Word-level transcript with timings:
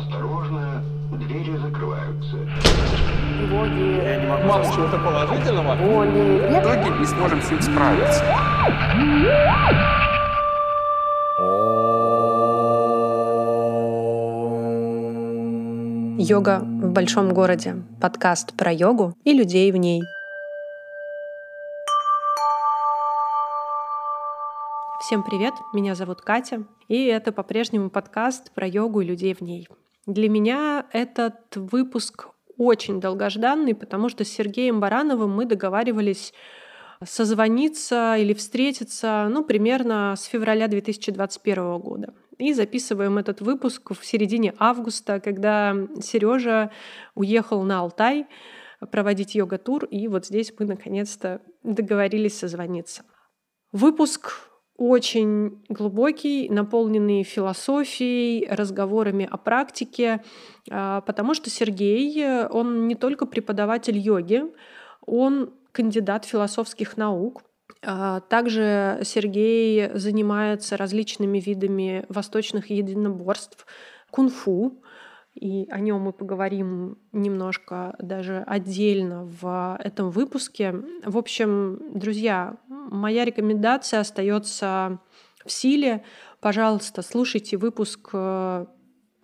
Осторожно, 0.00 0.82
двери 1.12 1.56
закрываются. 1.58 2.36
Тревоги, 3.36 4.02
Я 4.02 4.16
не 4.20 4.26
могу 4.28 4.42
Мало 4.44 4.64
чего-то 4.64 4.98
положительного. 4.98 5.76
боли, 5.76 6.48
В 6.48 6.58
итоге 6.58 6.98
не 6.98 7.04
сможем 7.04 7.42
с 7.42 7.50
ним 7.50 7.60
справиться. 7.60 8.24
Йога 16.18 16.60
в 16.60 16.92
большом 16.92 17.34
городе. 17.34 17.82
Подкаст 18.00 18.54
про 18.56 18.72
йогу 18.72 19.14
и 19.24 19.32
людей 19.34 19.70
в 19.72 19.76
ней. 19.76 20.02
Всем 25.00 25.22
привет, 25.22 25.54
меня 25.72 25.94
зовут 25.94 26.20
Катя, 26.20 26.62
и 26.88 27.04
это 27.06 27.32
по-прежнему 27.32 27.90
подкаст 27.90 28.52
про 28.52 28.66
йогу 28.66 29.00
и 29.00 29.06
людей 29.06 29.34
в 29.34 29.40
ней. 29.40 29.66
Для 30.06 30.28
меня 30.28 30.86
этот 30.92 31.56
выпуск 31.56 32.28
очень 32.56 33.00
долгожданный, 33.00 33.74
потому 33.74 34.08
что 34.08 34.24
с 34.24 34.28
Сергеем 34.28 34.80
Барановым 34.80 35.34
мы 35.34 35.46
договаривались 35.46 36.32
созвониться 37.04 38.16
или 38.16 38.34
встретиться, 38.34 39.28
ну, 39.30 39.44
примерно 39.44 40.14
с 40.16 40.24
февраля 40.24 40.68
2021 40.68 41.78
года. 41.78 42.14
И 42.38 42.52
записываем 42.52 43.18
этот 43.18 43.40
выпуск 43.40 43.92
в 43.92 44.04
середине 44.04 44.54
августа, 44.58 45.20
когда 45.20 45.74
Сережа 46.02 46.70
уехал 47.14 47.62
на 47.62 47.80
Алтай 47.80 48.26
проводить 48.90 49.34
йога-тур, 49.34 49.84
и 49.84 50.08
вот 50.08 50.26
здесь 50.26 50.52
мы 50.58 50.66
наконец-то 50.66 51.42
договорились 51.62 52.38
созвониться. 52.38 53.04
Выпуск 53.72 54.49
очень 54.80 55.62
глубокий, 55.68 56.48
наполненный 56.48 57.22
философией, 57.22 58.48
разговорами 58.50 59.28
о 59.30 59.36
практике, 59.36 60.22
а, 60.70 61.02
потому 61.02 61.34
что 61.34 61.50
Сергей, 61.50 62.46
он 62.46 62.88
не 62.88 62.94
только 62.94 63.26
преподаватель 63.26 63.98
йоги, 63.98 64.44
он 65.04 65.52
кандидат 65.72 66.24
философских 66.24 66.96
наук, 66.96 67.42
а, 67.82 68.20
также 68.20 69.00
Сергей 69.04 69.90
занимается 69.92 70.78
различными 70.78 71.38
видами 71.38 72.06
восточных 72.08 72.70
единоборств, 72.70 73.66
кунг-фу, 74.10 74.82
и 75.40 75.66
о 75.70 75.80
нем 75.80 76.02
мы 76.02 76.12
поговорим 76.12 76.98
немножко 77.12 77.96
даже 77.98 78.44
отдельно 78.46 79.24
в 79.24 79.78
этом 79.82 80.10
выпуске. 80.10 80.74
В 81.02 81.16
общем, 81.16 81.80
друзья, 81.94 82.58
моя 82.68 83.24
рекомендация 83.24 84.00
остается 84.00 84.98
в 85.46 85.50
силе. 85.50 86.04
Пожалуйста, 86.40 87.00
слушайте 87.00 87.56
выпуск 87.56 88.10
э, 88.12 88.66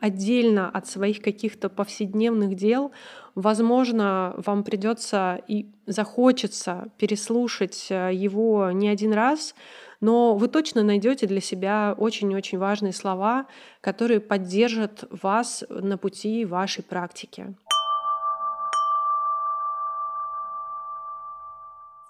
отдельно 0.00 0.70
от 0.70 0.87
своих 0.87 1.20
каких-то 1.20 1.69
повседневных 1.69 2.55
дел. 2.55 2.92
Возможно, 3.34 4.34
вам 4.39 4.64
придется 4.64 5.39
и 5.47 5.70
захочется 5.84 6.89
переслушать 6.97 7.89
э, 7.91 8.11
его 8.14 8.70
не 8.70 8.89
один 8.89 9.12
раз, 9.12 9.55
но 10.00 10.36
вы 10.36 10.48
точно 10.48 10.83
найдете 10.83 11.27
для 11.27 11.41
себя 11.41 11.94
очень-очень 11.97 12.58
важные 12.58 12.92
слова, 12.92 13.47
которые 13.80 14.20
поддержат 14.20 15.05
вас 15.11 15.64
на 15.69 15.98
пути 15.98 16.44
вашей 16.44 16.83
практики. 16.84 17.55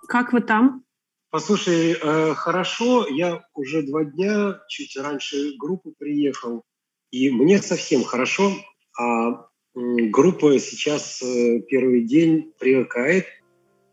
Как 0.08 0.32
вы 0.32 0.40
там? 0.40 0.84
Послушай, 1.30 1.96
э, 2.00 2.34
хорошо, 2.34 3.06
я 3.08 3.44
уже 3.54 3.82
два 3.82 4.04
дня, 4.04 4.60
чуть 4.68 4.96
раньше 4.96 5.56
группы 5.58 5.92
приехал, 5.98 6.62
и 7.10 7.30
мне 7.30 7.58
совсем 7.58 8.04
хорошо, 8.04 8.52
а 8.98 9.46
группа 9.74 10.58
сейчас 10.58 11.20
э, 11.22 11.60
первый 11.68 12.06
день 12.06 12.52
привыкает, 12.58 13.26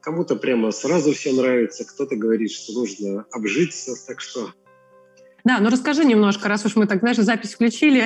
кому-то 0.04 0.36
прямо 0.36 0.72
сразу 0.72 1.14
все 1.14 1.32
нравится, 1.32 1.86
кто-то 1.86 2.16
говорит, 2.16 2.52
что 2.52 2.74
нужно 2.74 3.26
обжиться, 3.32 3.96
так 4.06 4.20
что... 4.20 4.52
Да, 5.46 5.60
ну 5.60 5.70
расскажи 5.70 6.06
немножко, 6.06 6.48
раз 6.48 6.66
уж 6.66 6.76
мы 6.76 6.86
так, 6.88 7.00
знаешь, 7.00 7.18
запись 7.18 7.54
включили. 7.54 8.06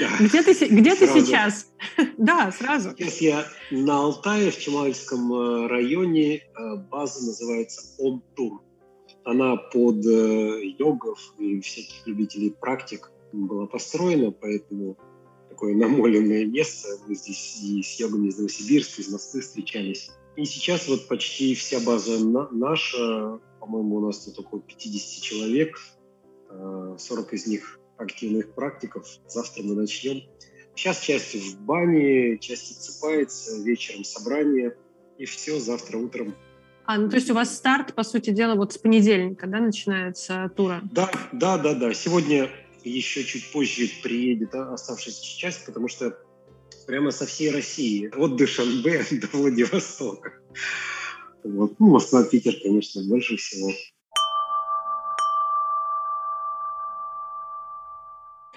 Да. 0.00 0.08
Где, 0.18 0.42
ты, 0.42 0.66
где 0.66 0.94
ты 0.94 1.06
сейчас? 1.06 1.70
да, 2.16 2.50
сразу. 2.52 2.94
Сейчас 2.96 3.20
я 3.20 3.46
на 3.70 3.98
Алтае, 3.98 4.50
в 4.50 4.58
Чемальском 4.58 5.32
э, 5.32 5.66
районе. 5.68 6.36
Э, 6.38 6.76
база 6.90 7.24
называется 7.24 7.82
Ом-Тур. 7.98 8.62
Она 9.24 9.56
под 9.56 10.02
йогов 10.06 11.34
и 11.38 11.60
всяких 11.60 12.06
любителей 12.06 12.56
практик 12.58 13.10
была 13.32 13.66
построена, 13.66 14.30
поэтому 14.30 14.96
такое 15.50 15.76
намоленное 15.76 16.46
место. 16.46 16.88
Мы 17.06 17.14
здесь 17.14 17.60
и 17.62 17.82
с 17.82 18.00
йогами 18.00 18.28
из 18.28 18.38
Новосибирска, 18.38 19.02
из 19.02 19.12
Москвы 19.12 19.42
встречались. 19.42 20.10
И 20.38 20.44
сейчас 20.44 20.86
вот 20.86 21.08
почти 21.08 21.56
вся 21.56 21.80
база 21.80 22.24
на, 22.24 22.48
наша, 22.52 23.40
по-моему, 23.58 23.96
у 23.96 24.06
нас 24.06 24.24
тут 24.24 24.38
около 24.38 24.62
50 24.62 25.20
человек, 25.20 25.80
40 26.48 27.32
э, 27.32 27.36
из 27.36 27.46
них 27.48 27.80
активных 27.96 28.54
практиков. 28.54 29.04
Завтра 29.26 29.64
мы 29.64 29.74
начнем. 29.74 30.22
Сейчас 30.76 31.00
часть 31.00 31.34
в 31.34 31.60
бане, 31.62 32.38
часть 32.38 32.70
отсыпается, 32.70 33.60
вечером 33.64 34.04
собрание, 34.04 34.76
и 35.18 35.24
все, 35.24 35.58
завтра 35.58 35.98
утром 35.98 36.36
а, 36.84 36.96
ну 36.96 37.10
то 37.10 37.16
есть 37.16 37.30
у 37.30 37.34
вас 37.34 37.54
старт, 37.54 37.94
по 37.94 38.02
сути 38.02 38.30
дела, 38.30 38.54
вот 38.54 38.72
с 38.72 38.78
понедельника, 38.78 39.46
да, 39.46 39.58
начинается 39.58 40.50
тура? 40.56 40.80
Да, 40.90 41.10
да, 41.32 41.58
да, 41.58 41.74
да. 41.74 41.92
Сегодня 41.92 42.48
еще 42.82 43.24
чуть 43.24 43.52
позже 43.52 43.90
приедет 44.02 44.54
оставшаяся 44.54 45.22
часть, 45.22 45.66
потому 45.66 45.88
что 45.88 46.16
прямо 46.88 47.10
со 47.10 47.26
всей 47.26 47.50
России, 47.50 48.10
от 48.16 48.36
Душанбе 48.36 49.04
до 49.10 49.28
Владивостока. 49.36 50.32
Вот. 51.44 51.78
Ну, 51.78 51.90
Москва, 51.90 52.24
Питер, 52.24 52.54
конечно, 52.62 53.02
больше 53.06 53.36
всего. 53.36 53.70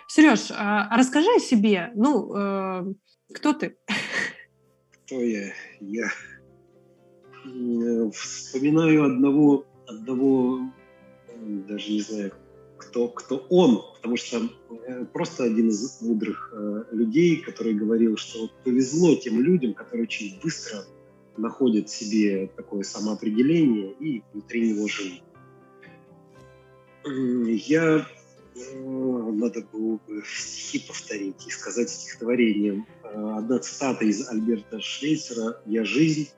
Сереж, 0.08 0.48
а 0.52 0.96
расскажи 0.98 1.28
о 1.36 1.40
себе. 1.40 1.92
Ну, 1.94 2.34
э, 2.36 2.94
кто 3.34 3.54
ты? 3.54 3.78
Кто 5.06 5.22
я? 5.22 5.54
Я 5.82 6.10
вспоминаю 8.14 9.06
одного, 9.06 9.66
одного, 9.88 10.72
даже 11.68 11.92
не 11.92 12.02
знаю, 12.02 12.32
кто, 12.82 13.08
кто 13.08 13.46
он, 13.50 13.84
потому 13.96 14.18
что 14.18 14.50
э, 14.88 15.06
просто 15.06 15.44
один 15.44 15.70
из 15.70 16.02
мудрых 16.02 16.52
э, 16.52 16.84
людей, 16.92 17.38
который 17.38 17.74
говорил, 17.74 18.18
что 18.18 18.50
повезло 18.64 19.16
тем 19.16 19.40
людям, 19.40 19.74
которые 19.74 20.04
очень 20.04 20.40
быстро 20.44 20.84
находят 21.38 21.90
себе 21.90 22.50
такое 22.56 22.84
самоопределение 22.84 23.94
и 24.00 24.24
внутри 24.34 24.74
него 24.74 24.88
живут. 24.88 25.22
Я 27.06 28.08
э, 28.56 28.80
надо 29.32 29.62
было 29.72 30.00
бы 30.08 30.24
стихи 30.26 30.80
повторить 30.88 31.48
и 31.48 31.52
сказать 31.52 31.90
стихотворением. 31.90 32.88
Одна 33.04 33.60
цитата 33.60 34.06
из 34.06 34.28
Альберта 34.28 34.80
Швейцера 34.80 35.62
«Я 35.66 35.86
жизнь, 35.86 36.30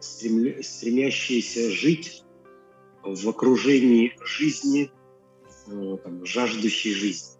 стремящаяся 0.00 1.70
жить 1.70 2.22
в 3.02 3.28
окружении 3.28 4.16
жизни– 4.24 4.90
Э, 5.03 5.03
там, 5.66 6.24
жаждущий 6.24 6.92
жизни. 6.92 7.36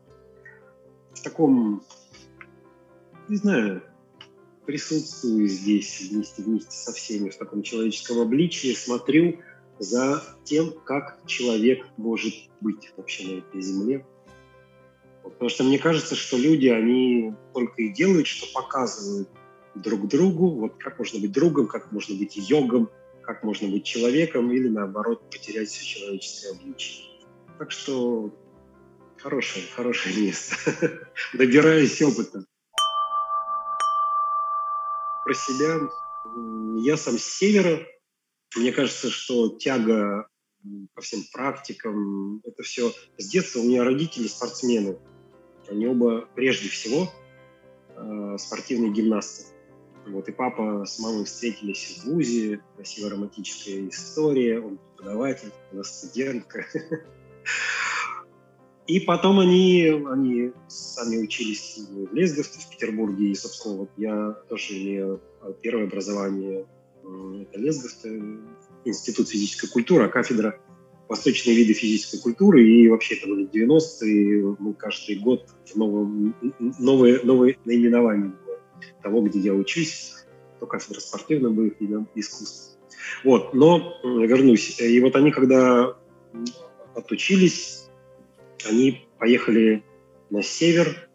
В 1.13 1.23
таком, 1.23 1.85
не 3.29 3.37
знаю, 3.37 3.83
присутствую 4.67 5.49
здесь 5.49 6.09
вместе, 6.11 6.43
вместе 6.43 6.71
со 6.71 6.93
всеми 6.93 7.31
в 7.31 7.37
таком 7.37 7.63
человеческом 7.63 8.21
обличии, 8.21 8.75
смотрю 8.75 9.41
за 9.79 10.23
тем, 10.45 10.73
как 10.85 11.19
человек 11.27 11.87
может 11.97 12.35
быть 12.61 12.93
вообще 12.97 13.27
на 13.29 13.39
этой 13.39 13.61
земле. 13.61 14.07
Потому 15.23 15.49
что 15.49 15.65
мне 15.65 15.79
кажется, 15.79 16.15
что 16.15 16.37
люди, 16.37 16.69
они 16.69 17.33
только 17.53 17.83
и 17.83 17.89
делают, 17.89 18.27
что 18.27 18.47
показывают 18.53 19.29
друг 19.75 20.07
другу, 20.09 20.51
вот 20.51 20.77
как 20.77 20.99
можно 20.99 21.19
быть 21.19 21.33
другом, 21.33 21.67
как 21.67 21.93
можно 21.93 22.15
быть 22.15 22.37
йогом, 22.37 22.91
как 23.23 23.43
можно 23.43 23.69
быть 23.69 23.85
человеком 23.85 24.53
или 24.53 24.69
наоборот 24.69 25.29
потерять 25.31 25.69
все 25.69 25.85
человеческое 25.85 26.53
обличие. 26.53 27.14
Так 27.59 27.71
что 27.71 28.35
хорошее, 29.19 29.67
хорошее 29.75 30.27
место. 30.27 30.57
Добираюсь 31.35 32.03
опыта. 32.03 32.45
Про 35.25 35.35
себя. 35.35 35.81
Я 36.85 36.97
сам 36.97 37.19
с 37.19 37.25
севера. 37.25 37.87
Мне 38.57 38.73
кажется, 38.73 39.09
что 39.09 39.57
тяга 39.57 40.29
по 40.95 41.03
всем 41.03 41.21
практикам, 41.33 42.41
это 42.45 42.63
все 42.63 42.93
с 43.19 43.29
детства. 43.29 43.61
У 43.61 43.65
меня 43.65 43.85
родители 43.85 44.27
спортсмены. 44.27 44.99
Они 45.69 45.87
оба 45.87 46.29
прежде 46.35 46.69
всего 46.69 47.09
э, 47.97 48.37
спортивные 48.39 48.93
гимнасты. 48.93 49.45
Вот, 50.07 50.29
и 50.29 50.33
папа 50.33 50.85
с 50.85 50.99
мамой 50.99 51.25
встретились 51.25 51.99
в 51.99 52.05
ВУЗе, 52.05 52.61
красивая 52.77 53.13
романтическая 53.13 53.89
история, 53.89 54.61
он 54.61 54.79
преподаватель, 54.97 55.51
она 55.73 55.83
студентка. 55.83 56.67
И 58.87 59.01
потом 59.01 59.41
они, 59.41 59.89
они 60.11 60.53
сами 60.69 61.17
учились 61.23 61.79
в 61.91 62.15
Лесговце, 62.15 62.61
в 62.61 62.71
Петербурге. 62.71 63.31
И, 63.31 63.35
собственно, 63.35 63.77
вот 63.77 63.91
я 63.97 64.33
тоже 64.49 64.75
имею 64.75 65.21
первое 65.63 65.85
образование. 65.85 66.67
Это 67.03 67.59
Лесговце, 67.59 68.21
Институт 68.85 69.29
физической 69.31 69.69
культуры, 69.69 70.05
а 70.05 70.09
кафедра 70.09 70.61
восточные 71.09 71.57
виды 71.57 71.73
физической 71.73 72.21
культуры. 72.21 72.63
И 72.67 72.89
вообще 72.89 73.15
это 73.15 73.27
были 73.29 73.49
90-е. 73.49 74.57
Мы 74.59 74.75
каждый 74.75 75.17
год 75.17 75.49
в 75.65 75.77
новом, 75.77 76.35
новые, 76.79 77.21
новые 77.23 77.57
наименования 77.65 78.35
того, 79.03 79.23
где 79.23 79.39
я 79.39 79.55
учусь. 79.55 80.13
То 80.61 80.67
кафедра 80.67 81.01
спортивных 81.01 81.53
боевых 81.53 82.07
искусств. 82.15 82.79
Вот, 83.25 83.55
но 83.55 83.99
вернусь. 84.05 84.79
И 84.81 85.01
вот 85.01 85.17
они, 85.17 85.31
когда 85.31 85.97
отучились, 86.95 87.89
они 88.69 89.07
поехали 89.19 89.83
на 90.31 90.43
север, 90.43 91.09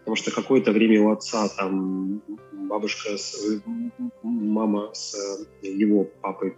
потому 0.00 0.16
что 0.16 0.30
какое-то 0.30 0.72
время 0.72 1.02
у 1.02 1.10
отца 1.10 1.48
там 1.48 2.22
бабушка, 2.52 3.16
с, 3.16 3.36
мама 4.22 4.90
с 4.92 5.16
его 5.62 6.04
папой 6.04 6.56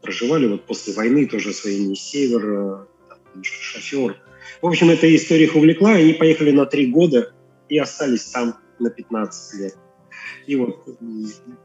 проживали 0.00 0.48
вот 0.48 0.64
после 0.66 0.92
войны, 0.92 1.26
тоже 1.26 1.50
освоение 1.50 1.96
севера, 1.96 2.86
там, 3.08 3.42
шофер. 3.42 4.16
В 4.60 4.66
общем, 4.66 4.90
эта 4.90 5.14
история 5.14 5.44
их 5.44 5.56
увлекла, 5.56 5.98
и 5.98 6.02
они 6.02 6.12
поехали 6.14 6.50
на 6.50 6.66
три 6.66 6.86
года 6.86 7.32
и 7.68 7.78
остались 7.78 8.24
там 8.26 8.56
на 8.78 8.90
15 8.90 9.60
лет. 9.60 9.76
И 10.46 10.56
вот, 10.56 10.84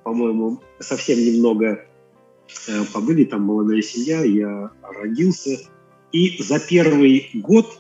по-моему, 0.04 0.62
совсем 0.80 1.18
немного 1.18 1.86
э, 2.68 2.84
побыли, 2.94 3.26
там 3.26 3.42
молодая 3.42 3.82
семья, 3.82 4.24
я 4.24 4.72
родился, 4.82 5.58
и 6.12 6.42
за 6.42 6.60
первый 6.60 7.30
год 7.34 7.80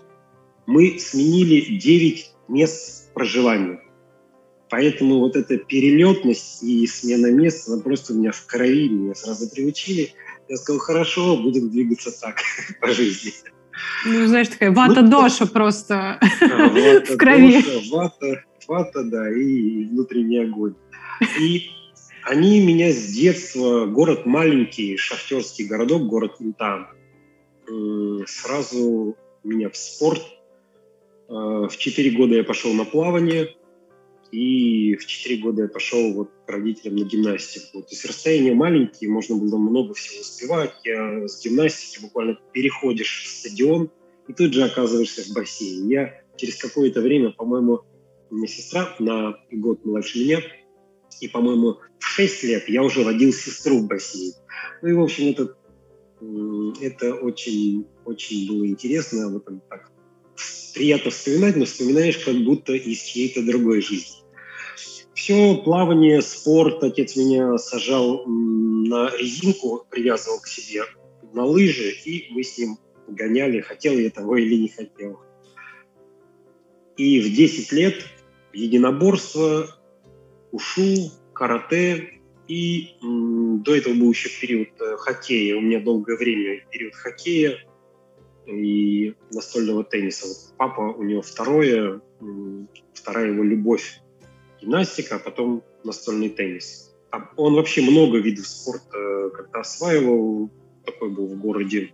мы 0.65 0.99
сменили 0.99 1.77
9 1.77 2.31
мест 2.49 3.13
проживания. 3.13 3.81
Поэтому 4.69 5.19
вот 5.19 5.35
эта 5.35 5.57
перелетность 5.57 6.61
и 6.61 6.85
смена 6.87 7.31
мест, 7.31 7.69
она 7.69 7.81
просто 7.81 8.13
у 8.13 8.17
меня 8.17 8.31
в 8.31 8.45
крови, 8.45 8.89
меня 8.89 9.15
сразу 9.15 9.49
приучили. 9.49 10.11
Я 10.49 10.57
сказал, 10.57 10.79
хорошо, 10.79 11.37
будем 11.37 11.69
двигаться 11.69 12.11
так 12.19 12.41
по 12.81 12.89
жизни. 12.89 13.31
Ну, 14.05 14.27
знаешь, 14.27 14.49
такая 14.49 14.71
вата-доша 14.71 15.45
ну, 15.45 15.47
просто 15.47 16.19
вата, 16.41 17.13
в 17.13 17.17
крови. 17.17 17.61
Доша, 17.61 17.81
вата, 17.91 18.43
вата, 18.67 19.03
да, 19.03 19.31
и 19.31 19.85
внутренний 19.85 20.39
огонь. 20.39 20.75
И 21.39 21.69
они 22.23 22.65
меня 22.65 22.91
с 22.91 23.13
детства, 23.13 23.85
город 23.85 24.25
маленький, 24.25 24.97
шахтерский 24.97 25.65
городок, 25.65 26.07
город 26.07 26.35
Интан, 26.39 26.87
сразу 28.25 29.15
меня 29.43 29.69
в 29.69 29.77
спорт. 29.77 30.21
Э, 31.29 31.67
в 31.69 31.77
4 31.77 32.11
года 32.11 32.35
я 32.35 32.43
пошел 32.43 32.73
на 32.73 32.85
плавание, 32.85 33.55
и 34.31 34.95
в 34.95 35.05
4 35.05 35.41
года 35.41 35.63
я 35.63 35.67
пошел 35.67 36.13
вот 36.13 36.29
к 36.45 36.49
родителям 36.49 36.97
на 36.97 37.05
гимнастику. 37.05 37.81
То 37.81 37.89
есть 37.91 38.05
расстояние 38.05 38.53
маленькие, 38.53 39.09
можно 39.09 39.35
было 39.35 39.57
много 39.57 39.93
всего 39.93 40.21
успевать. 40.21 40.73
Я 40.83 41.27
с 41.27 41.43
гимнастики 41.43 42.01
буквально 42.01 42.37
переходишь 42.53 43.23
в 43.23 43.27
стадион, 43.27 43.91
и 44.27 44.33
тут 44.33 44.53
же 44.53 44.63
оказываешься 44.63 45.23
в 45.23 45.33
бассейне. 45.33 45.93
Я 45.93 46.21
через 46.35 46.55
какое-то 46.57 47.01
время, 47.01 47.31
по-моему, 47.31 47.81
меня 48.29 48.47
сестра 48.47 48.95
на 48.99 49.37
год 49.51 49.85
младше 49.85 50.19
меня, 50.19 50.41
и, 51.21 51.27
по-моему, 51.27 51.77
в 51.99 52.05
6 52.05 52.43
лет 52.43 52.69
я 52.69 52.83
уже 52.83 53.03
водил 53.03 53.31
сестру 53.31 53.79
в 53.79 53.87
бассейн. 53.87 54.33
Ну 54.81 54.89
и, 54.89 54.93
в 54.93 55.01
общем, 55.01 55.29
это 55.29 55.55
это 56.19 57.13
очень, 57.13 57.85
очень 58.05 58.47
было 58.47 58.67
интересно. 58.67 59.29
Вот 59.29 59.45
так 59.69 59.91
приятно 60.73 61.11
вспоминать, 61.11 61.55
но 61.55 61.65
вспоминаешь 61.65 62.17
как 62.19 62.35
будто 62.43 62.73
из 62.73 63.01
чьей-то 63.01 63.43
другой 63.43 63.81
жизни. 63.81 64.17
Все, 65.13 65.55
плавание, 65.63 66.21
спорт. 66.21 66.83
Отец 66.83 67.15
меня 67.15 67.57
сажал 67.57 68.23
на 68.27 69.09
резинку, 69.17 69.85
привязывал 69.89 70.39
к 70.39 70.47
себе 70.47 70.83
на 71.33 71.45
лыжи, 71.45 71.91
и 72.05 72.27
мы 72.31 72.43
с 72.43 72.57
ним 72.57 72.77
гоняли, 73.07 73.61
хотел 73.61 73.93
я 73.93 74.09
того 74.09 74.37
или 74.37 74.55
не 74.55 74.69
хотел. 74.69 75.19
И 76.97 77.19
в 77.21 77.35
10 77.35 77.71
лет 77.71 77.95
единоборство, 78.53 79.67
ушу, 80.51 81.11
карате, 81.33 82.16
и 82.47 82.95
до 83.01 83.75
этого 83.75 83.93
был 83.93 84.11
еще 84.11 84.29
период 84.29 84.69
э, 84.79 84.97
хоккея. 84.97 85.57
У 85.57 85.61
меня 85.61 85.79
долгое 85.79 86.15
время 86.15 86.65
период 86.71 86.95
хоккея 86.95 87.59
и 88.45 89.15
настольного 89.31 89.83
тенниса. 89.83 90.27
Вот 90.27 90.57
папа, 90.57 90.81
у 90.81 91.03
него 91.03 91.21
второе, 91.21 92.01
вторая 92.93 93.27
его 93.33 93.43
любовь 93.43 93.99
гимнастика, 94.61 95.15
а 95.15 95.19
потом 95.19 95.63
настольный 95.83 96.29
теннис. 96.29 96.95
Он 97.35 97.55
вообще 97.55 97.81
много 97.81 98.19
видов 98.19 98.47
спорта 98.47 98.97
э, 98.97 99.29
как-то 99.31 99.59
осваивал, 99.59 100.49
такой 100.85 101.09
был 101.09 101.27
в 101.27 101.39
городе. 101.39 101.93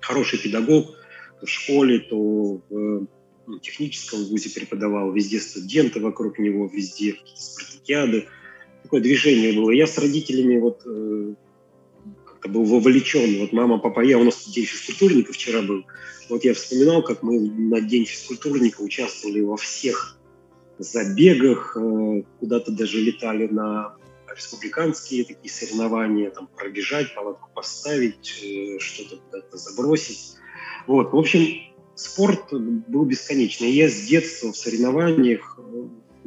Хороший 0.00 0.38
педагог, 0.38 0.86
то 1.40 1.46
в 1.46 1.48
школе, 1.48 2.00
то 2.00 2.60
в 2.68 3.06
техническом 3.60 4.24
вузе 4.24 4.50
преподавал, 4.50 5.12
везде 5.12 5.38
студенты 5.38 6.00
вокруг 6.00 6.38
него, 6.38 6.66
везде 6.66 7.12
какие-то 7.12 7.42
спартакиады 7.42 8.26
такое 8.86 9.00
движение 9.00 9.52
было. 9.52 9.70
Я 9.72 9.86
с 9.86 9.98
родителями 9.98 10.58
вот 10.58 10.82
э, 10.86 11.34
как-то 12.24 12.48
был 12.48 12.64
вовлечен. 12.64 13.40
Вот 13.40 13.52
мама, 13.52 13.78
папа, 13.78 14.00
я, 14.00 14.16
у 14.16 14.24
нас 14.24 14.48
день 14.48 14.64
физкультурника 14.64 15.32
вчера 15.32 15.60
был. 15.62 15.84
Вот 16.30 16.44
я 16.44 16.54
вспоминал, 16.54 17.02
как 17.02 17.22
мы 17.22 17.40
на 17.40 17.80
день 17.80 18.04
физкультурника 18.06 18.80
участвовали 18.80 19.40
во 19.40 19.56
всех 19.56 20.18
забегах, 20.78 21.76
э, 21.76 22.22
куда-то 22.38 22.70
даже 22.70 23.00
летали 23.00 23.48
на 23.48 23.96
республиканские 24.34 25.24
такие 25.24 25.52
соревнования, 25.52 26.30
там 26.30 26.48
пробежать, 26.56 27.12
палатку 27.14 27.48
поставить, 27.54 28.40
э, 28.44 28.78
что-то 28.78 29.16
куда-то 29.16 29.56
забросить. 29.56 30.36
Вот, 30.86 31.12
в 31.12 31.16
общем, 31.16 31.74
спорт 31.96 32.52
был 32.52 33.04
бесконечный. 33.04 33.72
Я 33.72 33.88
с 33.88 34.02
детства 34.02 34.52
в 34.52 34.56
соревнованиях 34.56 35.58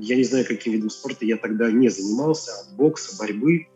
я 0.02 0.16
не 0.16 0.24
знаю, 0.24 0.46
каким 0.46 0.74
видом 0.74 0.90
спорта 0.90 1.26
я 1.26 1.38
тогда 1.38 1.70
не 1.72 1.90
занимался, 1.90 2.52
от 2.62 2.76
бокса, 2.76 3.18
борьбы. 3.18 3.68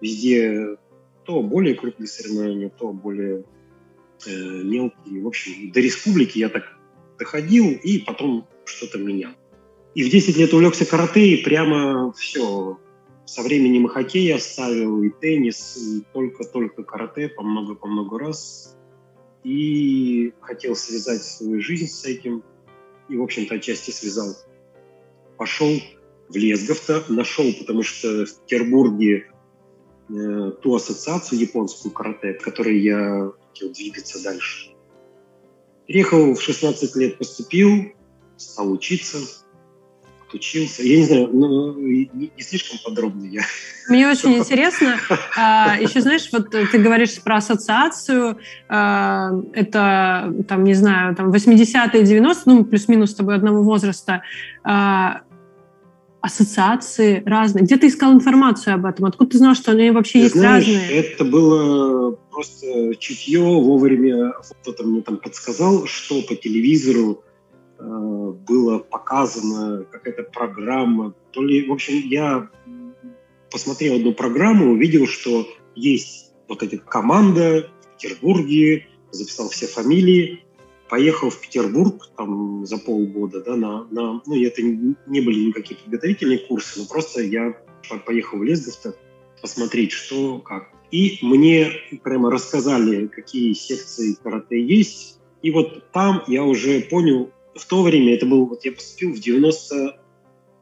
Везде 0.00 0.76
то 1.24 1.42
более 1.42 1.74
крупные 1.74 2.06
соревнования, 2.06 2.68
то 2.68 2.92
более 2.92 3.44
э, 4.26 4.30
мелкие. 4.30 5.22
В 5.22 5.26
общем, 5.26 5.72
до 5.72 5.80
республики 5.80 6.38
я 6.38 6.48
так 6.48 6.64
доходил 7.18 7.70
и 7.70 7.98
потом 7.98 8.46
что-то 8.64 8.98
менял. 8.98 9.32
И 9.94 10.04
в 10.04 10.10
10 10.10 10.36
лет 10.36 10.52
увлекся 10.52 10.84
карате, 10.84 11.28
и 11.28 11.42
прямо 11.42 12.12
все. 12.12 12.78
Со 13.24 13.42
временем 13.42 13.86
и 13.86 13.88
хоккей 13.88 14.32
оставил, 14.34 15.02
и 15.02 15.10
теннис, 15.10 15.76
и 15.76 16.04
только-только 16.12 16.84
карате 16.84 17.28
по 17.28 17.42
много-по 17.42 17.88
много 17.88 18.18
раз. 18.18 18.76
И 19.42 20.34
хотел 20.40 20.76
связать 20.76 21.24
свою 21.24 21.60
жизнь 21.60 21.88
с 21.88 22.04
этим. 22.04 22.44
И, 23.08 23.16
в 23.16 23.22
общем-то, 23.22 23.54
отчасти 23.54 23.90
связал 23.90 24.36
пошел 25.36 25.80
в 26.28 26.36
Лесговто, 26.36 27.04
нашел, 27.08 27.52
потому 27.58 27.82
что 27.82 28.26
в 28.26 28.40
Петербурге 28.42 29.30
э, 30.08 30.52
ту 30.62 30.74
ассоциацию 30.74 31.40
японскую 31.40 31.92
карате, 31.92 32.34
к 32.34 32.42
которой 32.42 32.80
я 32.80 33.30
хотел 33.52 33.72
двигаться 33.72 34.22
дальше. 34.22 34.70
Приехал 35.86 36.34
в 36.34 36.42
16 36.42 36.96
лет, 36.96 37.18
поступил, 37.18 37.92
стал 38.36 38.72
учиться, 38.72 39.18
отучился. 40.28 40.82
Я 40.82 40.98
не 40.98 41.04
знаю, 41.04 41.30
ну, 41.32 41.74
не, 41.78 42.10
не 42.12 42.42
слишком 42.42 42.78
подробно 42.84 43.24
я. 43.26 43.42
Мне 43.88 44.08
очень 44.08 44.34
интересно. 44.38 44.96
А, 45.36 45.76
еще, 45.80 46.00
знаешь, 46.00 46.28
вот 46.32 46.50
ты 46.50 46.78
говоришь 46.78 47.20
про 47.22 47.36
ассоциацию. 47.36 48.38
А, 48.68 49.30
это, 49.52 50.34
там, 50.48 50.64
не 50.64 50.74
знаю, 50.74 51.14
там 51.14 51.30
80-е, 51.30 52.02
90-е, 52.02 52.42
ну, 52.46 52.64
плюс-минус 52.64 53.12
с 53.12 53.14
тобой 53.14 53.36
одного 53.36 53.62
возраста. 53.62 54.22
Ассоциации 56.26 57.22
разные. 57.24 57.64
Где 57.64 57.76
ты 57.76 57.86
искал 57.86 58.12
информацию 58.12 58.74
об 58.74 58.84
этом? 58.84 59.04
Откуда 59.04 59.30
ты 59.30 59.38
знал, 59.38 59.54
что 59.54 59.70
они 59.70 59.90
вообще 59.92 60.14
ты 60.14 60.18
есть 60.24 60.34
знаешь, 60.34 60.66
разные? 60.66 60.90
Это 60.90 61.24
было 61.24 62.18
просто 62.32 62.96
чутье. 62.96 63.40
Вовремя 63.40 64.32
кто-то 64.60 64.82
мне 64.82 65.02
там 65.02 65.18
подсказал, 65.18 65.86
что 65.86 66.20
по 66.22 66.34
телевизору 66.34 67.22
э, 67.78 67.84
было 67.84 68.80
показано, 68.80 69.84
какая-то 69.84 70.24
программа. 70.24 71.14
То 71.30 71.44
ли, 71.44 71.68
в 71.68 71.72
общем, 71.72 71.94
я 72.08 72.50
посмотрел 73.52 73.94
одну 73.94 74.12
программу, 74.12 74.72
увидел, 74.72 75.06
что 75.06 75.46
есть 75.76 76.32
вот 76.48 76.60
эта 76.64 76.76
команда 76.78 77.70
в 77.82 78.02
Петербурге, 78.02 78.88
записал 79.12 79.48
все 79.48 79.68
фамилии, 79.68 80.44
поехал 80.88 81.30
в 81.30 81.40
Петербург 81.40 82.10
там 82.16 82.64
за 82.66 82.78
полгода, 82.78 83.42
да, 83.42 83.56
на, 83.56 83.84
на 83.84 84.22
ну, 84.24 84.42
это 84.42 84.62
не 84.62 85.20
были 85.20 85.46
никакие 85.46 85.78
подготовительные 85.80 86.38
курсы, 86.38 86.80
но 86.80 86.86
просто 86.86 87.22
я 87.22 87.56
поехал 88.04 88.38
в 88.38 88.44
Лесговто 88.44 88.96
посмотреть, 89.40 89.92
что, 89.92 90.38
как. 90.38 90.70
И 90.90 91.18
мне 91.22 91.70
прямо 92.02 92.30
рассказали, 92.30 93.06
какие 93.06 93.52
секции 93.52 94.16
карате 94.22 94.62
есть, 94.62 95.18
И 95.42 95.50
вот 95.50 95.90
там 95.92 96.22
я 96.26 96.44
уже 96.44 96.80
понял, 96.80 97.30
в 97.54 97.66
то 97.66 97.82
время, 97.82 98.14
это 98.14 98.26
был, 98.26 98.46
вот 98.46 98.64
я 98.64 98.72
поступил 98.72 99.12
в 99.12 99.18
90, 99.18 100.00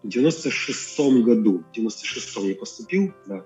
в 0.02 0.08
96 0.08 1.00
году, 1.22 1.64
в 1.70 1.74
96 1.74 2.36
я 2.36 2.54
поступил, 2.54 3.12
да. 3.26 3.44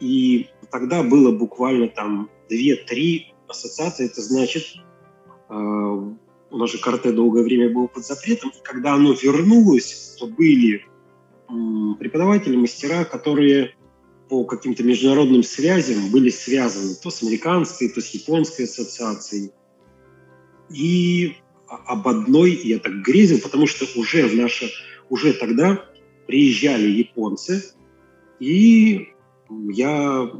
И 0.00 0.48
тогда 0.70 1.02
было 1.02 1.30
буквально 1.30 1.88
там 1.88 2.30
2-3 2.50 3.22
ассоциации, 3.48 4.06
это 4.06 4.20
значит, 4.20 4.64
у 5.52 6.56
нас 6.56 6.70
же 6.70 6.78
карате 6.78 7.12
долгое 7.12 7.42
время 7.42 7.70
было 7.70 7.86
под 7.86 8.06
запретом, 8.06 8.50
и 8.50 8.62
когда 8.62 8.94
оно 8.94 9.12
вернулось, 9.12 10.16
то 10.18 10.26
были 10.26 10.84
преподаватели, 11.98 12.56
мастера, 12.56 13.04
которые 13.04 13.74
по 14.28 14.44
каким-то 14.44 14.82
международным 14.82 15.42
связям 15.42 16.10
были 16.10 16.30
связаны 16.30 16.94
то 16.94 17.10
с 17.10 17.22
американской, 17.22 17.90
то 17.90 18.00
с 18.00 18.08
японской 18.08 18.62
ассоциацией. 18.62 19.52
И 20.70 21.36
об 21.66 22.08
одной 22.08 22.52
я 22.52 22.78
так 22.78 23.02
грезил, 23.02 23.40
потому 23.42 23.66
что 23.66 23.84
уже 23.98 24.26
в 24.26 24.34
наше, 24.34 24.70
уже 25.10 25.34
тогда 25.34 25.84
приезжали 26.26 26.88
японцы, 26.88 27.74
и 28.40 29.08
я 29.50 30.30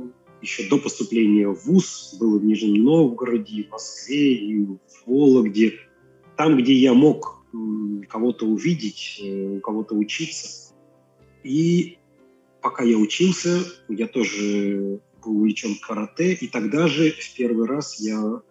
еще 0.42 0.68
до 0.68 0.78
поступления 0.78 1.49
в 1.49 1.64
ВУЗ 1.64 2.16
был 2.20 2.38
в 2.38 2.44
Нижнем 2.44 2.82
Новгороде, 2.84 3.64
в 3.64 3.70
Москве 3.70 4.34
и 4.34 4.64
в 4.64 4.78
Вологде, 5.06 5.75
там, 6.37 6.56
где 6.56 6.75
я 6.75 6.92
мог 6.92 7.42
кого-то 8.08 8.46
увидеть, 8.46 9.20
э, 9.22 9.56
у 9.56 9.61
кого-то 9.61 9.94
учиться. 9.94 10.75
И 11.44 11.99
пока 12.61 12.82
я 12.82 12.96
учился, 12.96 13.61
я 13.88 14.06
тоже 14.06 15.00
был 15.25 15.37
увлечен 15.37 15.76
карате, 15.76 16.32
и 16.32 16.49
тогда 16.49 16.88
же 16.88 17.11
в 17.11 17.34
первый 17.37 17.66
раз 17.66 18.00
я 18.00 18.42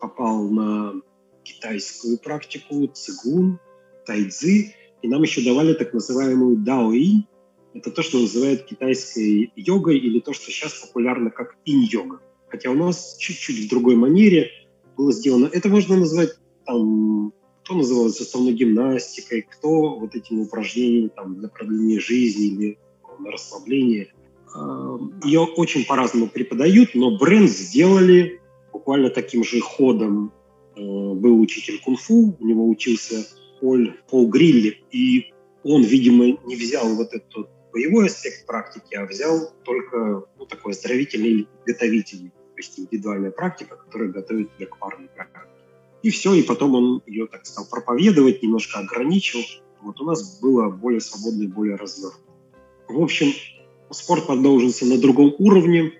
попал 0.00 0.48
на 0.48 0.94
китайскую 1.42 2.18
практику, 2.18 2.86
цигун, 2.88 3.58
тайцзи, 4.06 4.74
и 5.02 5.08
нам 5.08 5.22
еще 5.22 5.44
давали 5.44 5.74
так 5.74 5.92
называемую 5.92 6.56
даои. 6.56 7.26
Это 7.74 7.90
то, 7.90 8.02
что 8.02 8.18
называют 8.18 8.64
китайской 8.64 9.52
йогой 9.56 9.98
или 9.98 10.20
то, 10.20 10.32
что 10.32 10.50
сейчас 10.50 10.74
популярно 10.74 11.30
как 11.30 11.56
инь-йога. 11.64 12.20
Хотя 12.48 12.70
у 12.70 12.74
нас 12.74 13.16
чуть-чуть 13.18 13.66
в 13.66 13.68
другой 13.68 13.96
манере 13.96 14.50
было 14.96 15.12
сделано. 15.12 15.48
Это 15.52 15.68
можно 15.68 15.96
назвать 15.96 16.30
там, 16.64 17.32
кто 17.64 17.74
называл 17.74 18.06
основной 18.06 18.52
гимнастикой, 18.54 19.42
кто 19.42 19.98
вот 19.98 20.14
этими 20.14 20.42
упражнениями 20.42 21.08
там, 21.08 21.38
для 21.40 21.48
продления 21.48 21.98
жизни 21.98 22.46
или 22.46 22.78
на 23.18 23.32
расслабление. 23.32 24.12
А, 24.54 24.98
Ее 25.24 25.40
очень 25.40 25.84
по-разному 25.84 26.28
преподают, 26.28 26.94
но 26.94 27.18
бренд 27.18 27.50
сделали 27.50 28.40
буквально 28.72 29.10
таким 29.10 29.42
же 29.42 29.60
ходом 29.60 30.32
Э, 30.76 30.80
был 30.80 31.40
учитель 31.40 31.80
кунг-фу, 31.80 32.36
у 32.38 32.46
него 32.46 32.68
учился 32.68 33.26
Поль, 33.60 33.94
Пол 34.08 34.28
Грилли, 34.28 34.82
и 34.90 35.32
он, 35.62 35.82
видимо, 35.82 36.36
не 36.44 36.56
взял 36.56 36.94
вот 36.94 37.12
этот 37.12 37.48
боевой 37.74 38.06
аспект 38.06 38.46
практики, 38.46 38.94
а 38.94 39.04
взял 39.04 39.52
только 39.64 40.24
ну, 40.38 40.46
такой 40.46 40.72
оздоровительный 40.72 41.28
или 41.28 41.42
подготовительный, 41.44 42.30
то 42.30 42.56
есть 42.56 42.78
индивидуальная 42.78 43.32
практика, 43.32 43.76
которая 43.76 44.10
готовит 44.10 44.50
к 44.50 44.78
парной 44.78 45.08
практике. 45.08 45.40
И 46.02 46.10
все, 46.10 46.34
и 46.34 46.42
потом 46.42 46.74
он 46.74 47.02
ее 47.06 47.26
так 47.26 47.44
стал 47.46 47.66
проповедовать, 47.68 48.42
немножко 48.42 48.78
ограничил. 48.78 49.40
Вот 49.82 50.00
у 50.00 50.04
нас 50.04 50.40
было 50.40 50.70
более 50.70 51.00
свободное, 51.00 51.48
более 51.48 51.76
развернуто. 51.76 52.22
В 52.88 53.02
общем, 53.02 53.32
спорт 53.90 54.26
продолжился 54.26 54.86
на 54.86 54.98
другом 54.98 55.34
уровне. 55.38 55.92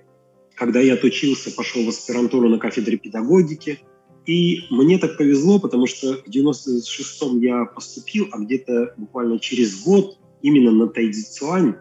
Когда 0.54 0.81
я 0.81 0.95
отучился, 0.95 1.50
пошел 1.50 1.85
в 1.85 1.88
аспирантуру 1.88 2.49
на 2.49 2.59
кафедре 2.59 2.97
педагогики– 2.97 3.81
и 4.26 4.64
мне 4.71 4.99
так 4.99 5.19
повезло, 5.19 5.59
потому 5.59 5.87
что 5.87 6.14
в 6.14 6.28
96-м 6.28 7.40
я 7.40 7.66
поступил, 7.66 8.28
а 8.33 8.38
где-то 8.38 8.95
буквально 8.97 9.38
через 9.38 9.83
год 9.83 10.19
именно 10.44 10.70
на 10.70 10.88
Тайцзицуань 10.88 11.76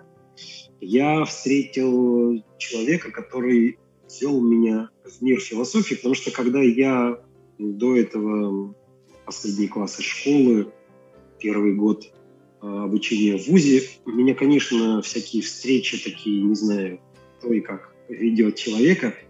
я 0.79 1.25
встретил 1.25 2.43
человека, 2.57 3.11
который 3.11 3.77
ввел 4.09 4.41
меня 4.41 4.89
в 5.03 5.21
мир 5.21 5.39
философии, 5.39 5.95
потому 5.95 6.15
что 6.15 6.31
когда 6.31 6.61
я 6.61 7.19
до 7.59 7.95
этого 7.95 8.73
последние 9.25 9.67
классы 9.67 10.01
школы, 10.01 10.71
первый 11.39 11.75
год 11.75 12.05
а, 12.61 12.85
обучения 12.85 13.37
в 13.37 13.47
ВУЗе, 13.47 13.83
меня, 14.05 14.33
конечно, 14.33 15.01
всякие 15.01 15.43
встречи 15.43 16.01
такие, 16.01 16.41
не 16.41 16.55
знаю, 16.55 17.01
кто 17.37 17.51
и 17.51 17.59
как 17.59 17.93
ведет 18.07 18.55
человека– 18.55 19.13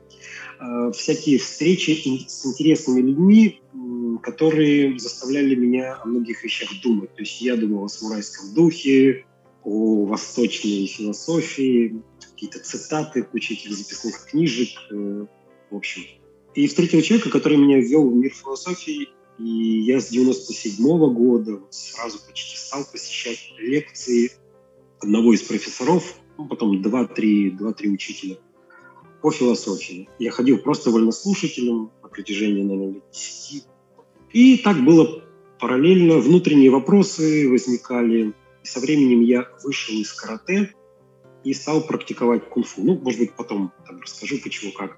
Э, 0.63 0.91
всякие 0.93 1.39
встречи 1.39 2.25
с 2.27 2.45
интересными 2.45 3.01
людьми, 3.01 3.61
которые 4.19 4.99
заставляли 4.99 5.55
меня 5.55 5.99
о 6.01 6.05
многих 6.05 6.43
вещах 6.43 6.69
думать. 6.81 7.13
То 7.15 7.21
есть 7.21 7.41
я 7.41 7.55
думал 7.55 7.85
о 7.85 7.89
самурайском 7.89 8.53
духе, 8.53 9.25
о 9.63 10.05
восточной 10.05 10.87
философии, 10.87 12.01
какие-то 12.19 12.59
цитаты, 12.59 13.23
куча 13.23 13.53
этих 13.53 13.71
записных 13.71 14.25
книжек, 14.25 14.69
э, 14.91 15.25
в 15.71 15.75
общем. 15.75 16.03
И 16.55 16.67
встретил 16.67 17.01
человека, 17.01 17.29
который 17.29 17.57
меня 17.57 17.79
ввел 17.79 18.09
в 18.09 18.15
мир 18.15 18.31
философии, 18.33 19.09
и 19.39 19.81
я 19.81 19.99
с 19.99 20.09
97 20.09 20.85
-го 20.85 21.09
года 21.11 21.61
сразу 21.69 22.19
почти 22.27 22.57
стал 22.57 22.85
посещать 22.91 23.53
лекции 23.57 24.31
одного 24.99 25.33
из 25.33 25.41
профессоров, 25.41 26.15
ну, 26.37 26.47
потом 26.47 26.81
два-три 26.81 27.51
два, 27.51 27.73
три 27.73 27.89
учителя– 27.89 28.37
по 29.23 29.31
философии. 29.31 30.09
Я 30.19 30.31
ходил 30.31 30.57
просто 30.57 30.91
вольнослушателем 30.91 31.91
на 32.03 32.09
протяжении, 32.09 32.61
наверное, 32.61 32.95
лет 32.95 33.03
10. 33.13 33.63
И 34.33 34.57
так 34.57 34.83
было 34.83 35.23
параллельно. 35.59 36.17
Внутренние 36.17 36.71
вопросы 36.71 37.47
возникали. 37.49 38.33
И 38.63 38.67
со 38.67 38.79
временем 38.79 39.21
я 39.21 39.47
вышел 39.63 39.95
из 39.95 40.11
карате 40.11 40.73
и 41.43 41.53
стал 41.53 41.85
практиковать 41.85 42.49
кунг-фу. 42.49 42.81
Ну, 42.83 42.97
может 42.97 43.19
быть, 43.19 43.33
потом 43.33 43.71
там, 43.85 44.01
расскажу, 44.01 44.37
почему, 44.43 44.71
как. 44.71 44.97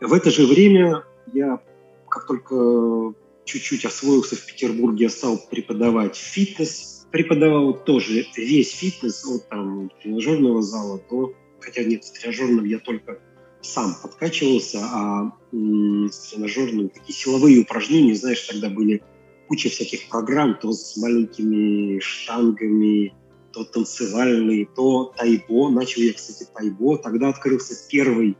В 0.00 0.12
это 0.12 0.30
же 0.30 0.46
время 0.46 1.04
я, 1.32 1.60
как 2.08 2.26
только 2.26 3.14
чуть-чуть 3.44 3.84
освоился 3.84 4.36
в 4.36 4.44
Петербурге, 4.46 5.04
я 5.04 5.10
стал 5.10 5.38
преподавать 5.50 6.16
фитнес. 6.16 7.06
Преподавал 7.12 7.72
тоже 7.84 8.26
весь 8.36 8.72
фитнес, 8.72 9.24
от 9.24 9.48
там 9.48 9.90
тренажерного 10.02 10.60
зала 10.62 11.00
до... 11.08 11.32
Хотя 11.60 11.84
нет, 11.84 12.04
с 12.04 12.10
тренажерным 12.10 12.64
я 12.64 12.78
только 12.78 13.20
сам 13.66 13.94
подкачивался, 14.02 14.80
а 14.82 15.32
с 15.52 16.30
тренажерным 16.30 16.88
такие 16.88 17.14
силовые 17.14 17.60
упражнения, 17.60 18.14
знаешь, 18.14 18.42
тогда 18.42 18.68
были 18.68 19.02
куча 19.48 19.68
всяких 19.68 20.08
программ, 20.08 20.58
то 20.58 20.72
с 20.72 20.96
маленькими 20.96 21.98
штангами, 22.00 23.14
то 23.52 23.64
танцевальные, 23.64 24.66
то 24.66 25.14
тайбо. 25.16 25.70
Начал 25.70 26.02
я, 26.02 26.12
кстати, 26.12 26.48
тайбо. 26.54 26.98
Тогда 26.98 27.28
открылся 27.28 27.74
первый 27.88 28.36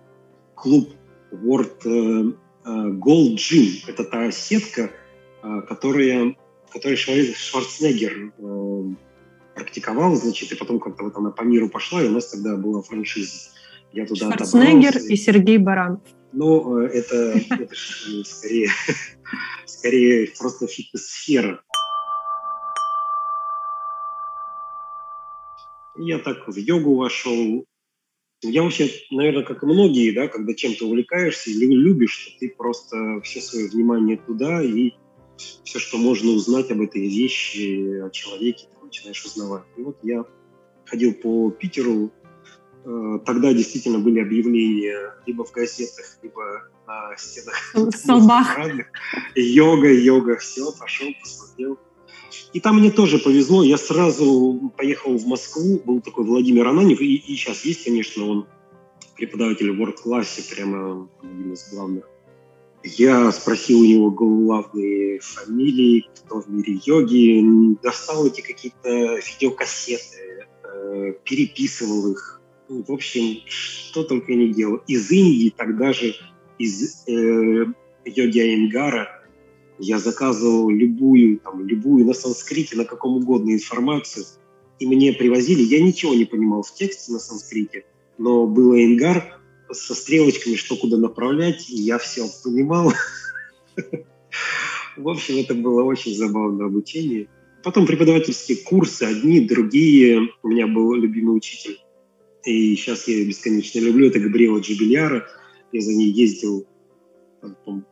клуб 0.55 0.91
World 1.33 1.81
э, 1.85 2.33
э, 2.65 2.71
Gold 2.91 3.37
Gym. 3.37 3.85
Это 3.87 4.05
та 4.05 4.31
сетка, 4.31 4.91
э, 5.43 5.63
которая, 5.69 6.37
которую 6.73 6.97
Шварценеггер 6.97 8.33
практиковал, 9.55 10.15
значит, 10.17 10.53
и 10.53 10.55
потом 10.55 10.79
как-то 10.79 11.05
вот 11.05 11.17
она 11.17 11.31
по 11.31 11.43
миру 11.43 11.71
пошла, 11.71 12.03
и 12.03 12.09
у 12.09 12.11
нас 12.11 12.29
тогда 12.29 12.57
была 12.57 12.83
франшиза. 12.83 13.51
Я 13.97 14.05
туда 14.05 14.27
Шварценеггер 14.27 14.99
и 15.09 15.17
Сергей 15.17 15.57
Баран. 15.57 16.03
Ну, 16.33 16.81
э, 16.81 16.89
это, 16.89 17.17
это 17.49 17.75
скорее, 18.25 18.69
скорее 19.65 20.29
просто 20.39 20.67
фитнес-сфера. 20.67 21.63
Я 25.97 26.19
так 26.19 26.47
в 26.47 26.55
йогу 26.59 26.97
вошел. 26.97 27.65
Я 28.43 28.65
вообще, 28.65 28.91
наверное, 29.11 29.45
как 29.45 29.63
и 29.63 29.67
многие, 29.67 30.11
да, 30.13 30.29
когда 30.29 30.53
чем-то 30.53 30.85
увлекаешься 30.85 31.49
или 31.49 31.65
любишь, 31.65 32.37
ты 32.39 32.51
просто 32.51 33.23
все 33.23 33.41
свое 33.41 33.67
внимание 33.67 34.19
туда, 34.19 34.63
и 34.63 34.93
все, 35.65 35.79
что 35.79 35.97
можно 35.97 36.33
узнать 36.33 36.71
об 36.71 36.83
этой 36.83 37.01
вещи, 37.01 38.01
о 38.01 38.11
человеке, 38.11 38.67
ты 38.71 38.85
начинаешь 38.85 39.25
узнавать. 39.25 39.65
И 39.79 39.81
вот 39.81 39.97
я 40.03 40.27
ходил 40.85 41.15
по 41.15 41.51
Питеру, 41.51 42.13
тогда 43.25 43.53
действительно 43.53 43.99
были 43.99 44.21
объявления 44.21 45.15
либо 45.27 45.45
в 45.45 45.53
газетах, 45.53 46.19
либо 46.23 46.63
на 46.87 47.17
стенах. 47.17 47.75
В 47.75 47.91
столбах. 47.97 48.57
Йога, 49.35 49.93
йога, 49.93 50.37
все, 50.37 50.71
пошел, 50.73 51.09
посмотрел. 51.21 51.79
И 52.53 52.61
там 52.61 52.79
мне 52.79 52.91
тоже 52.91 53.19
повезло, 53.19 53.63
я 53.65 53.77
сразу 53.77 54.73
поехал 54.77 55.17
в 55.17 55.27
Москву, 55.27 55.81
был 55.85 56.01
такой 56.01 56.25
Владимир 56.25 56.69
Ананев, 56.69 57.01
и, 57.01 57.17
и 57.17 57.35
сейчас 57.35 57.65
есть, 57.65 57.85
конечно, 57.85 58.25
он 58.25 58.47
преподаватель 59.17 59.71
в 59.73 59.81
World 59.81 59.97
Class, 60.05 60.55
прямо 60.55 61.09
один 61.23 61.53
из 61.53 61.73
главных. 61.73 62.09
Я 62.85 63.33
спросил 63.33 63.81
у 63.81 63.85
него 63.85 64.11
главные 64.11 65.19
фамилии, 65.21 66.09
кто 66.15 66.41
в 66.41 66.49
мире 66.49 66.79
йоги, 66.85 67.77
достал 67.83 68.27
эти 68.27 68.43
какие-то 68.43 69.17
видеокассеты, 69.17 70.47
э, 70.63 71.13
переписывал 71.25 72.13
их, 72.13 72.41
в 72.69 72.93
общем, 72.93 73.41
что 73.47 74.03
только 74.03 74.35
не 74.35 74.53
делал. 74.53 74.81
Из 74.87 75.11
Индии 75.11 75.53
тогда 75.57 75.93
же, 75.93 76.15
из 76.59 77.05
э, 77.07 77.67
йоги 78.05 78.39
Айнгара, 78.39 79.23
Я 79.79 79.99
заказывал 79.99 80.71
любую, 80.71 81.39
там, 81.41 81.67
любую 81.67 82.07
на 82.07 82.15
санскрите, 82.15 82.77
на 82.77 82.85
каком 82.85 83.19
угодно 83.19 83.53
информацию, 83.53 84.25
и 84.79 84.87
мне 84.87 85.13
привозили. 85.13 85.63
Я 85.63 85.83
ничего 85.83 86.15
не 86.15 86.25
понимал 86.25 86.63
в 86.63 86.73
тексте 86.73 87.13
на 87.13 87.19
санскрите, 87.19 87.85
но 88.17 88.47
было 88.47 88.83
ингар 88.83 89.39
со 89.71 89.95
стрелочками, 89.95 90.55
что 90.55 90.77
куда 90.77 90.97
направлять, 90.97 91.69
и 91.69 91.77
я 91.77 91.99
все 91.99 92.27
понимал. 92.43 92.93
В 94.97 95.09
общем, 95.09 95.37
это 95.37 95.55
было 95.55 95.83
очень 95.83 96.15
забавное 96.15 96.67
обучение. 96.67 97.29
Потом 97.63 97.87
преподавательские 97.87 98.59
курсы, 98.59 99.03
одни, 99.03 99.41
другие. 99.41 100.31
У 100.43 100.49
меня 100.49 100.67
был 100.67 100.95
любимый 100.95 101.37
учитель, 101.37 101.79
и 102.47 102.77
сейчас 102.77 103.09
я 103.09 103.17
ее 103.17 103.27
бесконечно 103.27 103.81
люблю, 103.81 104.07
это 104.09 104.21
Габриэла 104.21 104.61
Джибельяра. 104.61 105.27
Я 105.73 105.81
за 105.81 105.93
ней 105.93 106.11
ездил 106.11 106.67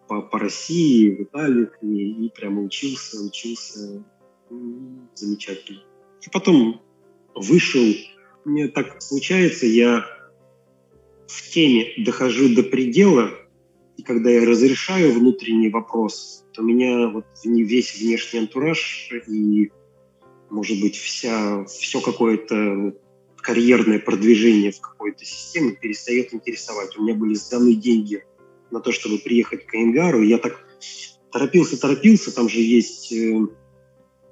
по, 0.08 0.22
по 0.22 0.38
России, 0.38 1.10
в 1.10 1.22
Италию 1.24 1.70
к 1.70 1.82
ней, 1.82 2.12
и 2.12 2.30
прямо 2.30 2.62
учился, 2.62 3.20
учился 3.20 4.04
замечательно. 5.14 5.80
И 6.22 6.30
потом 6.30 6.80
вышел. 7.34 7.84
Мне 8.44 8.68
так 8.68 9.00
случается, 9.02 9.66
я 9.66 10.06
в 11.26 11.50
теме 11.50 11.92
дохожу 11.98 12.54
до 12.54 12.62
предела, 12.62 13.30
и 13.96 14.02
когда 14.02 14.30
я 14.30 14.44
разрешаю 14.44 15.12
внутренний 15.12 15.70
вопрос, 15.70 16.44
то 16.52 16.62
меня 16.62 17.08
вот 17.08 17.24
весь 17.44 17.98
внешний 17.98 18.40
антураж 18.40 19.10
и, 19.26 19.70
может 20.50 20.80
быть, 20.80 20.96
вся, 20.96 21.64
все 21.64 22.00
какое-то 22.00 22.94
карьерное 23.44 23.98
продвижение 23.98 24.72
в 24.72 24.80
какой-то 24.80 25.24
системе 25.24 25.72
перестает 25.72 26.32
интересовать. 26.32 26.96
У 26.96 27.02
меня 27.02 27.14
были 27.14 27.34
сданы 27.34 27.74
деньги 27.74 28.24
на 28.70 28.80
то, 28.80 28.90
чтобы 28.90 29.18
приехать 29.18 29.66
к 29.66 29.74
Энгару, 29.74 30.22
и 30.22 30.28
я 30.28 30.38
так 30.38 30.66
торопился, 31.30 31.80
торопился, 31.80 32.34
там 32.34 32.48
же 32.48 32.60
есть 32.60 33.12
э, 33.12 33.46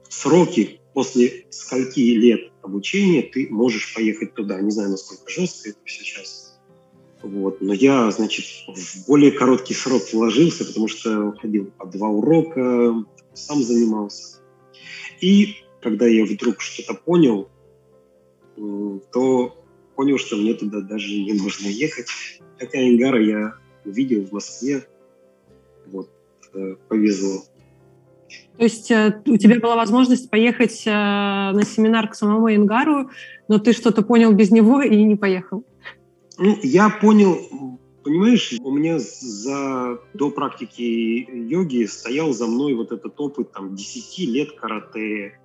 сроки, 0.09 0.81
после 0.95 1.47
скольки 1.50 2.00
лет 2.00 2.52
обучения 2.62 3.23
ты 3.23 3.49
можешь 3.50 3.95
поехать 3.95 4.35
туда. 4.35 4.61
Не 4.61 4.71
знаю, 4.71 4.90
насколько 4.90 5.31
жестко 5.31 5.69
это 5.69 5.78
сейчас 5.85 6.42
вот. 7.23 7.61
Но 7.61 7.73
я, 7.73 8.11
значит, 8.11 8.45
в 8.66 9.07
более 9.07 9.31
короткий 9.31 9.75
срок 9.75 10.02
вложился, 10.12 10.64
потому 10.64 10.88
что 10.88 11.33
ходил 11.40 11.71
по 11.78 11.87
два 11.87 12.09
урока, 12.09 12.95
сам 13.33 13.62
занимался. 13.62 14.38
И 15.21 15.57
когда 15.81 16.07
я 16.07 16.25
вдруг 16.25 16.61
что-то 16.61 16.95
понял, 16.95 17.49
то 18.56 19.56
понял, 19.97 20.18
что 20.18 20.37
мне 20.37 20.54
туда 20.54 20.80
даже 20.80 21.09
не 21.09 21.32
нужно 21.32 21.68
ехать. 21.68 22.06
Хотя 22.59 22.78
Ингара 22.88 23.23
я 23.23 23.54
увидел 23.85 24.25
в 24.25 24.32
Москве. 24.32 24.87
Вот, 25.87 26.09
э, 26.54 26.76
повезло. 26.88 27.42
То 28.56 28.64
есть 28.64 28.90
э, 28.90 29.21
у 29.26 29.37
тебя 29.37 29.59
была 29.59 29.76
возможность 29.76 30.30
поехать 30.30 30.82
э, 30.87 30.90
на 30.90 31.62
семинар 31.64 32.09
к 32.09 32.14
самому 32.14 32.54
Ингару, 32.54 33.11
но 33.49 33.59
ты 33.59 33.73
что-то 33.73 34.02
понял 34.02 34.32
без 34.32 34.50
него 34.50 34.82
и 34.82 35.02
не 35.04 35.16
поехал? 35.16 35.64
Ну, 36.38 36.59
я 36.62 36.88
понял, 36.88 37.38
понимаешь, 38.02 38.54
у 38.61 38.71
меня 38.71 38.99
за, 38.99 39.99
до 40.14 40.30
практики 40.30 41.28
йоги 41.30 41.85
стоял 41.87 42.32
за 42.32 42.47
мной 42.47 42.75
вот 42.75 42.92
этот 42.92 43.18
опыт 43.21 43.52
там 43.52 43.75
10 43.75 44.18
лет 44.28 44.52
карате, 44.52 45.38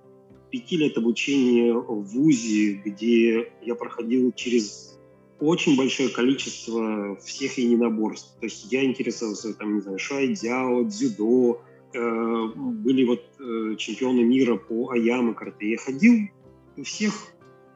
5 0.50 0.72
лет 0.72 0.96
обучения 0.96 1.72
в 1.72 2.02
ВУЗе, 2.02 2.74
где 2.84 3.52
я 3.62 3.74
проходил 3.74 4.32
через 4.32 4.98
очень 5.40 5.76
большое 5.76 6.08
количество 6.08 7.16
всех 7.16 7.58
единоборств. 7.58 8.36
То 8.40 8.46
есть 8.46 8.72
я 8.72 8.84
интересовался, 8.84 9.54
там, 9.54 9.76
не 9.76 9.80
знаю, 9.80 9.98
шайдзяо, 9.98 10.84
дзюдо, 10.84 11.60
э, 11.94 12.52
были 12.54 13.04
вот 13.04 13.22
э, 13.38 13.76
чемпионы 13.76 14.22
мира 14.22 14.56
по 14.56 14.90
аямы 14.90 15.34
карате. 15.34 15.70
Я 15.70 15.78
ходил 15.78 16.28
у 16.76 16.82
всех, 16.82 17.28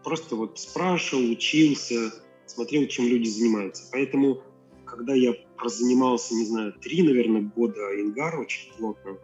просто 0.03 0.35
вот 0.35 0.59
спрашивал, 0.59 1.31
учился, 1.31 2.13
смотрел, 2.47 2.87
чем 2.89 3.07
люди 3.07 3.29
занимаются. 3.29 3.85
Поэтому, 3.93 4.43
когда 4.85 5.15
я 5.15 5.35
прозанимался, 5.57 6.35
не 6.35 6.47
знаю, 6.47 6.75
три, 6.81 7.03
наверное, 7.03 7.43
года 7.43 7.81
Ингар 8.01 8.41
очень 8.41 8.73
плотно, 8.77 9.19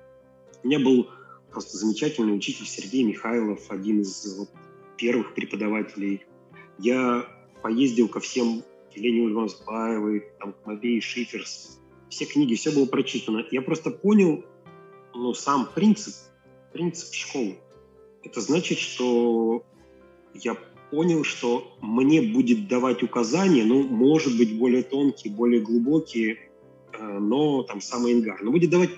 у 0.63 0.67
меня 0.67 0.79
был 0.79 1.09
просто 1.51 1.77
замечательный 1.77 2.35
учитель 2.35 2.67
Сергей 2.67 3.05
Михайлов, 3.05 3.71
один 3.71 4.03
из 4.03 4.37
вот, 4.39 4.51
первых 4.97 5.35
преподавателей. 5.35 6.25
Я 6.79 7.27
поездил 7.63 8.09
ко 8.09 8.21
всем 8.21 8.63
Елене 8.95 9.23
Ульванспаевой, 9.23 10.25
там, 10.39 10.53
к 10.53 10.67
Марии 10.67 11.01
Шиферс. 11.01 11.79
Все 12.09 12.25
книги, 12.25 12.55
все 12.55 12.71
было 12.71 12.87
прочитано. 12.87 13.45
Я 13.51 13.63
просто 13.63 13.91
понял, 13.91 14.45
ну, 15.15 15.35
сам 15.35 15.69
принцип, 15.75 16.15
принцип 16.73 17.13
школы. 17.13 17.59
Это 18.23 18.41
значит, 18.41 18.79
что 18.79 19.65
я 20.35 20.57
понял, 20.91 21.25
что 21.25 21.77
мне 21.81 22.23
будет 22.23 22.69
давать 22.69 23.03
указания, 23.03 23.65
ну, 23.65 23.83
может 23.83 24.37
быть, 24.37 24.59
более 24.59 24.83
тонкие, 24.83 25.33
более 25.33 25.61
глубокие, 25.61 26.39
э, 26.93 27.19
но 27.19 27.63
там 27.63 27.81
самый 27.81 28.15
ингар. 28.15 28.43
Но 28.43 28.51
будет 28.51 28.71
давать 28.71 28.91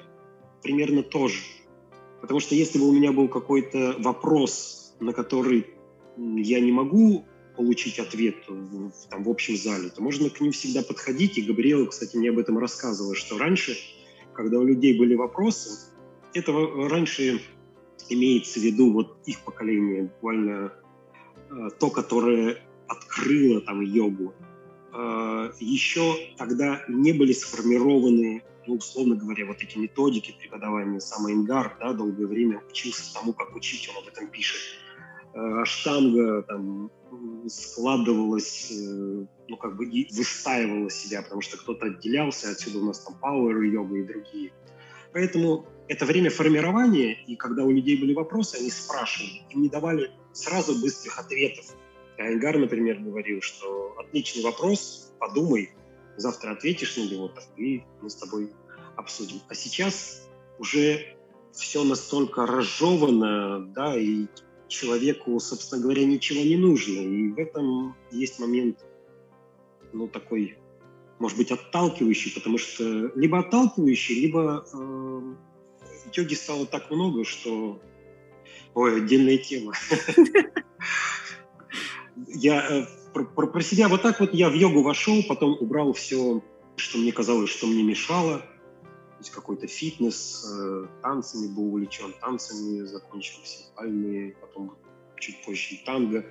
примерно 0.63 1.03
то 1.03 1.29
же. 1.29 1.41
Потому 2.21 2.41
что 2.41 2.55
если 2.55 2.79
бы 2.79 2.89
у 2.89 2.93
меня 2.93 3.13
был 3.13 3.29
какой-то 3.29 3.97
вопрос, 3.99 4.95
на 5.01 5.13
который 5.13 5.67
я 6.17 6.61
не 6.61 6.73
могу 6.73 7.25
получить 7.57 7.99
ответ 7.99 8.37
в, 8.49 8.91
там, 9.11 9.25
в 9.25 9.29
общем 9.29 9.57
зале, 9.57 9.91
то 9.91 10.03
можно 10.03 10.31
к 10.31 10.41
ним 10.41 10.53
всегда 10.53 10.83
подходить. 10.83 11.39
И 11.39 11.43
Габриэла, 11.43 11.87
кстати, 11.87 12.17
мне 12.17 12.31
об 12.31 12.39
этом 12.39 12.59
рассказывала, 12.59 13.15
что 13.15 13.39
раньше, 13.39 13.77
когда 14.35 14.59
у 14.59 14.65
людей 14.65 14.99
были 14.99 15.15
вопросы, 15.15 15.93
это 16.35 16.53
раньше 16.53 17.41
имеется 18.09 18.61
в 18.61 18.63
виду 18.63 18.93
вот 18.93 19.17
их 19.27 19.41
поколение, 19.45 20.05
буквально 20.05 20.73
Э, 21.51 21.69
то, 21.79 21.91
которое 21.91 22.59
открыло 22.87 23.61
там 23.61 23.81
йогу, 23.81 24.33
э, 24.93 25.53
еще 25.59 26.15
тогда 26.37 26.83
не 26.89 27.13
были 27.13 27.33
сформированы, 27.33 28.43
ну, 28.71 28.77
условно 28.77 29.17
говоря, 29.17 29.47
вот 29.47 29.61
эти 29.61 29.77
методики 29.79 30.33
преподавания, 30.39 31.01
самый 31.01 31.33
Ингар, 31.33 31.77
да, 31.81 31.93
долгое 31.93 32.27
время 32.27 32.63
учился 32.71 33.13
тому, 33.13 33.33
как 33.33 33.55
учить, 33.57 33.91
он 33.91 34.03
об 34.03 34.09
этом 34.09 34.29
пишет. 34.29 34.61
Э, 35.35 35.63
Аштанга 35.63 36.43
там 36.43 36.93
складывалась, 37.49 38.73
ну, 38.73 39.57
как 39.57 39.77
бы 39.77 39.87
и 39.87 40.09
выстаивала 40.15 40.89
себя, 40.89 41.23
потому 41.23 41.41
что 41.41 41.59
кто-то 41.59 41.87
отделялся, 41.87 42.51
отсюда 42.51 42.79
у 42.79 42.85
нас 42.85 43.01
там 43.01 43.17
Power 43.21 43.67
йога 43.67 43.97
и 43.97 44.05
другие. 44.05 44.53
Поэтому 45.13 45.67
это 45.89 46.07
время 46.07 46.31
формирования, 46.31 47.21
и 47.27 47.35
когда 47.35 47.65
у 47.65 47.73
людей 47.73 48.01
были 48.01 48.15
вопросы, 48.15 48.59
они 48.61 48.71
спрашивали, 48.71 49.43
им 49.51 49.63
не 49.63 49.69
давали 49.69 50.13
сразу 50.33 50.81
быстрых 50.81 51.19
ответов. 51.19 51.65
Айнгар, 52.19 52.57
например, 52.57 53.01
говорил, 53.01 53.41
что 53.43 53.97
отличный 53.99 54.45
вопрос, 54.45 55.13
подумай, 55.19 55.71
завтра 56.17 56.53
ответишь 56.53 56.97
на 56.97 57.09
него, 57.11 57.29
так 57.29 57.45
и 57.57 57.83
мы 58.01 58.11
с 58.11 58.15
тобой 58.15 58.53
обсудим. 59.01 59.41
А 59.49 59.55
сейчас 59.55 60.29
уже 60.59 61.17
все 61.53 61.83
настолько 61.85 62.47
разжевано, 62.47 63.67
да, 63.75 63.99
и 63.99 64.27
человеку, 64.69 65.39
собственно 65.41 65.83
говоря, 65.83 66.05
ничего 66.05 66.41
не 66.41 66.57
нужно. 66.57 67.01
И 67.01 67.29
в 67.31 67.39
этом 67.39 67.97
есть 68.13 68.39
момент, 68.39 68.79
ну, 69.93 70.07
такой, 70.07 70.57
может 71.19 71.37
быть, 71.37 71.51
отталкивающий, 71.51 72.33
потому 72.33 72.59
что 72.59 73.13
либо 73.17 73.41
отталкивающий, 73.41 74.21
либо 74.21 74.65
э, 74.73 75.35
йоги 76.15 76.35
стало 76.35 76.67
так 76.67 76.91
много, 76.91 77.25
что 77.25 77.81
Ой, 78.75 78.99
отдельная 78.99 79.39
тема. 79.39 79.73
Я 82.29 82.67
э, 82.71 82.87
про, 83.13 83.61
себя 83.61 83.89
вот 83.89 84.03
так 84.03 84.21
вот 84.21 84.35
я 84.35 84.51
в 84.51 84.55
йогу 84.55 84.83
вошел, 84.83 85.23
потом 85.29 85.57
убрал 85.59 85.93
все, 85.93 86.43
что 86.77 86.99
мне 86.99 87.13
казалось, 87.13 87.51
что 87.51 87.67
мне 87.67 87.83
мешало. 87.83 88.43
Есть 89.21 89.33
какой-то 89.33 89.67
фитнес, 89.67 90.47
э, 90.51 90.87
танцами 91.03 91.55
был 91.55 91.67
увлечен, 91.67 92.15
танцами 92.23 92.87
закончился, 92.87 93.71
пальмы, 93.77 94.35
потом 94.41 94.79
чуть 95.17 95.45
позже 95.45 95.75
и 95.75 95.85
танго. 95.85 96.25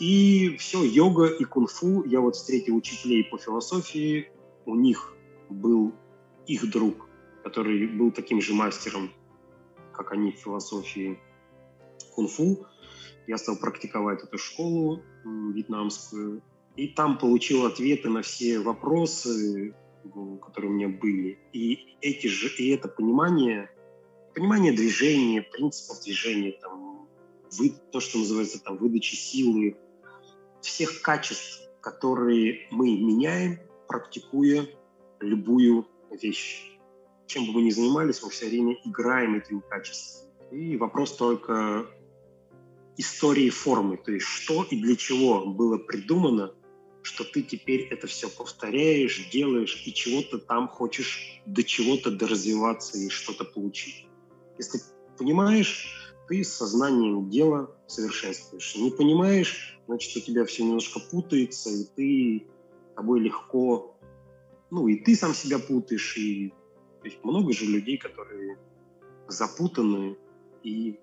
И 0.00 0.56
все, 0.58 0.82
йога 0.82 1.26
и 1.26 1.44
кунг-фу. 1.44 2.02
Я 2.04 2.20
вот 2.20 2.34
встретил 2.34 2.74
учителей 2.74 3.22
по 3.22 3.38
философии. 3.38 4.28
У 4.64 4.74
них 4.74 5.14
был 5.48 5.94
их 6.48 6.68
друг, 6.68 7.08
который 7.44 7.86
был 7.86 8.10
таким 8.10 8.40
же 8.40 8.54
мастером, 8.54 9.12
как 9.92 10.10
они 10.10 10.32
в 10.32 10.36
философии 10.36 11.20
кунг-фу. 12.16 12.66
Я 13.28 13.38
стал 13.38 13.56
практиковать 13.56 14.24
эту 14.24 14.36
школу 14.36 15.00
вьетнамскую. 15.24 16.42
И 16.74 16.88
там 16.88 17.18
получил 17.18 17.66
ответы 17.66 18.10
на 18.10 18.22
все 18.22 18.58
вопросы, 18.58 19.76
которые 20.42 20.70
у 20.70 20.74
меня 20.74 20.88
были. 20.88 21.38
И, 21.52 21.96
эти 22.00 22.26
же, 22.26 22.48
и 22.48 22.70
это 22.70 22.88
понимание, 22.88 23.70
понимание 24.34 24.72
движения, 24.72 25.42
принципов 25.42 26.02
движения, 26.02 26.52
там, 26.60 27.08
вы, 27.58 27.72
то, 27.92 28.00
что 28.00 28.18
называется 28.18 28.62
там, 28.62 28.76
выдачи 28.76 29.14
силы, 29.14 29.76
всех 30.60 31.00
качеств, 31.02 31.62
которые 31.80 32.66
мы 32.70 32.86
меняем, 32.98 33.60
практикуя 33.88 34.66
любую 35.20 35.86
вещь. 36.10 36.78
чем 37.26 37.46
бы 37.46 37.52
мы 37.54 37.62
ни 37.62 37.70
занимались, 37.70 38.22
мы 38.22 38.30
все 38.30 38.48
время 38.48 38.76
играем 38.84 39.36
этими 39.36 39.60
качествами. 39.68 40.32
И 40.52 40.76
вопрос 40.76 41.16
только 41.16 41.86
истории 42.96 43.50
формы, 43.50 43.96
то 43.96 44.12
есть 44.12 44.26
что 44.26 44.64
и 44.64 44.80
для 44.80 44.96
чего 44.96 45.46
было 45.46 45.78
придумано, 45.78 46.54
что 47.06 47.22
ты 47.22 47.42
теперь 47.42 47.82
это 47.82 48.08
все 48.08 48.28
повторяешь, 48.28 49.28
делаешь 49.30 49.80
и 49.86 49.94
чего-то 49.94 50.38
там 50.38 50.66
хочешь 50.66 51.40
до 51.46 51.62
чего-то 51.62 52.10
доразвиваться 52.10 52.98
и 52.98 53.08
что-то 53.08 53.44
получить. 53.44 54.08
Если 54.58 54.80
понимаешь, 55.16 56.12
ты 56.26 56.42
с 56.42 56.52
сознанием 56.52 57.30
дела 57.30 57.70
совершенствуешь. 57.86 58.74
Не 58.74 58.90
понимаешь, 58.90 59.78
значит, 59.86 60.16
у 60.16 60.20
тебя 60.20 60.44
все 60.44 60.64
немножко 60.64 60.98
путается, 60.98 61.70
и 61.70 61.84
ты 61.94 62.46
тобой 62.96 63.20
легко, 63.20 63.96
ну, 64.70 64.88
и 64.88 64.96
ты 64.96 65.14
сам 65.14 65.32
себя 65.32 65.60
путаешь, 65.60 66.16
и 66.16 66.48
то 67.02 67.04
есть 67.04 67.22
много 67.22 67.52
же 67.52 67.66
людей, 67.66 67.98
которые 67.98 68.58
запутаны 69.28 70.16
и, 70.64 70.98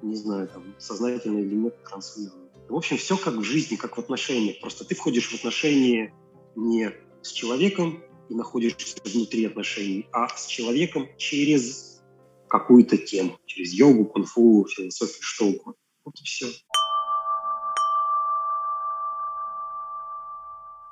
не 0.00 0.14
знаю, 0.14 0.46
там, 0.46 0.76
сознательно 0.78 1.38
или 1.38 1.56
нет, 1.56 1.82
транслируют. 1.82 2.49
В 2.70 2.76
общем, 2.76 2.98
все 2.98 3.16
как 3.16 3.34
в 3.34 3.42
жизни, 3.42 3.74
как 3.74 3.96
в 3.96 4.00
отношениях. 4.00 4.60
Просто 4.60 4.84
ты 4.84 4.94
входишь 4.94 5.28
в 5.28 5.34
отношения 5.34 6.14
не 6.54 6.92
с 7.20 7.32
человеком 7.32 8.00
и 8.28 8.34
находишься 8.34 8.96
внутри 9.04 9.44
отношений, 9.44 10.06
а 10.12 10.28
с 10.28 10.46
человеком 10.46 11.08
через 11.18 12.00
какую-то 12.48 12.96
тему, 12.96 13.38
через 13.44 13.72
йогу, 13.72 14.04
кунг-фу, 14.04 14.68
философию, 14.70 15.18
что 15.20 15.46
угодно. 15.46 15.74
Вот 16.04 16.14
и 16.20 16.24
все. 16.24 16.46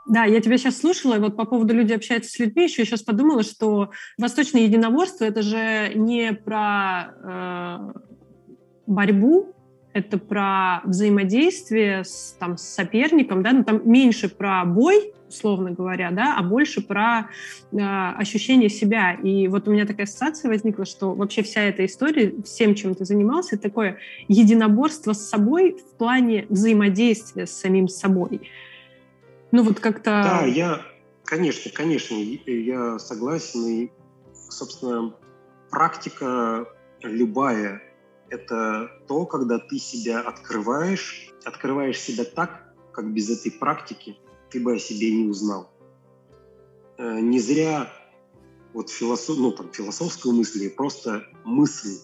Да, 0.06 0.24
я 0.24 0.40
тебя 0.40 0.58
сейчас 0.58 0.78
слушала, 0.78 1.14
и 1.14 1.20
вот 1.20 1.36
по 1.36 1.44
поводу 1.44 1.74
людей 1.74 1.94
общаются 1.94 2.30
с 2.30 2.38
людьми, 2.40 2.64
еще 2.64 2.84
сейчас 2.84 3.02
подумала, 3.02 3.44
что 3.44 3.90
восточное 4.16 4.62
единоборство— 4.62 5.24
это 5.26 5.42
же 5.42 5.92
не 5.94 6.32
про 6.32 7.14
э, 7.22 8.00
борьбу, 8.86 9.54
это 9.92 10.18
про 10.18 10.80
взаимодействие 10.84 12.04
с, 12.04 12.36
там, 12.38 12.56
с 12.56 12.62
соперником, 12.62 13.42
да, 13.42 13.52
ну, 13.52 13.64
там 13.64 13.80
меньше 13.90 14.28
про 14.28 14.64
бой, 14.64 15.12
условно 15.28 15.70
говоря, 15.70 16.10
да, 16.10 16.36
а 16.38 16.42
больше 16.42 16.80
про 16.80 17.30
э, 17.72 17.76
ощущение 17.80 18.68
себя. 18.68 19.14
И 19.14 19.48
вот 19.48 19.68
у 19.68 19.72
меня 19.72 19.86
такая 19.86 20.06
ассоциация 20.06 20.50
возникла, 20.50 20.84
что 20.84 21.14
вообще 21.14 21.42
вся 21.42 21.62
эта 21.62 21.84
история, 21.84 22.34
всем, 22.44 22.74
чем 22.74 22.94
ты 22.94 23.04
занимался, 23.04 23.56
это 23.56 23.64
такое 23.64 23.98
единоборство 24.28 25.12
с 25.12 25.28
собой 25.28 25.76
в 25.78 25.96
плане 25.96 26.46
взаимодействия 26.48 27.46
с 27.46 27.52
самим 27.52 27.88
собой. 27.88 28.50
Ну 29.52 29.62
вот 29.62 29.80
как-то... 29.80 30.22
Да, 30.22 30.46
я, 30.46 30.82
конечно, 31.24 31.70
конечно, 31.74 32.14
я 32.14 32.98
согласен. 32.98 33.66
И, 33.66 33.90
собственно, 34.50 35.14
практика 35.70 36.66
любая– 37.02 37.82
это 38.30 38.90
то, 39.06 39.26
когда 39.26 39.58
ты 39.58 39.78
себя 39.78 40.20
открываешь, 40.20 41.30
открываешь 41.44 42.00
себя 42.00 42.24
так, 42.24 42.74
как 42.92 43.12
без 43.12 43.30
этой 43.30 43.50
практики 43.50 44.18
ты 44.50 44.60
бы 44.60 44.74
о 44.74 44.78
себе 44.78 45.10
не 45.12 45.28
узнал. 45.28 45.70
Э, 46.96 47.20
не 47.20 47.38
зря 47.38 47.90
вот 48.72 48.90
философ, 48.90 49.38
ну, 49.38 49.52
там, 49.52 49.72
философскую 49.72 50.34
мысль, 50.34 50.68
просто 50.70 51.24
мысль, 51.44 51.98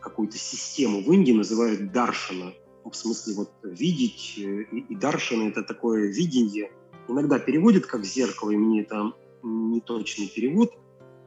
какую-то 0.00 0.36
систему 0.36 1.02
в 1.02 1.12
Индии 1.12 1.32
называют 1.32 1.92
даршана. 1.92 2.52
В 2.84 2.92
смысле 2.92 3.34
вот 3.34 3.50
видеть, 3.62 4.34
э, 4.36 4.62
и, 4.70 4.80
и 4.80 4.96
даршана– 4.96 5.48
это 5.50 5.62
такое 5.62 6.08
видение– 6.08 6.70
иногда 7.08 7.38
переводит 7.38 7.86
как 7.86 8.04
зеркало, 8.04 8.50
и 8.50 8.56
мне 8.56 8.82
это 8.82 9.12
не 9.42 9.80
точный 9.80 10.28
перевод, 10.28 10.72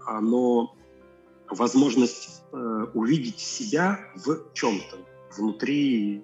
а, 0.05 0.21
но 0.21 0.75
возможность 1.49 2.43
э, 2.51 2.57
увидеть 2.93 3.39
себя 3.39 3.99
в 4.15 4.53
чем-то 4.53 4.97
внутри. 5.35 6.23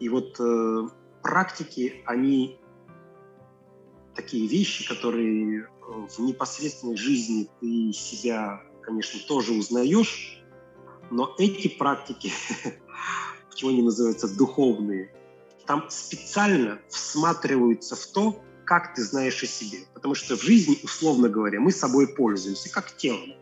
И 0.00 0.08
вот 0.08 0.38
э, 0.38 0.88
практики, 1.22 2.02
они 2.06 2.58
такие 4.14 4.46
вещи, 4.46 4.88
которые 4.88 5.62
э, 5.62 5.66
в 6.08 6.18
непосредственной 6.20 6.96
жизни 6.96 7.48
ты 7.60 7.92
себя, 7.92 8.62
конечно, 8.82 9.20
тоже 9.26 9.52
узнаешь, 9.52 10.42
но 11.10 11.34
эти 11.38 11.68
практики, 11.68 12.32
почему 13.50 13.70
они 13.70 13.82
называются 13.82 14.34
духовные, 14.36 15.12
там 15.66 15.86
специально 15.88 16.78
всматриваются 16.88 17.96
в 17.96 18.06
то, 18.06 18.40
как 18.64 18.94
ты 18.94 19.02
знаешь 19.02 19.42
о 19.42 19.46
себе. 19.46 19.78
Потому 19.94 20.14
что 20.14 20.36
в 20.36 20.42
жизни, 20.42 20.78
условно 20.82 21.28
говоря, 21.28 21.60
мы 21.60 21.72
собой 21.72 22.08
пользуемся, 22.08 22.70
как 22.70 22.96
телом. 22.96 23.34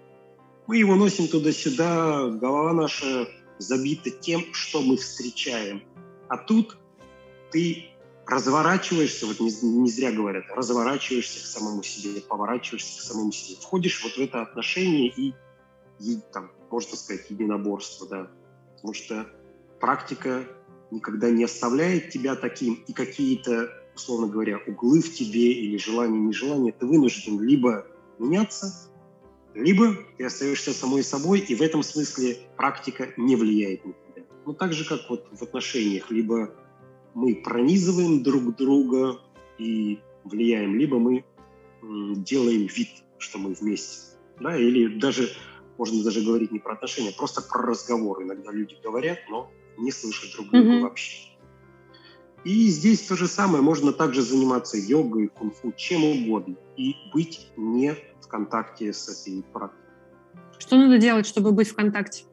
Мы 0.67 0.79
его 0.79 0.95
носим 0.95 1.29
туда-сюда, 1.29 2.29
голова 2.29 2.73
наша 2.73 3.29
забита 3.59 4.11
тем, 4.11 4.43
что 4.53 4.83
мы 4.83 4.97
встречаем. 4.97 5.83
А 6.29 6.39
тут 6.39 6.79
ты 7.51 7.91
разворачиваешься, 8.27 9.27
вот 9.27 9.41
не, 9.41 9.51
не 9.63 9.91
зря 9.91 10.11
говорят, 10.13 10.45
разворачиваешься 10.49 11.43
к 11.43 11.47
самому 11.47 11.83
себе, 11.83 12.21
поворачиваешься 12.23 13.01
к 13.01 13.03
самому 13.03 13.33
себе, 13.33 13.59
входишь 13.61 14.03
вот 14.03 14.13
в 14.13 14.19
это 14.19 14.41
отношение 14.41 15.09
и, 15.09 15.35
и 16.01 16.19
там, 16.33 16.51
можно 16.71 16.97
сказать, 16.97 17.29
единоборство, 17.29 18.09
да. 18.09 18.31
Потому 18.77 18.95
что 18.95 19.27
практика 19.81 20.45
никогда 20.91 21.31
не 21.31 21.45
оставляет 21.45 22.11
тебя 22.11 22.35
таким, 22.35 22.83
и 22.87 22.93
какие-то 22.93 23.69
условно 23.95 24.27
говоря, 24.27 24.59
углы 24.67 25.01
в 25.01 25.13
тебе 25.15 25.53
или 25.53 25.77
желание, 25.77 26.21
нежелание, 26.21 26.73
ты 26.73 26.87
вынужден 26.87 27.41
либо 27.41 27.87
меняться, 28.19 28.73
либо 29.55 29.97
ты 30.19 30.25
остаешься 30.25 30.73
самой 30.73 31.03
собой, 31.03 31.41
и 31.41 31.55
в 31.55 31.63
этом 31.63 31.83
смысле 31.83 32.39
практика 32.57 33.13
не 33.17 33.37
влияет 33.37 33.85
на 33.85 33.93
тебя. 33.93 34.25
Ну, 34.47 34.53
так 34.53 34.73
же, 34.73 34.85
как 34.85 35.09
вот 35.09 35.27
в 35.33 35.43
отношениях, 35.43 36.11
либо 36.11 36.55
мы 37.15 37.37
пронизываем 37.37 38.23
друг 38.23 38.57
друга 38.57 39.21
и 39.59 40.01
влияем, 40.25 40.77
либо 40.77 40.99
мы 40.99 41.25
делаем 41.83 42.67
вид, 42.67 42.89
что 43.19 43.39
мы 43.39 43.55
вместе. 43.55 44.17
Да? 44.41 44.57
Или 44.57 44.99
даже, 44.99 45.31
можно 45.79 46.03
даже 46.03 46.23
говорить 46.23 46.51
не 46.51 46.59
про 46.59 46.75
отношения, 46.75 47.11
а 47.11 47.17
просто 47.17 47.41
про 47.41 47.63
разговор. 47.63 48.23
Иногда 48.23 48.51
люди 48.51 48.77
говорят, 48.83 49.19
но 49.31 49.51
не 49.79 49.93
слышат 49.93 50.33
друг 50.33 50.51
друга 50.51 50.67
mm-hmm. 50.67 50.81
вообще. 50.81 51.35
И 52.45 52.69
здесь 52.69 53.03
то 53.03 53.17
же 53.17 53.27
самое. 53.27 53.63
Можно 53.63 53.93
также 53.93 54.21
заниматься 54.21 54.77
йогой, 54.77 55.29
кунг-фу, 55.29 55.73
чем 55.77 56.05
угодно. 56.05 56.57
И 56.77 56.95
быть 57.13 57.49
не 57.57 57.97
контакте 58.35 58.93
с 58.93 59.09
этой 59.09 59.45
практикой. 59.53 59.81
Что 60.59 60.77
надо 60.77 60.99
делать, 60.99 61.25
чтобы 61.25 61.53
быть 61.53 61.69
в 61.69 61.75
контакте? 61.77 62.25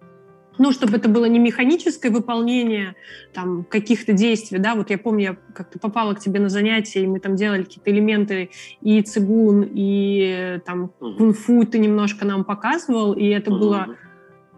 Ну, 0.57 0.71
чтобы 0.71 0.97
это 0.97 1.07
было 1.07 1.25
не 1.25 1.37
механическое 1.37 2.09
выполнение 2.09 2.95
там, 3.33 3.63
каких-то 3.63 4.11
действий, 4.11 4.57
да, 4.57 4.75
вот 4.75 4.89
я 4.89 4.97
помню, 4.97 5.23
я 5.23 5.37
как-то 5.53 5.79
попала 5.79 6.13
к 6.13 6.19
тебе 6.19 6.39
на 6.39 6.49
занятия, 6.49 7.03
и 7.03 7.07
мы 7.07 7.19
там 7.19 7.35
делали 7.35 7.63
какие-то 7.63 7.91
элементы 7.91 8.49
и 8.81 9.01
цигун, 9.01 9.69
и 9.73 10.59
там 10.65 10.91
угу. 10.99 11.17
кунг-фу 11.17 11.65
ты 11.65 11.77
немножко 11.77 12.25
нам 12.25 12.43
показывал, 12.45 13.13
и 13.13 13.27
это 13.27 13.51
угу. 13.51 13.59
было, 13.59 13.95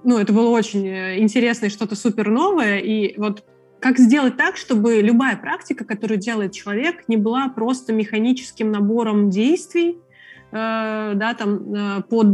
ну, 0.04 0.18
это 0.18 0.32
было 0.34 0.50
очень 0.50 0.88
э, 0.88 1.20
интересно 1.20 1.66
и 1.66 1.70
что-то 1.70 1.96
супер 1.96 2.30
новое, 2.30 2.80
и 2.80 3.18
вот 3.20 3.44
как 3.80 4.00
сделать 4.00 4.38
так, 4.38 4.56
чтобы 4.56 5.02
любая 5.02 5.36
практика, 5.36 5.84
которую 5.84 6.18
делает 6.18 6.54
человек, 6.54 7.04
не 7.10 7.18
была 7.18 7.50
просто 7.50 7.92
механическим 7.92 8.72
набором 8.72 9.30
действий, 9.30 10.00
да, 10.54 11.36
там 11.38 11.74
э, 11.74 12.02
под, 12.04 12.28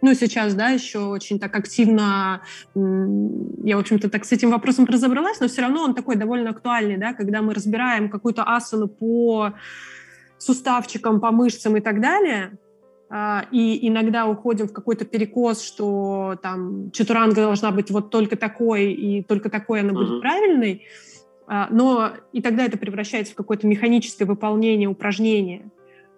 ну, 0.00 0.14
сейчас, 0.14 0.54
да, 0.54 0.70
еще 0.70 1.00
очень 1.00 1.38
так 1.38 1.54
активно, 1.54 2.42
я, 2.74 3.76
в 3.76 3.80
общем-то, 3.80 4.08
так 4.08 4.24
с 4.24 4.32
этим 4.32 4.50
вопросом 4.50 4.86
разобралась, 4.86 5.40
но 5.40 5.48
все 5.48 5.62
равно 5.62 5.82
он 5.82 5.94
такой 5.94 6.16
довольно 6.16 6.50
актуальный, 6.50 6.96
да, 6.96 7.12
когда 7.12 7.42
мы 7.42 7.52
разбираем 7.52 8.08
какую-то 8.08 8.44
асану 8.44 8.88
по 8.88 9.52
суставчикам, 10.38 11.20
по 11.20 11.30
мышцам 11.32 11.76
и 11.76 11.80
так 11.80 12.00
далее, 12.00 12.58
а, 13.10 13.44
и 13.50 13.86
иногда 13.88 14.26
уходим 14.26 14.68
в 14.68 14.72
какой-то 14.72 15.04
перекос, 15.04 15.62
что 15.62 16.38
там 16.42 16.90
чатуранга 16.92 17.42
должна 17.42 17.72
быть 17.72 17.90
вот 17.90 18.10
только 18.10 18.36
такой, 18.36 18.92
и 18.92 19.22
только 19.22 19.50
такой 19.50 19.80
она 19.80 19.92
будет 19.92 20.10
uh-huh. 20.10 20.20
правильной, 20.20 20.86
а, 21.46 21.68
но 21.70 22.12
и 22.32 22.40
тогда 22.40 22.64
это 22.64 22.78
превращается 22.78 23.32
в 23.32 23.36
какое-то 23.36 23.66
механическое 23.66 24.24
выполнение 24.24 24.88
упражнения. 24.88 25.70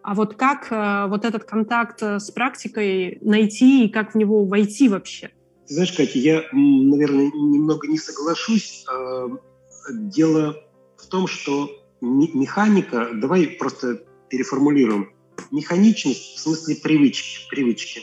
А 0.03 0.15
вот 0.15 0.35
как 0.35 0.69
а, 0.71 1.07
вот 1.07 1.25
этот 1.25 1.45
контакт 1.45 2.03
с 2.03 2.31
практикой 2.31 3.19
найти 3.21 3.87
и 3.87 3.89
как 3.89 4.15
в 4.15 4.17
него 4.17 4.45
войти 4.45 4.89
вообще? 4.89 5.31
Ты 5.67 5.75
знаешь, 5.75 5.93
Катя, 5.93 6.19
я, 6.19 6.43
наверное, 6.53 7.27
немного 7.27 7.87
не 7.87 7.99
соглашусь. 7.99 8.85
Дело 9.91 10.57
в 10.97 11.07
том, 11.07 11.27
что 11.27 11.71
механика, 12.01 13.11
давай 13.15 13.47
просто 13.47 14.03
переформулируем, 14.29 15.13
механичность 15.51 16.37
в 16.37 16.41
смысле 16.41 16.77
привычки. 16.77 17.49
привычки. 17.49 18.01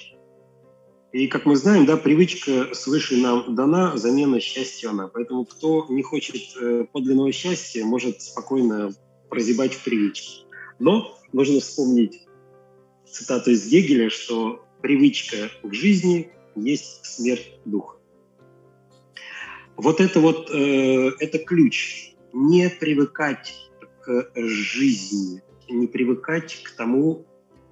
И, 1.11 1.27
как 1.27 1.45
мы 1.45 1.55
знаем, 1.55 1.85
да, 1.85 1.97
привычка 1.97 2.73
свыше 2.73 3.17
нам 3.17 3.55
дана, 3.55 3.97
замена 3.97 4.39
счастью 4.39 4.91
она. 4.91 5.07
Поэтому 5.07 5.43
кто 5.45 5.87
не 5.89 6.03
хочет 6.03 6.35
э, 6.61 6.85
подлинного 6.91 7.31
счастья, 7.31 7.83
может 7.83 8.21
спокойно 8.21 8.91
прозябать 9.27 9.73
в 9.73 9.83
привычке. 9.83 10.45
Но 10.77 11.18
нужно 11.33 11.59
вспомнить 11.59 12.27
цитату 13.05 13.51
из 13.51 13.67
Гегеля, 13.69 14.09
что 14.09 14.65
привычка 14.81 15.49
к 15.63 15.73
жизни 15.73 16.31
есть 16.55 17.05
смерть 17.05 17.53
духа. 17.65 17.97
Вот 19.75 20.01
это 20.01 20.19
вот, 20.19 20.49
э, 20.51 21.11
это 21.19 21.39
ключ. 21.39 22.13
Не 22.33 22.69
привыкать 22.69 23.55
к 24.01 24.31
жизни, 24.35 25.41
не 25.69 25.87
привыкать 25.87 26.61
к 26.63 26.71
тому, 26.71 27.25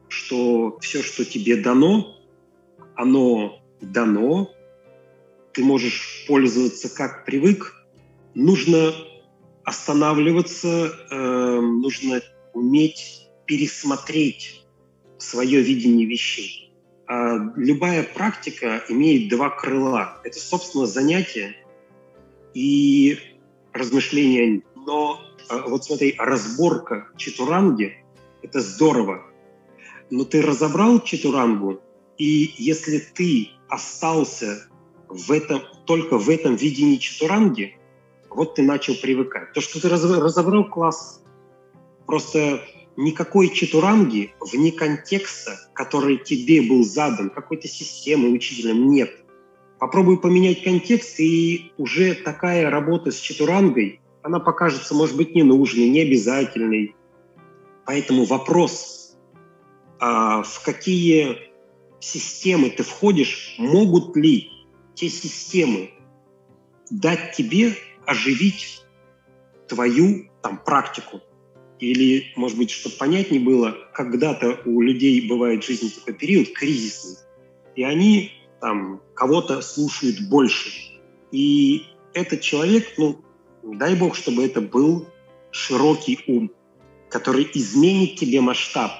что 0.07 0.77
все, 0.79 1.03
что 1.03 1.25
тебе 1.25 1.57
дано, 1.57 2.17
оно 2.95 3.61
дано, 3.81 4.53
ты 5.51 5.63
можешь 5.63 6.25
пользоваться 6.27 6.93
как 6.93 7.25
привык, 7.25 7.75
нужно 8.33 8.93
останавливаться, 9.63 10.93
э, 11.09 11.59
нужно 11.59 12.21
уметь 12.53 13.26
пересмотреть 13.47 14.63
свое 15.17 15.61
видение 15.61 16.05
вещей. 16.05 16.71
А 17.07 17.37
любая 17.55 18.03
практика 18.03 18.83
имеет 18.89 19.29
два 19.29 19.49
крыла. 19.49 20.19
Это, 20.23 20.39
собственно, 20.39 20.85
занятие 20.85 21.55
и 22.53 23.17
размышления. 23.73 24.61
Но 24.75 25.19
э, 25.49 25.61
вот 25.67 25.85
смотри, 25.85 26.15
разборка 26.17 27.07
чатуранги– 27.15 28.03
это 28.41 28.59
здорово. 28.59 29.25
Но 30.09 30.25
ты 30.25 30.41
разобрал 30.41 30.99
чатурангу, 31.01 31.81
и 32.17 32.53
если 32.57 32.99
ты 32.99 33.49
остался 33.69 34.67
в 35.07 35.31
этом, 35.31 35.61
только 35.85 36.17
в 36.17 36.29
этом 36.29 36.55
видении 36.55 36.97
чатуранги, 36.97 37.77
вот 38.29 38.55
ты 38.55 38.63
начал 38.63 38.95
привыкать. 38.95 39.53
То, 39.53 39.61
что 39.61 39.81
ты 39.81 39.89
разобрал, 39.89 40.69
класс. 40.69 41.23
Просто 42.05 42.61
никакой 42.97 43.49
чатуранги 43.49 44.33
вне 44.41 44.71
контекста, 44.71 45.57
который 45.73 46.17
тебе 46.17 46.61
был 46.61 46.83
задан, 46.83 47.29
какой-то 47.29 47.67
системой, 47.67 48.33
учителем, 48.33 48.89
нет. 48.89 49.11
Попробуй 49.79 50.19
поменять 50.19 50.63
контекст, 50.63 51.19
и 51.19 51.71
уже 51.77 52.15
такая 52.15 52.69
работа 52.69 53.11
с 53.11 53.19
чатурангой, 53.19 54.01
она 54.23 54.39
покажется, 54.39 54.95
может 54.95 55.15
быть, 55.15 55.35
ненужной, 55.35 55.87
необязательной. 55.87 56.95
Поэтому 57.85 58.25
вопрос, 58.25 59.15
а 59.99 60.41
в 60.41 60.63
какие 60.65 61.37
системы 61.99 62.71
ты 62.71 62.83
входишь, 62.83 63.55
могут 63.59 64.17
ли 64.17 64.49
те 64.95 65.07
системы 65.09 65.91
дать 66.89 67.33
тебе 67.35 67.75
оживить 68.05 68.81
твою 69.67 70.29
там, 70.41 70.57
практику. 70.57 71.21
Или, 71.79 72.31
может 72.35 72.57
быть, 72.57 72.71
чтобы 72.71 72.95
понятнее 72.95 73.39
было, 73.39 73.75
когда-то 73.93 74.61
у 74.65 74.81
людей 74.81 75.27
бывает 75.27 75.63
в 75.63 75.67
жизни 75.67 75.89
такой 75.89 76.13
период 76.15 76.51
кризисный, 76.53 77.17
и 77.75 77.83
они 77.83 78.31
там 78.59 79.01
кого-то 79.13 79.61
слушают 79.61 80.19
больше. 80.29 80.69
И 81.31 81.83
этот 82.13 82.41
человек, 82.41 82.93
ну, 82.97 83.19
дай 83.63 83.95
бог, 83.95 84.15
чтобы 84.15 84.43
это 84.43 84.61
был 84.61 85.07
широкий 85.51 86.19
ум, 86.27 86.51
который 87.09 87.47
изменит 87.53 88.15
тебе 88.15 88.41
масштаб, 88.41 88.91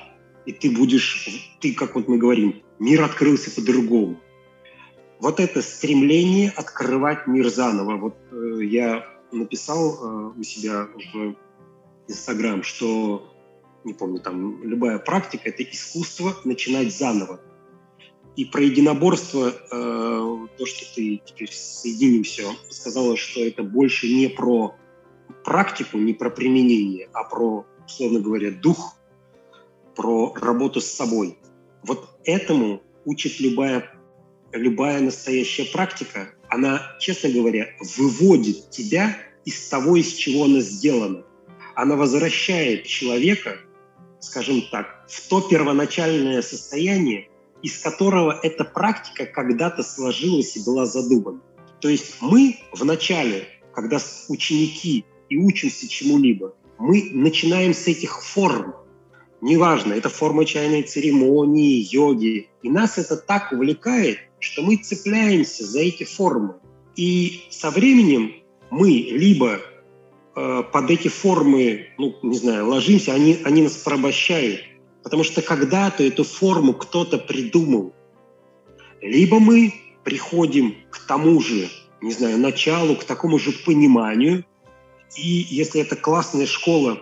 и 0.46 0.52
ты 0.52 0.70
будешь, 0.70 1.28
ты, 1.60 1.74
как 1.74 1.96
вот 1.96 2.08
мы 2.08 2.18
говорим, 2.18 2.62
мир 2.80 3.02
открылся 3.02 3.50
по-другому 3.50 4.20
вот 5.20 5.40
это 5.40 5.62
стремление 5.62 6.52
открывать 6.56 7.28
мир 7.28 7.50
заново. 7.50 7.98
Вот 7.98 8.18
э, 8.32 8.60
я 8.63 9.06
написал 9.32 9.96
э, 9.96 10.40
у 10.40 10.44
себя 10.44 10.88
в 11.13 11.36
Инстаграм, 12.08 12.63
что, 12.63 13.34
не 13.84 13.93
помню, 13.93 14.20
там 14.20 14.63
любая 14.63 15.00
практика– 15.00 15.43
это 15.50 15.63
искусство 15.63 16.36
начинать 16.46 16.96
заново. 16.96 17.39
И 18.36 18.46
про 18.46 18.62
единоборство, 18.62 19.50
э, 19.50 20.48
то, 20.58 20.65
что 20.65 20.96
ты 20.96 21.22
теперь 21.26 21.52
соединим 21.52 22.24
все, 22.24 22.52
сказала, 22.70 23.17
что 23.17 23.43
это 23.43 23.63
больше 23.63 24.08
не 24.08 24.30
про 24.30 24.76
практику, 25.43 25.98
не 25.98 26.13
про 26.13 26.30
применение, 26.30 27.10
а 27.13 27.24
про, 27.24 27.65
условно 27.86 28.20
говоря, 28.20 28.52
дух, 28.52 28.96
про 29.96 30.34
работу 30.36 30.82
с 30.82 30.86
собой. 30.86 31.39
Вот 31.84 32.20
этому 32.24 32.84
учит 33.06 33.39
любая 33.39 33.98
любая 34.52 35.02
настоящая 35.02 35.65
практика, 35.65 36.30
она, 36.50 36.82
честно 37.00 37.30
говоря, 37.30 37.67
выводит 37.98 38.70
тебя 38.70 39.17
из 39.46 39.67
того, 39.67 39.96
из 39.96 40.13
чего 40.13 40.46
она 40.46 40.60
сделана. 40.60 41.24
Она 41.78 41.96
возвращает 41.96 42.88
человека, 42.88 43.60
скажем 44.20 44.63
так, 44.72 45.06
в 45.08 45.30
то 45.30 45.42
первоначальное 45.42 46.42
состояние, 46.42 47.30
из 47.62 47.78
которого 47.78 48.40
эта 48.42 48.63
практика 48.63 49.28
когда-то 49.28 49.84
сложилась 49.84 50.58
и 50.58 50.66
была 50.66 50.88
задумана. 50.88 51.40
То 51.80 51.88
есть 51.88 52.16
мы 52.20 52.58
в 52.74 52.84
начале, 52.84 53.48
когда 53.76 54.00
ученики 54.28 55.06
и 55.30 55.38
учимся 55.38 55.88
чему-либо, 55.88 56.56
мы 56.80 57.12
начинаем 57.13 57.76
с 57.76 57.88
этих 57.88 58.24
форм. 58.24 58.74
Неважно, 59.42 59.94
это 59.94 60.10
форма 60.10 60.46
чайной 60.46 60.82
церемонии, 60.82 61.88
йоги. 61.94 62.50
И 62.63 62.72
нас 62.72 62.98
это 62.98 63.18
так 63.18 63.52
увлекает, 63.52 64.18
что 64.40 64.63
мы 64.63 64.78
цепляемся 64.78 65.63
за 65.63 65.82
эти 65.82 66.06
формы. 66.06 66.56
И 66.96 67.44
со 67.52 67.70
временем 67.70 68.34
мы 68.72 68.90
либо 68.90 69.60
э, 70.38 70.63
под 70.71 70.89
эти 70.91 71.08
формы, 71.08 71.88
ну, 71.97 72.15
не 72.23 72.38
знаю, 72.38 72.67
ложимся, 72.67 73.13
они, 73.13 73.39
они 73.43 73.63
нас 73.63 73.73
порабощают, 73.78 74.62
потому 75.04 75.23
что 75.23 75.41
когда-то 75.41 76.04
эту 76.04 76.23
форму 76.23 76.73
кто-то 76.73 77.17
придумал. 77.17 77.93
Либо 79.02 79.39
мы 79.39 79.73
приходим 80.04 80.76
к 80.91 81.00
тому 81.08 81.41
же, 81.41 81.67
не 82.02 82.12
знаю, 82.13 82.38
началу, 82.38 82.95
к 82.95 83.04
такому 83.04 83.39
же 83.39 83.52
пониманию, 83.52 84.45
и 85.17 85.47
если 85.50 85.82
это 85.82 85.95
классная 85.95 86.45
школа, 86.45 87.00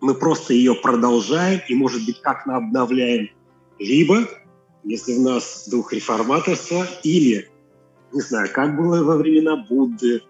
мы 0.00 0.14
просто 0.14 0.52
ее 0.52 0.74
продолжаем 0.74 1.60
и, 1.68 1.74
может 1.74 2.04
быть, 2.04 2.20
как-то 2.20 2.56
обновляем. 2.56 3.30
Либо 3.78 4.26
если 4.84 5.14
в 5.14 5.20
нас 5.20 5.68
дух 5.68 5.92
реформаторства, 5.92 6.86
или, 7.02 7.48
не 8.12 8.20
знаю, 8.20 8.48
как 8.52 8.76
было 8.76 9.02
во 9.02 9.16
времена 9.16 9.56
Будды, 9.56 10.22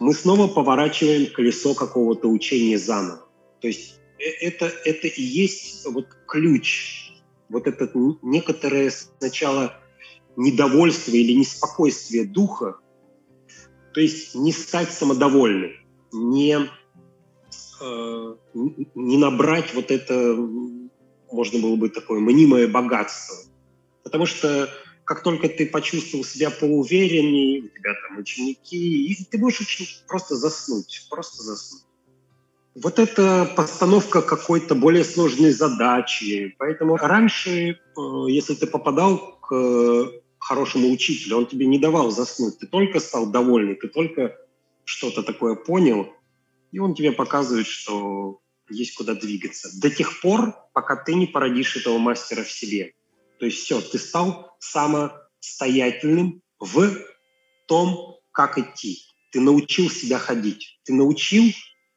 мы 0.00 0.14
снова 0.14 0.46
поворачиваем 0.48 1.32
колесо 1.32 1.74
какого-то 1.74 2.28
учения 2.28 2.78
заново. 2.78 3.26
То 3.60 3.68
есть 3.68 4.00
э, 4.18 4.46
это, 4.46 4.66
это 4.84 5.06
и 5.06 5.22
есть 5.22 5.86
вот 5.86 6.06
ключ, 6.26 7.12
вот 7.48 7.66
это 7.66 7.90
некоторое 8.22 8.90
сначала 8.90 9.74
недовольство 10.36 11.12
или 11.12 11.32
неспокойствие 11.32 12.24
духа, 12.24 12.78
то 13.92 14.00
есть 14.00 14.34
не 14.34 14.52
стать 14.52 14.92
самодовольным, 14.92 15.72
не, 16.12 16.58
э, 17.80 18.34
не 18.94 19.18
набрать 19.18 19.74
вот 19.74 19.90
это, 19.90 20.36
можно 21.32 21.58
было 21.58 21.76
бы 21.76 21.88
такое 21.88 22.20
мнимое 22.20 22.68
богатство, 22.68 23.36
Потому 24.04 24.24
что 24.24 24.70
как 25.08 25.22
только 25.22 25.48
ты 25.48 25.64
почувствовал 25.64 26.22
себя 26.22 26.50
поувереннее, 26.50 27.62
у 27.62 27.68
тебя 27.68 27.94
там 27.94 28.18
ученики, 28.18 29.06
и 29.06 29.24
ты 29.24 29.38
можешь 29.38 29.62
очень 29.62 29.86
просто 30.06 30.36
заснуть, 30.36 31.06
просто 31.08 31.42
заснуть. 31.42 31.84
Вот 32.74 32.98
это 32.98 33.50
постановка 33.56 34.20
какой-то 34.20 34.74
более 34.74 35.04
сложной 35.04 35.52
задачи. 35.52 36.54
Поэтому 36.58 36.98
раньше, 36.98 37.70
э, 37.70 37.76
если 38.28 38.54
ты 38.54 38.66
попадал 38.66 39.38
к 39.40 40.12
хорошему 40.38 40.92
учителю, 40.92 41.38
он 41.38 41.46
тебе 41.46 41.64
не 41.64 41.78
давал 41.78 42.10
заснуть. 42.10 42.58
Ты 42.58 42.66
только 42.66 43.00
стал 43.00 43.30
довольный, 43.30 43.76
ты 43.76 43.88
только 43.88 44.36
что-то 44.84 45.22
такое 45.22 45.54
понял, 45.54 46.12
и 46.70 46.80
он 46.80 46.94
тебе 46.94 47.12
показывает, 47.12 47.66
что 47.66 48.40
есть 48.68 48.94
куда 48.94 49.14
двигаться. 49.14 49.70
До 49.80 49.88
тех 49.88 50.20
пор, 50.20 50.54
пока 50.74 50.96
ты 50.96 51.14
не 51.14 51.26
породишь 51.26 51.78
этого 51.78 51.96
мастера 51.96 52.44
в 52.44 52.50
себе. 52.50 52.92
То 53.38 53.46
есть 53.46 53.58
все, 53.58 53.80
ты 53.80 53.98
стал 53.98 54.56
самостоятельным 54.60 56.42
в 56.58 56.96
том, 57.66 58.18
как 58.32 58.58
идти. 58.58 58.98
Ты 59.32 59.40
научил 59.40 59.90
себя 59.90 60.18
ходить. 60.18 60.80
Ты 60.84 60.94
научил 60.94 61.44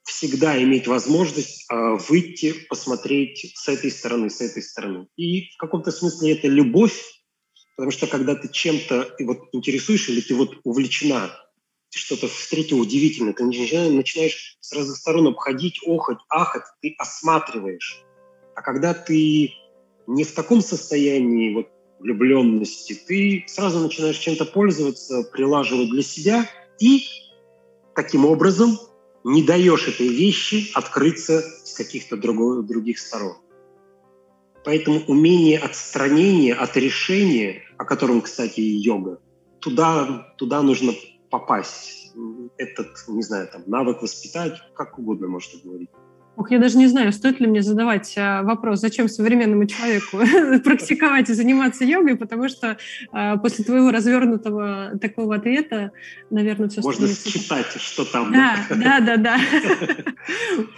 всегда 0.04 0.62
иметь 0.62 0.88
возможность 0.88 1.66
э, 1.72 1.98
выйти, 2.10 2.54
посмотреть 2.68 3.54
с 3.56 3.68
этой 3.70 3.92
стороны, 3.92 4.30
с 4.30 4.42
этой 4.42 4.62
стороны. 4.62 5.08
И 5.16 5.50
в 5.52 5.58
каком-то 5.58 5.92
смысле 5.92 6.34
это 6.34 6.48
любовь, 6.48 7.00
потому 7.76 7.92
что 7.92 8.08
когда 8.08 8.36
ты 8.36 8.50
чем-то 8.52 9.16
вот 9.22 9.50
интересуешь 9.54 10.10
или 10.10 10.22
ты 10.22 10.36
вот 10.36 10.60
увлечена, 10.64 11.32
ты 11.90 12.00
что-то 12.00 12.28
встретил 12.28 12.80
удивительное, 12.80 13.34
ты 13.34 13.44
начинаешь, 13.44 13.94
начинаешь 13.94 14.58
с 14.60 14.74
разных 14.74 14.98
сторон 14.98 15.28
обходить, 15.28 15.80
охать, 15.86 16.20
ахать, 16.30 16.64
ты 16.82 16.96
осматриваешь. 16.98 18.04
А 18.56 18.62
когда 18.62 18.94
ты 18.94 19.54
не 20.08 20.24
в 20.24 20.34
таком 20.34 20.62
состоянии 20.62 21.54
вот 21.54 21.68
влюбленности, 22.00 23.00
ты 23.08 23.44
сразу 23.48 23.80
начинаешь 23.80 24.18
чем-то 24.18 24.46
пользоваться, 24.46 25.24
прилаживать 25.32 25.90
для 25.90 26.02
себя 26.02 26.50
и 26.80 27.04
таким 27.96 28.26
образом 28.26 28.78
не 29.24 29.44
даешь 29.44 29.88
этой 29.88 30.08
вещи 30.08 30.72
открыться 30.74 31.42
с 31.64 31.74
каких-то 31.76 32.18
других 32.18 32.98
сторон. 32.98 33.38
Поэтому 34.64 35.02
умение 35.08 35.60
отстранения 35.60 36.56
от 36.56 36.76
решения, 36.78 37.64
о 37.78 37.86
котором, 37.86 38.22
кстати, 38.22 38.60
и 38.60 38.78
йога, 38.78 39.20
туда, 39.60 40.34
туда 40.38 40.62
нужно 40.62 40.94
попасть. 41.30 42.14
Этот, 42.58 42.88
не 43.08 43.24
знаю, 43.24 43.48
там, 43.48 43.64
навык 43.68 44.02
воспитать, 44.02 44.60
как 44.76 45.00
угодно 45.00 45.28
можно 45.28 45.60
говорить. 45.64 45.90
Ох, 46.38 46.50
я 46.50 46.60
даже 46.60 46.78
не 46.78 46.88
знаю, 46.88 47.12
стоит 47.12 47.42
ли 47.42 47.48
мне 47.48 47.62
задавать 47.62 48.14
э, 48.16 48.42
вопрос, 48.44 48.80
зачем 48.80 49.10
современному 49.10 49.66
человеку 49.66 50.18
практиковать 50.64 51.30
и 51.30 51.34
заниматься 51.34 51.84
йогой, 51.84 52.16
потому 52.16 52.48
что 52.48 52.78
э, 53.14 53.38
после 53.42 53.66
твоего 53.66 53.92
развернутого 53.92 54.98
такого 55.02 55.36
ответа, 55.36 55.92
наверное, 56.30 56.70
все 56.70 56.82
Можно 56.82 57.08
считать, 57.10 57.68
что 57.78 58.06
там. 58.06 58.32
Да, 58.32 58.56
да, 58.70 59.00
да, 59.02 59.18
да. 59.18 59.40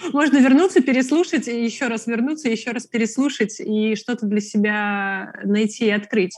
Можно 0.12 0.38
вернуться, 0.40 0.82
переслушать, 0.82 1.48
и 1.48 1.64
еще 1.64 1.88
раз 1.88 2.08
вернуться, 2.08 2.50
еще 2.50 2.72
раз 2.72 2.88
переслушать 2.88 3.60
и 3.60 3.96
что-то 3.96 4.26
для 4.26 4.42
себя 4.42 5.34
найти 5.44 5.86
и 5.86 5.92
открыть. 5.92 6.34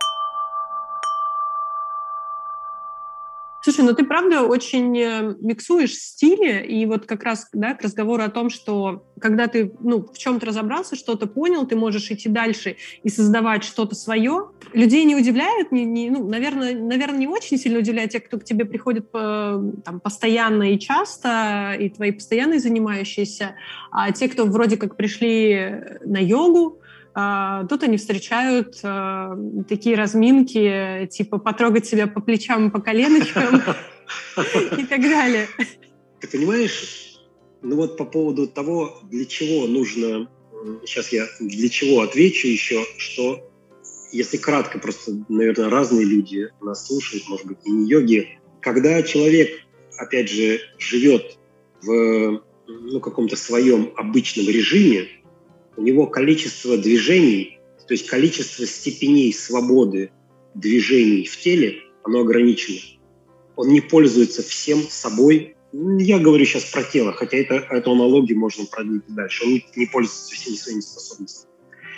Слушай, 3.65 3.83
ну 3.83 3.95
ты 3.95 4.05
правда 4.05 4.43
очень 4.43 4.95
э, 4.95 5.33
миксуешь 5.41 5.95
стили, 5.95 6.63
и 6.63 6.85
вот 6.85 7.07
как 7.07 7.23
раз 7.23 7.49
да, 7.51 7.73
к 7.73 7.81
разговору 7.81 8.21
о 8.21 8.29
том, 8.29 8.51
что 8.51 9.07
когда 9.19 9.47
ты 9.47 9.73
ну, 9.79 10.05
в 10.05 10.15
чем-то 10.19 10.45
разобрался, 10.45 10.95
что-то 10.95 11.25
понял, 11.25 11.65
ты 11.65 11.75
можешь 11.75 12.11
идти 12.11 12.29
дальше 12.29 12.75
и 13.01 13.09
создавать 13.09 13.63
что-то 13.63 13.95
свое. 13.95 14.49
Людей 14.73 15.03
не 15.03 15.15
удивляют, 15.15 15.71
не, 15.71 15.83
не, 15.83 16.11
ну, 16.11 16.29
наверное, 16.29 16.79
наверное, 16.79 17.17
не 17.17 17.27
очень 17.27 17.57
сильно 17.57 17.79
удивляют 17.79 18.11
те, 18.11 18.19
кто 18.19 18.37
к 18.37 18.43
тебе 18.43 18.65
приходит 18.65 19.09
по, 19.09 19.17
э, 19.19 19.81
там, 19.83 19.99
постоянно 19.99 20.71
и 20.71 20.77
часто, 20.77 21.75
и 21.79 21.89
твои 21.89 22.11
постоянные 22.11 22.59
занимающиеся, 22.59 23.55
а 23.89 24.11
те, 24.11 24.29
кто 24.29 24.45
вроде 24.45 24.77
как 24.77 24.95
пришли 24.95 25.81
на 26.05 26.19
йогу, 26.19 26.81
тут 27.69 27.83
они 27.83 27.95
встречают 27.97 28.77
а, 28.83 29.37
такие 29.69 29.95
разминки, 29.95 31.07
типа 31.09 31.37
потрогать 31.37 31.85
себя 31.85 32.07
по 32.07 32.19
плечам 32.19 32.71
по 32.71 32.81
коленочкам 32.81 33.61
и 34.77 34.83
так 34.83 35.01
далее. 35.01 35.47
Ты 36.19 36.27
понимаешь, 36.27 37.17
ну 37.61 37.77
вот 37.77 37.97
по 37.97 38.03
поводу 38.03 38.47
того, 38.47 38.99
для 39.03 39.25
чего 39.25 39.65
нужно, 39.65 40.29
сейчас 40.85 41.13
я 41.13 41.25
для 41.39 41.69
чего 41.69 42.01
отвечу 42.01 42.47
еще, 42.47 42.83
что 42.97 43.49
если 44.11 44.37
кратко, 44.37 44.79
просто, 44.79 45.13
наверное, 45.29 45.69
разные 45.69 46.05
люди 46.05 46.49
нас 46.61 46.87
слушают, 46.87 47.27
может 47.27 47.45
быть, 47.45 47.57
и 47.65 47.71
не 47.71 47.89
йоги, 47.89 48.39
когда 48.61 49.01
человек, 49.03 49.49
опять 49.97 50.29
же, 50.29 50.59
живет 50.79 51.37
в 51.81 52.41
ну, 52.67 52.99
каком-то 52.99 53.35
своем 53.35 53.93
обычном 53.95 54.47
режиме, 54.47 55.07
у 55.77 55.81
него 55.81 56.07
количество 56.07 56.77
движений, 56.77 57.59
то 57.87 57.93
есть 57.93 58.07
количество 58.07 58.65
степеней 58.65 59.33
свободы 59.33 60.11
движений 60.53 61.25
в 61.25 61.37
теле, 61.37 61.81
оно 62.03 62.21
ограничено. 62.21 62.79
Он 63.55 63.69
не 63.69 63.81
пользуется 63.81 64.41
всем 64.41 64.81
собой. 64.89 65.55
Я 65.71 66.19
говорю 66.19 66.45
сейчас 66.45 66.65
про 66.65 66.83
тело, 66.83 67.13
хотя 67.13 67.37
это, 67.37 67.55
эту 67.55 67.91
аналогию 67.91 68.39
можно 68.39 68.65
продлить 68.65 69.03
дальше. 69.09 69.45
Он 69.45 69.61
не, 69.75 69.85
пользуется 69.85 70.33
всеми 70.33 70.55
своими 70.55 70.81
способностями. 70.81 71.51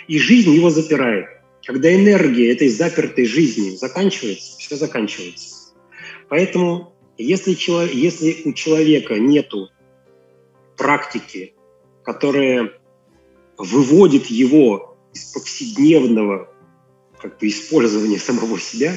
И 0.08 0.18
жизнь 0.18 0.50
его 0.50 0.70
запирает. 0.70 1.26
Когда 1.64 1.94
энергия 1.94 2.52
этой 2.52 2.68
запертой 2.68 3.26
жизни 3.26 3.76
заканчивается, 3.76 4.58
все 4.58 4.76
заканчивается. 4.76 5.74
Поэтому 6.28 6.94
если, 7.18 7.56
если 7.94 8.48
у 8.48 8.52
человека 8.52 9.18
нет 9.18 9.52
практики, 10.76 11.54
которая 12.04 12.77
выводит 13.58 14.26
его 14.26 14.96
из 15.12 15.24
повседневного 15.32 16.48
как 17.20 17.38
бы, 17.38 17.48
использования 17.48 18.18
самого 18.18 18.58
себя, 18.58 18.96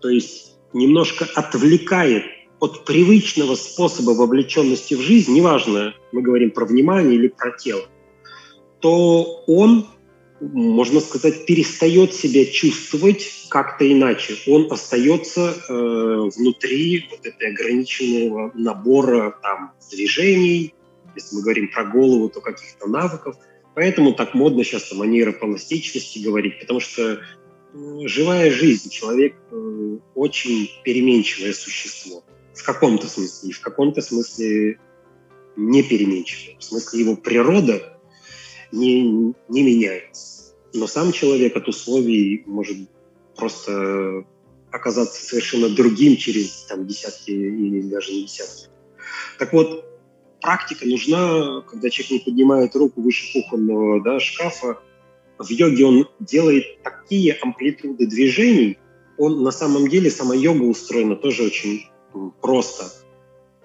то 0.00 0.08
есть 0.08 0.56
немножко 0.72 1.26
отвлекает 1.34 2.24
от 2.60 2.84
привычного 2.84 3.56
способа 3.56 4.12
вовлеченности 4.12 4.94
в 4.94 5.00
жизнь, 5.00 5.34
неважно, 5.34 5.94
мы 6.12 6.22
говорим 6.22 6.52
про 6.52 6.64
внимание 6.64 7.16
или 7.16 7.28
про 7.28 7.50
тело, 7.50 7.86
то 8.80 9.42
он, 9.46 9.88
можно 10.40 11.00
сказать, 11.00 11.44
перестает 11.46 12.14
себя 12.14 12.46
чувствовать 12.46 13.46
как-то 13.50 13.90
иначе. 13.90 14.36
Он 14.46 14.70
остается 14.70 15.54
э, 15.68 16.30
внутри 16.36 17.08
вот 17.10 17.26
этой 17.26 17.50
ограниченного 17.50 18.52
набора 18.54 19.38
там, 19.42 19.72
движений, 19.90 20.74
если 21.14 21.36
мы 21.36 21.42
говорим 21.42 21.70
про 21.72 21.84
голову, 21.84 22.28
то 22.28 22.40
каких-то 22.40 22.86
навыков– 22.86 23.36
Поэтому 23.76 24.14
так 24.14 24.32
модно 24.32 24.64
сейчас 24.64 24.90
о 24.90 25.04
нейропластичности 25.04 26.18
говорить, 26.18 26.58
потому 26.60 26.80
что 26.80 27.20
живая 27.74 28.50
жизнь, 28.50 28.88
человек 28.88 29.36
э, 29.52 29.98
очень 30.14 30.70
переменчивое 30.82 31.52
существо. 31.52 32.24
В 32.54 32.64
каком-то 32.64 33.06
смысле. 33.06 33.50
И 33.50 33.52
в 33.52 33.60
каком-то 33.60 34.00
смысле 34.00 34.80
не 35.56 35.82
переменчивое. 35.82 36.56
В 36.58 36.64
смысле 36.64 37.00
его 37.00 37.16
природа 37.16 37.98
не, 38.72 39.34
не 39.50 39.62
меняется. 39.62 40.54
Но 40.72 40.86
сам 40.86 41.12
человек 41.12 41.54
от 41.54 41.68
условий 41.68 42.44
может 42.46 42.78
просто 43.36 44.24
оказаться 44.72 45.22
совершенно 45.22 45.68
другим 45.68 46.16
через 46.16 46.64
там, 46.66 46.86
десятки 46.86 47.30
или 47.30 47.82
даже 47.82 48.10
не 48.10 48.22
десятки. 48.22 48.70
Так 49.38 49.52
вот, 49.52 49.84
практика 50.46 50.86
нужна, 50.86 51.62
когда 51.62 51.90
человек 51.90 52.12
не 52.12 52.18
поднимает 52.20 52.76
руку 52.76 53.02
выше 53.02 53.32
кухонного 53.32 54.00
да, 54.00 54.20
шкафа. 54.20 54.78
В 55.38 55.50
йоге 55.50 55.84
он 55.84 56.08
делает 56.20 56.82
такие 56.84 57.32
амплитуды 57.42 58.06
движений. 58.06 58.78
Он 59.18 59.42
на 59.42 59.50
самом 59.50 59.88
деле, 59.88 60.08
сама 60.08 60.36
йога 60.36 60.62
устроена 60.62 61.16
тоже 61.16 61.42
очень 61.42 61.86
просто. 62.40 62.84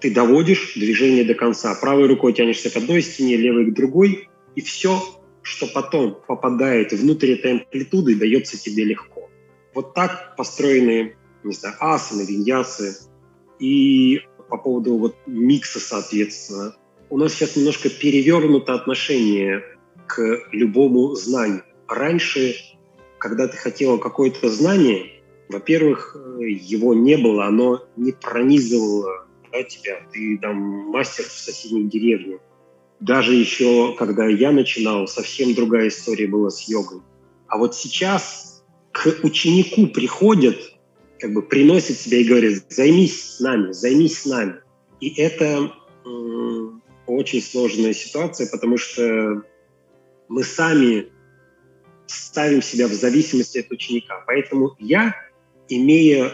Ты 0.00 0.10
доводишь 0.12 0.74
движение 0.74 1.24
до 1.24 1.34
конца. 1.34 1.72
Правой 1.76 2.08
рукой 2.08 2.32
тянешься 2.32 2.68
к 2.68 2.76
одной 2.76 3.02
стене, 3.02 3.36
левой 3.36 3.70
к 3.70 3.74
другой. 3.74 4.28
И 4.56 4.60
все, 4.60 5.00
что 5.42 5.68
потом 5.68 6.18
попадает 6.26 6.92
внутрь 6.92 7.34
этой 7.34 7.52
амплитуды, 7.52 8.16
дается 8.16 8.60
тебе 8.60 8.82
легко. 8.82 9.30
Вот 9.72 9.94
так 9.94 10.34
построены, 10.36 11.14
не 11.44 11.52
знаю, 11.52 11.76
асаны, 11.78 12.22
виньясы. 12.22 12.96
И 13.60 14.22
по 14.52 14.58
поводу 14.58 14.98
вот 14.98 15.16
микса, 15.26 15.80
соответственно. 15.80 16.76
У 17.08 17.16
нас 17.16 17.32
сейчас 17.32 17.56
немножко 17.56 17.88
перевернуто 17.88 18.74
отношение 18.74 19.64
к 20.06 20.40
любому 20.52 21.14
знанию. 21.14 21.62
Раньше, 21.88 22.56
когда 23.16 23.48
ты 23.48 23.56
хотела 23.56 23.96
какое-то 23.96 24.50
знание, 24.50 25.22
во-первых, 25.48 26.18
его 26.38 26.92
не 26.92 27.16
было, 27.16 27.46
оно 27.46 27.86
не 27.96 28.12
пронизывало 28.12 29.26
да, 29.50 29.62
тебя. 29.62 30.00
Ты 30.12 30.36
там 30.36 30.56
мастер 30.90 31.24
в 31.24 31.32
соседней 31.32 31.88
деревне. 31.88 32.38
Даже 33.00 33.32
еще, 33.32 33.94
когда 33.98 34.26
я 34.26 34.52
начинал, 34.52 35.08
совсем 35.08 35.54
другая 35.54 35.88
история 35.88 36.26
была 36.26 36.50
с 36.50 36.68
йогой. 36.68 37.00
А 37.46 37.56
вот 37.56 37.74
сейчас 37.74 38.62
к 38.92 39.06
ученику 39.22 39.86
приходят 39.86 40.71
как 41.22 41.32
бы 41.32 41.40
приносит 41.40 42.00
себя 42.00 42.18
и 42.18 42.24
говорит, 42.24 42.64
займись 42.68 43.36
с 43.36 43.40
нами, 43.40 43.70
займись 43.70 44.22
с 44.22 44.26
нами. 44.26 44.56
И 45.00 45.14
это 45.20 45.72
очень 47.06 47.40
сложная 47.40 47.94
ситуация, 47.94 48.48
потому 48.50 48.76
что 48.76 49.44
мы 50.28 50.42
сами 50.42 51.12
ставим 52.06 52.60
себя 52.60 52.88
в 52.88 52.92
зависимости 52.92 53.58
от 53.58 53.70
ученика. 53.70 54.24
Поэтому 54.26 54.74
я, 54.80 55.14
имея 55.68 56.32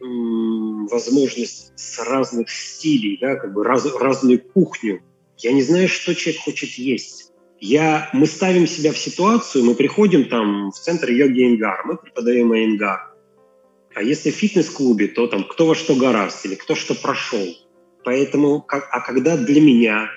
возможность 0.00 1.72
с 1.74 1.98
разных 1.98 2.50
стилей, 2.50 3.18
да, 3.20 3.34
как 3.34 3.52
бы 3.52 3.64
раз, 3.64 3.84
разную 3.96 4.40
кухню, 4.40 5.02
я 5.38 5.52
не 5.52 5.62
знаю, 5.62 5.88
что 5.88 6.14
человек 6.14 6.42
хочет 6.42 6.70
есть. 6.70 7.32
Я, 7.58 8.10
мы 8.12 8.26
ставим 8.26 8.68
себя 8.68 8.92
в 8.92 8.98
ситуацию, 8.98 9.64
мы 9.64 9.74
приходим 9.74 10.28
там 10.28 10.70
в 10.70 10.76
центр 10.76 11.10
йоги 11.10 11.48
Ингар, 11.48 11.84
мы 11.84 11.96
преподаем 11.96 12.54
Ингар. 12.54 13.17
А 13.98 14.02
если 14.02 14.30
в 14.30 14.36
фитнес-клубе, 14.36 15.08
то 15.08 15.26
там 15.26 15.42
кто 15.42 15.66
во 15.66 15.74
что 15.74 15.96
гораст 15.96 16.46
или 16.46 16.54
кто 16.54 16.76
что 16.76 16.94
прошел. 16.94 17.44
Поэтому, 18.04 18.64
а 18.68 19.00
когда 19.00 19.36
для 19.36 19.60
меня 19.60 20.08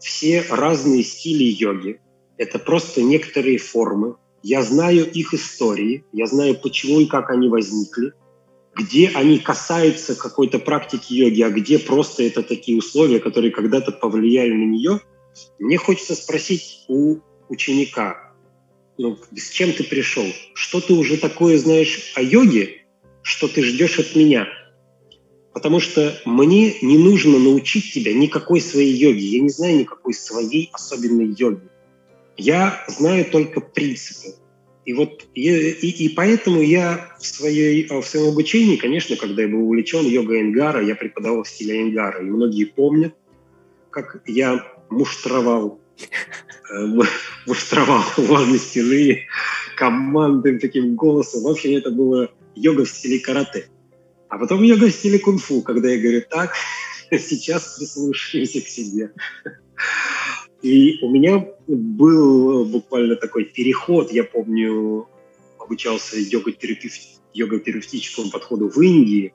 все 0.00 0.44
разные 0.50 1.02
стили 1.02 1.44
йоги— 1.44 1.98
это 2.36 2.58
просто 2.58 3.00
некоторые 3.00 3.56
формы, 3.56 4.16
я 4.42 4.62
знаю 4.62 5.10
их 5.10 5.32
истории, 5.32 6.04
я 6.12 6.26
знаю, 6.26 6.56
почему 6.56 7.00
и 7.00 7.06
как 7.06 7.30
они 7.30 7.48
возникли, 7.48 8.12
где 8.74 9.08
они 9.14 9.38
касаются 9.38 10.14
какой-то 10.14 10.58
практики 10.58 11.14
йоги, 11.14 11.40
а 11.40 11.48
где 11.48 11.78
просто 11.78 12.24
это 12.24 12.42
такие 12.42 12.76
условия, 12.76 13.18
которые 13.18 13.50
когда-то 13.50 13.92
повлияли 13.92 14.52
на 14.52 14.66
нее, 14.66 15.00
мне 15.58 15.78
хочется 15.78 16.14
спросить 16.14 16.84
у 16.86 17.20
ученика, 17.48 18.34
ну, 18.98 19.16
с 19.34 19.48
чем 19.48 19.72
ты 19.72 19.84
пришел? 19.84 20.26
Что 20.52 20.82
ты 20.82 20.92
уже 20.92 21.16
такое 21.16 21.56
знаешь 21.56 22.12
о 22.14 22.20
йоге, 22.20 22.81
что 23.22 23.48
ты 23.48 23.62
ждешь 23.62 23.98
от 23.98 24.14
меня. 24.14 24.48
Потому 25.52 25.80
что 25.80 26.18
мне 26.24 26.74
не 26.80 26.98
нужно 26.98 27.38
научить 27.38 27.92
тебя 27.92 28.14
никакой 28.14 28.60
своей 28.60 28.94
йоги. 28.94 29.20
Я 29.20 29.40
не 29.40 29.50
знаю 29.50 29.78
никакой 29.80 30.14
своей 30.14 30.70
особенной 30.72 31.34
йоги. 31.36 31.68
Я 32.36 32.84
знаю 32.88 33.26
только 33.26 33.60
принципы. 33.60 34.36
И 34.84 34.94
вот 34.94 35.26
и, 35.34 35.48
и, 35.48 36.08
поэтому 36.08 36.60
я 36.60 37.14
в, 37.20 37.24
своей, 37.24 37.86
в 37.86 38.02
своем 38.02 38.30
обучении, 38.30 38.76
конечно, 38.76 39.14
когда 39.14 39.42
я 39.42 39.48
был 39.48 39.68
увлечен 39.68 40.04
йогой 40.06 40.40
Энгара, 40.40 40.84
я 40.84 40.96
преподавал 40.96 41.44
в 41.44 41.48
стиле 41.48 41.82
Энгара. 41.82 42.20
И 42.20 42.24
многие 42.24 42.64
помнят, 42.64 43.14
как 43.90 44.22
я 44.26 44.66
муштровал, 44.90 45.80
э, 46.72 46.86
муштровал 47.46 48.02
возле 48.16 48.58
стены 48.58 49.26
командным 49.76 50.58
таким 50.58 50.96
голосом. 50.96 51.42
В 51.44 51.48
общем, 51.48 51.76
это 51.76 51.90
было 51.90 52.30
йога 52.54 52.84
в 52.84 52.88
стиле 52.88 53.20
карате. 53.20 53.68
А 54.28 54.38
потом 54.38 54.62
йога 54.62 54.86
в 54.86 54.92
стиле 54.92 55.18
кунг-фу, 55.18 55.62
когда 55.62 55.90
я 55.90 56.00
говорю, 56.00 56.22
так, 56.28 56.54
сейчас 57.10 57.78
прислушаемся 57.78 58.60
к 58.60 58.68
себе. 58.68 59.12
И 60.62 60.98
у 61.02 61.10
меня 61.10 61.46
был 61.66 62.64
буквально 62.64 63.16
такой 63.16 63.44
переход, 63.44 64.12
я 64.12 64.24
помню, 64.24 65.08
обучался 65.58 66.16
йога-терапевтическому 66.18 68.30
подходу 68.30 68.68
в 68.68 68.80
Индии, 68.80 69.34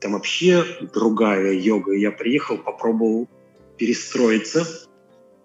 там 0.00 0.12
вообще 0.12 0.64
другая 0.92 1.52
йога. 1.52 1.92
Я 1.92 2.10
приехал, 2.10 2.58
попробовал 2.58 3.28
перестроиться 3.76 4.66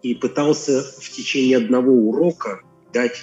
и 0.01 0.15
пытался 0.15 0.81
в 0.81 1.09
течение 1.09 1.57
одного 1.57 1.91
урока 1.91 2.61
дать 2.93 3.21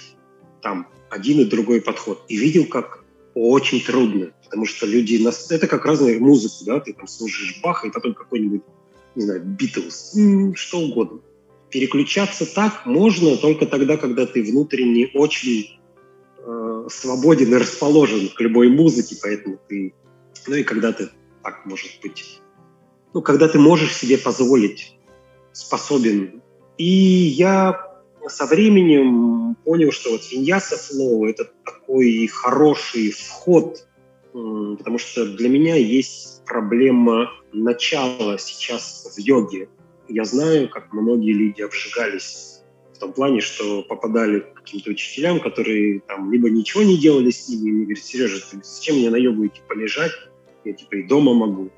там 0.61 0.87
один 1.09 1.39
и 1.39 1.45
другой 1.45 1.81
подход. 1.81 2.23
И 2.27 2.37
видел, 2.37 2.65
как 2.65 3.02
очень 3.35 3.83
трудно, 3.83 4.31
потому 4.43 4.65
что 4.65 4.85
люди... 4.85 5.21
Нас... 5.23 5.51
Это 5.51 5.67
как 5.67 5.85
разная 5.85 6.19
музыка, 6.19 6.55
да, 6.65 6.79
ты 6.79 6.93
там 6.93 7.07
слушаешь 7.07 7.59
Баха, 7.61 7.87
и 7.87 7.91
потом 7.91 8.13
какой-нибудь, 8.13 8.61
не 9.15 9.23
знаю, 9.23 9.43
Битлз, 9.43 10.15
что 10.55 10.79
угодно 10.79 11.19
переключаться 11.73 12.45
так 12.45 12.85
можно 12.85 13.35
только 13.35 13.65
тогда, 13.65 13.97
когда 13.97 14.27
ты 14.27 14.43
внутренне 14.43 15.09
очень 15.15 15.79
э, 16.37 16.87
свободен 16.87 17.51
и 17.51 17.57
расположен 17.57 18.29
к 18.29 18.39
любой 18.41 18.69
музыке, 18.69 19.17
поэтому 19.19 19.59
ты, 19.67 19.95
ну 20.45 20.55
и 20.55 20.63
когда 20.63 20.93
ты 20.93 21.09
так, 21.41 21.65
может 21.65 21.89
быть, 22.03 22.39
ну, 23.15 23.23
когда 23.23 23.47
ты 23.47 23.57
можешь 23.57 23.95
себе 23.95 24.19
позволить, 24.19 24.95
способен. 25.51 26.43
И 26.77 26.85
я 26.85 27.92
со 28.27 28.45
временем 28.45 29.55
понял, 29.63 29.91
что 29.91 30.11
вот 30.11 30.21
виньяса 30.31 30.77
флоу– 30.77 31.25
это 31.27 31.51
такой 31.65 32.27
хороший 32.27 33.11
вход, 33.11 33.87
потому 34.31 34.97
что 34.97 35.25
для 35.25 35.49
меня 35.49 35.75
есть 35.75 36.43
проблема 36.45 37.29
начала 37.51 38.37
сейчас 38.37 39.13
в 39.15 39.19
йоге– 39.19 39.69
я 40.07 40.25
знаю, 40.25 40.69
как 40.69 40.91
многие 40.93 41.33
люди 41.33 41.61
обжигались 41.61 42.61
в 42.93 42.99
том 42.99 43.13
плане, 43.13 43.41
что 43.41 43.83
попадали 43.83 44.41
к 44.41 44.53
каким-то 44.55 44.91
учителям, 44.91 45.39
которые 45.39 46.01
там 46.01 46.31
либо 46.31 46.49
ничего 46.49 46.83
не 46.83 46.97
делали 46.97 47.31
с 47.31 47.49
ними, 47.49 47.81
и 47.81 47.85
говорят, 47.85 48.03
Сережа, 48.03 48.41
ты 48.51 48.59
зачем 48.63 48.97
мне 48.97 49.09
на 49.09 49.15
йогу 49.15 49.47
идти 49.47 49.61
полежать? 49.67 50.11
Я 50.63 50.73
типа 50.73 50.95
и 50.95 51.03
дома 51.03 51.33
могу. 51.33 51.71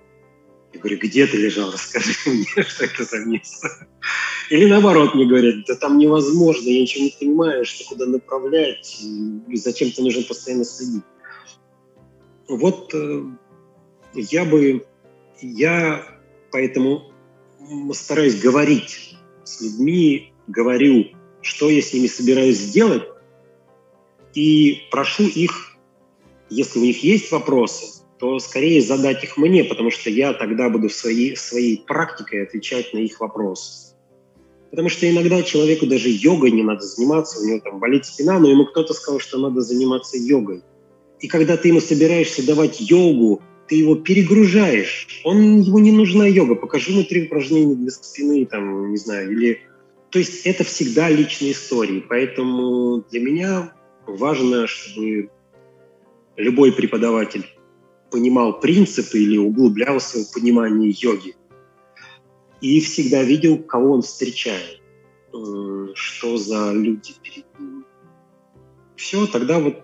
Я 0.75 0.81
говорю, 0.81 0.99
где 0.99 1.25
ты 1.25 1.37
лежал, 1.37 1.71
расскажи 1.71 2.13
мне, 2.25 2.63
что 2.67 2.83
это 2.83 3.05
за 3.05 3.19
место. 3.19 3.87
Или 4.49 4.65
наоборот 4.65 5.15
мне 5.15 5.25
говорят, 5.25 5.65
да 5.67 5.75
там 5.75 5.97
невозможно, 5.97 6.67
я 6.67 6.81
ничего 6.81 7.05
не 7.05 7.15
понимаю, 7.17 7.65
что 7.65 7.85
куда 7.85 8.05
направлять, 8.05 9.01
и 9.01 9.55
зачем 9.55 9.91
ты 9.91 10.01
нужно 10.01 10.23
постоянно 10.23 10.65
следить. 10.65 11.03
Вот 12.49 12.93
э, 12.93 13.23
я 14.15 14.43
бы, 14.43 14.85
я 15.41 16.19
поэтому 16.51 17.11
стараюсь 17.93 18.39
говорить 18.39 19.15
с 19.45 19.61
людьми, 19.61 20.33
говорю, 20.47 21.05
что 21.41 21.69
я 21.69 21.81
с 21.81 21.93
ними 21.93 22.07
собираюсь 22.07 22.57
сделать, 22.57 23.03
и 24.33 24.81
прошу 24.91 25.23
их, 25.23 25.77
если 26.49 26.79
у 26.79 26.83
них 26.83 27.01
есть 27.01 27.31
вопросы, 27.31 27.94
то 28.25 28.39
скорее 28.39 28.81
задать 28.81 29.23
их 29.23 29.37
мне, 29.37 29.63
потому 29.63 29.91
что 29.91 30.09
я 30.09 30.33
тогда 30.33 30.67
буду 30.69 30.89
своей, 30.89 31.37
своей 31.37 31.83
практикой 31.85 32.41
отвечать 32.41 32.91
на 32.91 32.97
их 32.97 33.19
вопросы. 33.19 33.93
Потому 34.71 34.89
что 34.89 35.07
иногда 35.07 35.43
человеку 35.43 35.85
даже 35.85 36.09
йогой 36.09 36.49
не 36.49 36.63
надо 36.63 36.81
заниматься, 36.81 37.39
у 37.39 37.45
него 37.45 37.59
там 37.59 37.79
болит 37.79 38.03
спина, 38.05 38.39
но 38.39 38.49
ему 38.49 38.65
кто-то 38.65 38.95
сказал, 38.95 39.19
что 39.19 39.37
надо 39.37 39.61
заниматься 39.61 40.17
йогой. 40.17 40.63
И 41.19 41.27
когда 41.27 41.55
ты 41.55 41.67
ему 41.67 41.79
собираешься 41.79 42.43
давать 42.43 42.81
йогу, 42.81 43.43
ты 43.67 43.75
его 43.75 43.95
перегружаешь. 43.95 45.21
Он, 45.23 45.61
ему 45.61 45.77
не 45.77 45.91
нужна 45.91 46.25
йога. 46.25 46.55
Покажи 46.55 46.93
ему 46.93 47.03
три 47.03 47.27
упражнения 47.27 47.75
для 47.75 47.91
спины, 47.91 48.43
там, 48.45 48.89
не 48.89 48.97
знаю, 48.97 49.31
или... 49.31 49.61
То 50.09 50.17
есть 50.17 50.47
это 50.47 50.63
всегда 50.63 51.09
личные 51.09 51.51
истории. 51.51 52.03
Поэтому 52.09 53.03
для 53.11 53.19
меня 53.19 53.73
важно, 54.07 54.65
чтобы 54.65 55.29
любой 56.37 56.73
преподаватель 56.73 57.45
понимал 58.11 58.59
принципы 58.59 59.19
или 59.19 59.37
углублялся 59.37 60.19
в 60.19 60.33
понимание 60.33 60.93
йоги. 60.95 61.35
И 62.61 62.79
всегда 62.79 63.23
видел, 63.23 63.57
кого 63.57 63.93
он 63.93 64.01
встречает, 64.01 64.81
э, 65.33 65.87
что 65.93 66.37
за 66.37 66.71
люди 66.71 67.13
перед 67.21 67.45
ним. 67.59 67.85
Все, 68.95 69.27
тогда 69.27 69.59
вот 69.59 69.75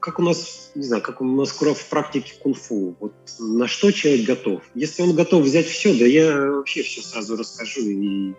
как 0.00 0.18
у 0.18 0.22
нас, 0.22 0.70
не 0.74 0.84
знаю, 0.84 1.02
как 1.02 1.20
у 1.20 1.24
нас 1.24 1.50
в 1.50 1.88
практике 1.88 2.34
кунг-фу. 2.40 2.96
Вот 3.00 3.12
на 3.38 3.66
что 3.66 3.90
человек 3.90 4.26
готов? 4.26 4.62
Если 4.74 5.02
он 5.02 5.14
готов 5.14 5.42
взять 5.42 5.66
все, 5.66 5.96
да 5.98 6.06
я 6.06 6.50
вообще 6.52 6.82
все 6.82 7.02
сразу 7.02 7.36
расскажу. 7.36 7.80
И 7.82 8.34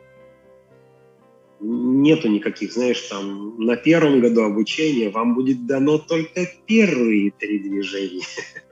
нету 1.60 2.30
никаких, 2.30 2.74
знаешь, 2.74 3.02
там 3.02 3.60
на 3.60 3.76
первом 3.76 4.22
году 4.22 4.44
обучения 4.44 5.10
вам 5.10 5.36
будет 5.36 5.66
дано 5.66 5.98
только 5.98 6.48
первые 6.66 7.32
три 7.32 7.60
движения. 7.60 8.24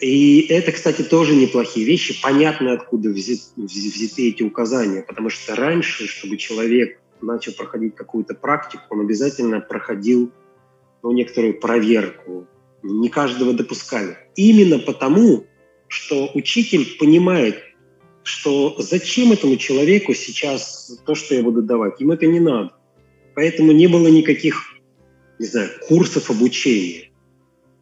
И 0.00 0.40
это, 0.50 0.72
кстати, 0.72 1.02
тоже 1.02 1.34
неплохие 1.34 1.86
вещи. 1.86 2.20
Понятно, 2.22 2.72
откуда 2.72 3.08
взяты, 3.10 3.42
взяты 3.56 4.28
эти 4.28 4.42
указания. 4.42 5.02
Потому 5.02 5.30
что 5.30 5.56
раньше, 5.56 6.06
чтобы 6.06 6.36
человек 6.36 7.00
начал 7.22 7.52
проходить 7.52 7.94
какую-то 7.94 8.34
практику, 8.34 8.82
он 8.90 9.00
обязательно 9.00 9.60
проходил 9.60 10.30
ну, 11.02 11.12
некоторую 11.12 11.58
проверку. 11.58 12.46
Не 12.82 13.08
каждого 13.08 13.54
допускали. 13.54 14.18
Именно 14.34 14.78
потому, 14.80 15.46
что 15.88 16.30
учитель 16.34 16.98
понимает, 16.98 17.62
что 18.22 18.76
зачем 18.78 19.32
этому 19.32 19.56
человеку 19.56 20.12
сейчас 20.12 21.00
то, 21.06 21.14
что 21.14 21.34
я 21.34 21.42
буду 21.42 21.62
давать. 21.62 22.00
Им 22.00 22.10
это 22.10 22.26
не 22.26 22.40
надо. 22.40 22.72
Поэтому 23.34 23.72
не 23.72 23.86
было 23.86 24.08
никаких, 24.08 24.62
не 25.38 25.46
знаю, 25.46 25.70
курсов 25.88 26.30
обучения. 26.30 27.05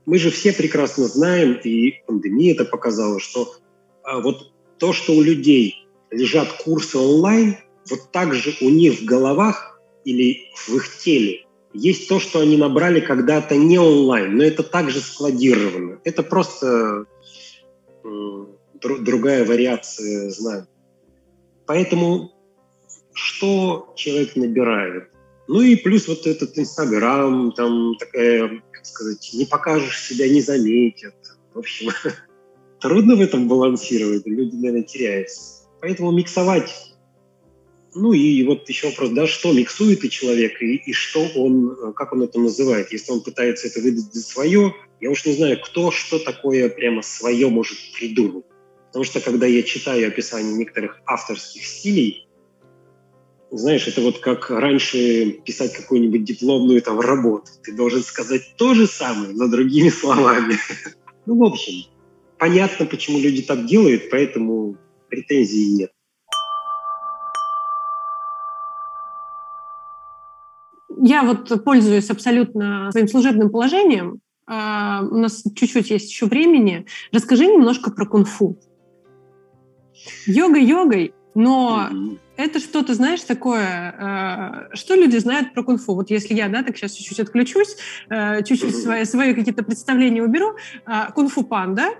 Мы 0.07 0.19
же 0.19 0.31
все 0.31 0.53
прекрасно 0.53 1.07
знаем, 1.07 1.55
и 1.65 2.03
пандемия 2.07 2.55
это 2.55 2.65
показала, 2.65 3.21
что 3.21 3.55
а, 4.03 4.21
вот 4.21 4.53
то, 4.79 4.93
что 4.93 5.15
у 5.15 5.23
людей 5.23 5.87
лежат 6.11 6.53
курсы 6.65 6.99
онлайн, 6.99 7.57
вот 7.89 8.13
так 8.13 8.35
же 8.35 8.55
у 8.61 8.69
них 8.69 9.01
в 9.01 9.05
головах 9.05 9.81
или 10.05 10.51
в 10.67 10.77
их 10.77 10.99
теле 10.99 11.45
есть 11.75 12.09
то, 12.09 12.21
что 12.21 12.41
они 12.41 12.57
набрали 12.57 13.01
когда-то 13.01 13.57
не 13.57 13.79
онлайн, 13.79 14.37
но 14.37 14.45
это 14.45 14.63
также 14.63 15.01
складировано. 15.01 16.01
Это 16.05 16.23
просто 16.23 17.07
э, 18.05 18.47
другая 18.81 19.45
вариация 19.45 20.31
знаний. 20.31 20.69
Поэтому 21.67 22.33
что 23.13 23.93
человек 23.97 24.37
набирает? 24.37 25.11
Ну 25.47 25.61
и 25.61 25.77
плюс 25.77 26.09
вот 26.09 26.27
этот 26.27 26.59
Инстаграм, 26.59 27.53
там 27.53 27.97
такая, 27.97 28.63
как 28.73 28.87
сказать, 28.87 29.31
не 29.35 29.45
покажешь 29.45 30.01
себя, 30.01 30.29
не 30.29 30.41
заметят. 30.41 31.15
В 31.53 31.59
общем, 31.59 31.91
трудно 32.81 33.17
в 33.17 33.21
этом 33.21 33.47
балансировать, 33.49 34.27
люди, 34.27 34.57
наверное, 34.57 34.83
теряются. 34.83 35.65
Поэтому 35.81 36.13
миксовать 36.13 36.95
ну 37.95 38.13
и 38.13 38.45
вот 38.45 38.69
еще 38.69 38.89
вопрос, 38.89 39.11
да, 39.11 39.27
что 39.27 39.53
миксует 39.53 40.05
и 40.05 40.11
человек, 40.11 40.61
и, 40.61 40.77
и 40.77 40.93
что 40.93 41.27
он, 41.37 41.71
э, 41.71 41.93
как 41.93 42.13
он 42.13 42.23
это 42.23 42.41
называет. 42.41 42.93
Если 42.93 43.13
он 43.13 43.21
пытается 43.21 43.69
это 43.69 43.81
выдать 43.81 44.13
за 44.13 44.21
свое, 44.21 44.75
я 45.01 45.11
уж 45.11 45.25
не 45.25 45.33
знаю, 45.33 45.61
кто 45.61 45.91
что 45.91 46.19
такое 46.19 46.69
прямо 46.69 47.03
свое 47.03 47.49
может 47.49 47.79
придумать. 47.97 48.45
Потому 48.89 49.05
что 49.05 49.21
когда 49.21 49.47
я 49.47 49.63
читаю 49.63 50.09
описание 50.09 50.55
некоторых 50.55 51.01
авторских 51.07 51.65
стилей, 51.65 52.27
знаешь, 53.57 53.87
это 53.87 54.01
вот 54.01 54.19
как 54.19 54.51
раньше 54.51 55.33
писать 55.45 55.75
какую-нибудь 55.75 56.25
дипломную 56.25 56.83
там 56.83 57.01
работу. 57.01 57.47
Ты 57.63 57.75
должен 57.75 58.03
сказать 58.03 58.55
то 58.57 58.75
же 58.75 58.87
самое, 58.87 59.33
но 59.33 59.49
другими 59.49 59.89
словами. 60.01 60.55
Ну, 61.27 61.39
в 61.39 61.45
общем, 61.45 61.89
понятно, 62.39 62.87
почему 62.87 63.19
люди 63.19 63.43
так 63.43 63.67
делают, 63.67 64.11
поэтому 64.11 64.77
претензий 65.09 65.75
нет. 65.75 65.91
Я 70.97 71.23
вот 71.23 71.65
пользуюсь 71.65 72.11
абсолютно 72.11 72.91
своим 72.91 73.09
служебным 73.09 73.51
положением. 73.51 74.21
А, 74.47 75.03
у 75.03 75.17
нас 75.17 75.43
чуть-чуть 75.55 75.91
есть 75.91 76.11
еще 76.11 76.27
времени. 76.27 76.87
Расскажи 77.13 77.47
немножко 77.47 77.91
про 77.91 78.07
кунг-фу. 78.07 78.59
Йога 80.27 80.59
йогой, 80.59 81.15
но 81.35 81.91
это 82.37 82.59
что-то, 82.61 82.95
знаешь, 82.95 83.23
такое, 83.23 84.69
э, 84.73 84.77
что 84.77 84.95
люди 84.95 85.17
знают 85.19 85.53
про 85.53 85.63
кунг-фу. 85.63 85.95
Вот 85.95 86.11
если 86.11 86.35
я, 86.35 86.49
да, 86.49 86.63
так 86.63 86.77
сейчас 86.77 86.93
чуть-чуть 86.93 87.21
отключусь, 87.21 87.77
э, 88.11 88.43
чуть-чуть 88.43 88.77
свои, 88.77 89.05
свои 89.05 89.35
какие-то 89.35 89.63
представления 89.63 90.23
уберу. 90.23 90.57
Э, 90.87 91.13
кунг-фу 91.15 91.45
панда, 91.45 91.91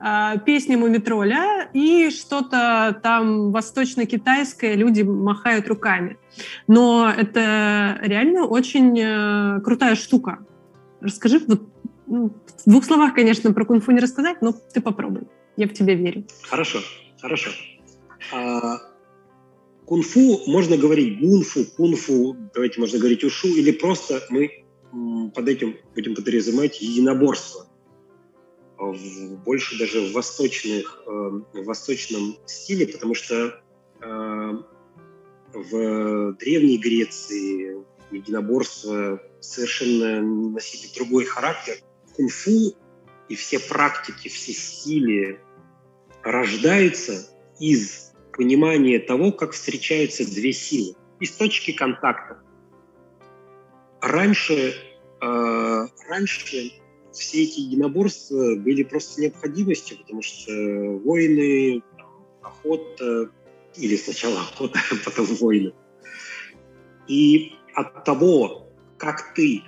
э, 0.00 0.38
песня 0.44 0.76
Мумитроля 0.76 1.70
и 1.72 2.10
что-то 2.10 2.98
там 3.02 3.50
восточно-китайское, 3.50 4.74
люди 4.74 5.02
махают 5.02 5.68
руками. 5.68 6.18
Но 6.66 7.10
это 7.14 7.98
реально 8.02 8.44
очень 8.44 8.98
э, 8.98 9.60
крутая 9.62 9.96
штука. 9.96 10.40
Расскажи, 11.00 11.40
вот, 11.46 11.62
ну, 12.06 12.32
в 12.64 12.70
двух 12.70 12.84
словах, 12.84 13.14
конечно, 13.14 13.52
про 13.52 13.64
кунг-фу 13.64 13.92
не 13.92 14.00
рассказать, 14.00 14.42
но 14.42 14.52
ты 14.52 14.80
попробуй. 14.80 15.22
Я 15.56 15.66
в 15.66 15.72
тебя 15.72 15.94
верю. 15.94 16.24
Хорошо, 16.48 16.78
хорошо. 17.20 17.50
А, 18.32 18.78
Кунг-фу 19.88 20.42
можно 20.46 20.76
говорить 20.76 21.18
гунфу, 21.18 21.64
кунфу, 21.64 22.36
давайте 22.52 22.78
можно 22.78 22.98
говорить 22.98 23.24
ушу, 23.24 23.48
или 23.48 23.70
просто 23.70 24.22
мы 24.28 24.64
под 25.34 25.48
этим 25.48 25.76
будем 25.94 26.14
подразумевать 26.14 26.82
единоборство. 26.82 27.66
Больше 29.46 29.78
даже 29.78 30.02
в, 30.02 30.12
восточных, 30.12 31.02
э, 31.06 31.10
в 31.10 31.64
восточном 31.64 32.36
стиле, 32.44 32.86
потому 32.86 33.14
что 33.14 33.62
э, 34.02 34.52
в 35.54 36.32
Древней 36.34 36.76
Греции 36.76 37.82
единоборство 38.10 39.22
совершенно 39.40 40.22
носили 40.22 40.92
другой 40.94 41.24
характер. 41.24 41.78
Кунг-фу 42.14 42.74
и 43.30 43.34
все 43.34 43.58
практики, 43.58 44.28
все 44.28 44.52
стили 44.52 45.40
рождаются 46.22 47.30
из 47.58 48.07
понимание 48.38 49.00
того, 49.00 49.32
как 49.32 49.50
встречаются 49.50 50.24
две 50.24 50.52
силы 50.52 50.94
из 51.18 51.32
точки 51.32 51.72
контакта. 51.72 52.38
Раньше, 54.00 54.74
э, 55.20 55.86
раньше 56.08 56.72
все 57.12 57.42
эти 57.42 57.60
единоборства 57.60 58.54
были 58.54 58.84
просто 58.84 59.22
необходимостью, 59.22 59.98
потому 59.98 60.22
что 60.22 60.52
войны, 61.04 61.82
охота, 62.40 63.32
или 63.74 63.96
сначала 63.96 64.40
охота, 64.40 64.78
а 64.92 64.94
потом 65.04 65.26
войны. 65.40 65.72
И 67.08 67.54
от 67.74 68.04
того, 68.04 68.68
как 68.98 69.34
ты 69.34 69.64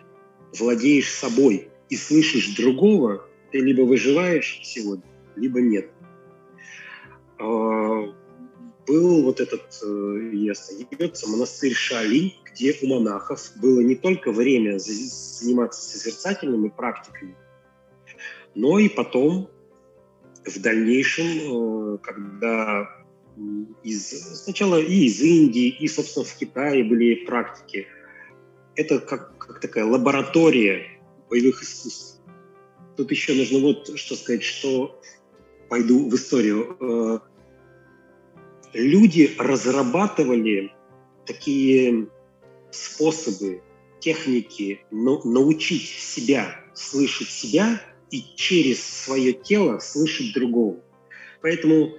владеешь 0.57 1.11
собой 1.11 1.71
и 1.89 1.97
слышишь 1.97 2.55
другого, 2.55 3.27
ты 3.51 3.59
либо 3.59 3.83
выживаешь 3.83 4.61
сегодня, 4.62 5.11
либо 5.35 5.61
нет. 5.61 5.91
А, 7.41 8.14
был 8.91 9.22
вот 9.22 9.41
этот 9.41 9.62
э, 9.84 10.51
остается 10.51 11.28
монастырь 11.28 11.74
Шалинь, 11.74 12.34
где 12.45 12.76
у 12.82 12.86
монахов 12.88 13.53
было 13.62 13.80
не 13.80 13.95
только 13.95 14.32
время 14.32 14.78
заниматься 14.78 15.80
созерцательными 15.80 16.70
практиками, 16.70 17.36
но 18.57 18.80
и 18.80 18.88
потом, 18.88 19.49
в 20.45 20.61
дальнейшем, 20.61 21.95
э, 21.95 21.99
когда 21.99 22.91
из, 23.84 24.43
сначала 24.43 24.80
и 24.80 25.05
из 25.05 25.20
Индии, 25.20 25.68
и, 25.68 25.86
собственно, 25.86 26.24
в 26.24 26.34
Китае 26.34 26.82
были 26.82 27.24
практики, 27.24 27.86
это 28.74 28.99
как, 28.99 29.38
как 29.38 29.61
такая 29.61 29.84
лаборатория 29.84 31.01
боевых 31.28 31.62
искусств. 31.62 32.20
Тут 32.97 33.11
еще 33.12 33.34
нужно 33.34 33.61
вот 33.61 33.97
что 33.97 34.16
сказать, 34.16 34.43
что 34.43 35.01
пойду 35.68 36.11
в 36.11 36.14
историю. 36.16 37.22
Люди 38.73 39.35
разрабатывали 39.39 40.73
такие 41.27 42.09
способы, 42.71 43.62
техники 44.01 44.85
научить 44.91 45.89
себя 45.89 46.57
слышать 46.75 47.29
себя 47.29 47.81
и 48.11 48.23
через 48.37 48.83
свое 48.83 49.33
тело 49.33 49.79
слышать 49.79 50.33
другого. 50.33 50.81
Поэтому 51.43 51.95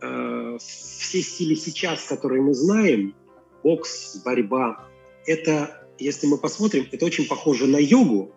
э, 0.00 0.58
все 0.58 1.22
стили 1.22 1.54
сейчас, 1.54 2.04
которые 2.04 2.42
мы 2.42 2.54
знаем, 2.54 3.14
бокс, 3.62 4.20
борьба, 4.24 4.88
это, 5.26 5.88
если 5.98 6.26
мы 6.26 6.38
посмотрим, 6.38 6.86
это 6.90 7.04
очень 7.04 7.26
похоже 7.26 7.66
на 7.66 7.78
йогу, 7.78 8.32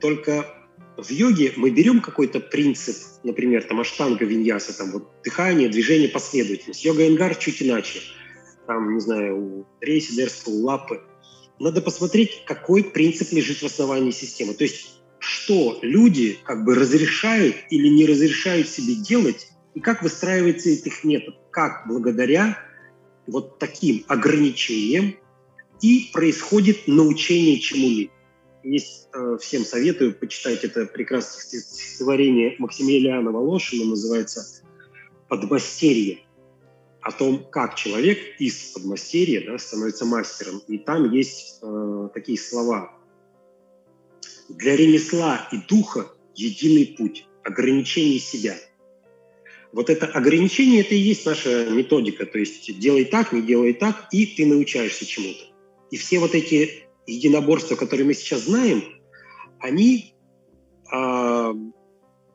только 0.00 0.57
в 0.96 1.10
йоге 1.10 1.52
мы 1.56 1.70
берем 1.70 2.00
какой-то 2.00 2.40
принцип, 2.40 2.96
например, 3.22 3.62
там 3.64 3.80
аштанга, 3.80 4.24
виньяса, 4.24 4.76
там 4.76 4.90
вот 4.90 5.08
дыхание, 5.22 5.68
движение, 5.68 6.08
последовательность. 6.08 6.84
Йога 6.84 7.06
Энгар 7.06 7.36
чуть 7.36 7.62
иначе. 7.62 8.00
Там, 8.66 8.94
не 8.94 9.00
знаю, 9.00 9.38
у 9.38 9.66
Рейси, 9.80 10.14
Дерска, 10.16 10.48
у 10.48 10.64
Лапы. 10.64 11.00
Надо 11.60 11.80
посмотреть, 11.80 12.44
какой 12.46 12.84
принцип 12.84 13.32
лежит 13.32 13.62
в 13.62 13.66
основании 13.66 14.10
системы. 14.10 14.54
То 14.54 14.64
есть, 14.64 15.00
что 15.18 15.78
люди 15.82 16.38
как 16.44 16.64
бы 16.64 16.74
разрешают 16.74 17.56
или 17.70 17.88
не 17.88 18.06
разрешают 18.06 18.68
себе 18.68 18.94
делать, 18.94 19.48
и 19.74 19.80
как 19.80 20.02
выстраивается 20.02 20.70
этот 20.70 21.04
метод. 21.04 21.36
Как 21.50 21.86
благодаря 21.86 22.58
вот 23.26 23.58
таким 23.58 24.04
ограничениям 24.08 25.14
и 25.80 26.10
происходит 26.12 26.88
научение 26.88 27.60
чему-либо. 27.60 28.12
Есть, 28.62 29.08
э, 29.14 29.38
всем 29.40 29.64
советую 29.64 30.14
почитать 30.14 30.64
это 30.64 30.86
прекрасное 30.86 31.60
стихотворение 31.60 32.56
Максимилиана 32.58 33.30
Волошина, 33.30 33.84
называется 33.84 34.44
«Подмастерье», 35.28 36.18
о 37.00 37.12
том, 37.12 37.44
как 37.50 37.74
человек 37.76 38.18
из 38.38 38.72
подмастерья 38.72 39.42
да, 39.46 39.58
становится 39.58 40.04
мастером. 40.04 40.60
И 40.68 40.78
там 40.78 41.10
есть 41.10 41.58
э, 41.62 42.08
такие 42.12 42.38
слова. 42.38 42.92
«Для 44.48 44.76
ремесла 44.76 45.48
и 45.52 45.56
духа 45.68 46.10
единый 46.34 46.94
путь, 46.98 47.26
ограничение 47.44 48.18
себя». 48.18 48.56
Вот 49.72 49.90
это 49.90 50.06
ограничение, 50.06 50.80
это 50.80 50.94
и 50.94 50.98
есть 50.98 51.24
наша 51.26 51.70
методика. 51.70 52.26
То 52.26 52.38
есть 52.38 52.78
делай 52.78 53.04
так, 53.04 53.32
не 53.32 53.42
делай 53.42 53.74
так, 53.74 54.08
и 54.12 54.26
ты 54.26 54.46
научаешься 54.46 55.06
чему-то. 55.06 55.44
И 55.90 55.96
все 55.96 56.18
вот 56.18 56.34
эти 56.34 56.87
единоборства, 57.08 57.74
которые 57.74 58.06
мы 58.06 58.14
сейчас 58.14 58.42
знаем, 58.42 58.84
они 59.60 60.14
э, 60.92 61.52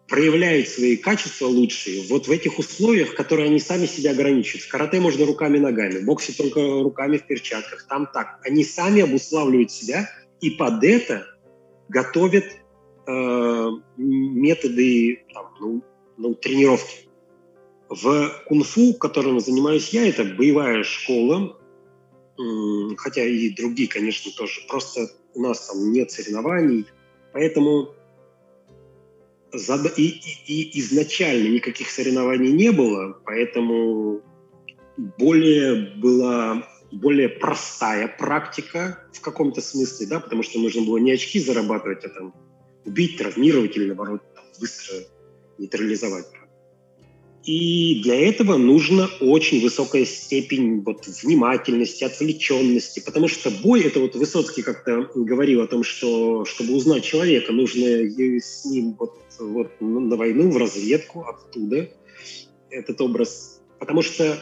проявляют 0.08 0.68
свои 0.68 0.98
качества 0.98 1.46
лучшие 1.46 2.08
вот 2.10 2.28
в 2.28 2.32
этих 2.32 2.60
условиях, 2.60 3.16
которые 3.16 3.48
они 3.48 3.60
сами 3.60 3.86
себя 3.86 4.12
ограничивают. 4.12 4.64
В 4.64 4.70
карате 4.70 5.00
можно 5.00 5.26
руками 5.26 5.58
и 5.58 5.62
ногами, 5.62 6.00
в 6.00 6.06
боксе 6.06 6.34
только 6.34 6.60
руками 6.60 7.18
в 7.18 7.28
перчатках, 7.28 7.88
там 7.88 8.08
так. 8.12 8.40
Они 8.44 8.64
сами 8.64 9.02
обуславливают 9.02 9.72
себя 9.72 10.10
и 10.42 10.50
под 10.52 10.84
это 10.84 11.26
готовят 11.90 12.46
э, 13.08 13.70
методы 13.98 15.24
там, 15.34 15.54
ну, 15.60 15.84
ну, 16.18 16.34
тренировки. 16.34 17.08
В 17.90 18.30
кунг-фу, 18.48 18.96
которым 18.96 19.40
занимаюсь 19.40 19.90
я, 19.90 20.08
это 20.08 20.24
боевая 20.24 20.84
школа, 20.84 21.60
хотя 22.98 23.24
и 23.24 23.50
другие, 23.50 23.90
конечно, 23.90 24.32
тоже. 24.36 24.62
Просто 24.68 25.08
у 25.36 25.42
нас 25.42 25.68
там 25.68 25.92
нет 25.92 26.12
соревнований, 26.12 26.86
поэтому 27.32 27.90
и, 29.98 30.08
и, 30.08 30.62
и 30.62 30.80
изначально 30.80 31.50
никаких 31.50 31.90
соревнований 31.90 32.52
не 32.52 32.72
было, 32.72 33.20
поэтому 33.26 34.22
более 35.18 35.96
была 35.98 36.68
более 36.92 37.30
простая 37.30 38.08
практика 38.08 39.00
в 39.14 39.22
каком-то 39.22 39.62
смысле, 39.62 40.08
да, 40.08 40.20
потому 40.20 40.44
что 40.44 40.60
нужно 40.60 40.84
было 40.84 40.98
не 40.98 41.12
очки 41.12 41.40
зарабатывать, 41.40 42.06
а 42.06 42.10
там 42.10 42.36
убить, 42.86 43.18
травмировать 43.18 43.76
или 43.76 43.88
наоборот 43.88 44.22
там, 44.36 44.44
быстро 44.60 44.98
нейтрализовать. 45.58 46.28
И 47.44 48.02
для 48.04 48.30
этого 48.30 48.56
нужна 48.56 49.10
очень 49.20 49.62
высокая 49.62 50.06
степень 50.06 50.82
вот, 50.82 51.06
внимательности, 51.08 52.06
отвлеченности, 52.06 53.02
потому 53.02 53.28
что 53.28 53.52
бой, 53.52 53.82
это 53.82 54.00
вот 54.00 54.16
Высоцкий 54.16 54.62
как-то 54.62 55.10
говорил 55.14 55.62
о 55.62 55.68
том, 55.68 55.84
что 55.84 56.46
чтобы 56.46 56.74
узнать 56.74 57.04
человека, 57.04 57.52
нужно 57.52 57.86
с 57.86 58.64
ним 58.64 58.96
вот, 58.98 59.20
вот 59.40 59.72
на 59.82 60.16
войну, 60.16 60.52
в 60.52 60.58
разведку, 60.58 61.26
оттуда 61.26 61.90
этот 62.70 63.02
образ. 63.02 63.62
Потому 63.78 64.02
что 64.02 64.38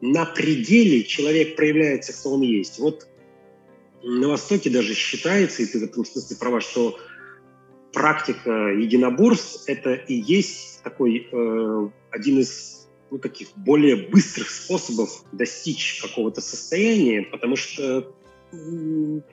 на 0.00 0.24
пределе 0.24 1.02
человек 1.02 1.56
проявляется, 1.56 2.12
кто 2.12 2.34
он 2.34 2.42
есть. 2.42 2.78
Вот 2.78 3.08
на 4.04 4.28
Востоке 4.28 4.70
даже 4.70 4.94
считается, 4.94 5.62
и 5.62 5.66
ты 5.66 5.80
в 5.80 5.82
этом 5.82 6.04
смысле 6.04 6.36
права, 6.36 6.60
что 6.60 6.96
практика 7.92 8.68
единоборств– 8.68 9.64
это 9.66 9.94
и 9.94 10.14
есть 10.14 10.82
такой 10.84 11.26
э, 11.32 11.88
один 12.10 12.40
из 12.40 12.88
ну, 13.10 13.18
таких 13.18 13.48
более 13.56 14.08
быстрых 14.08 14.50
способов 14.50 15.24
достичь 15.32 16.00
какого-то 16.02 16.40
состояния, 16.40 17.22
потому 17.22 17.56
что 17.56 18.14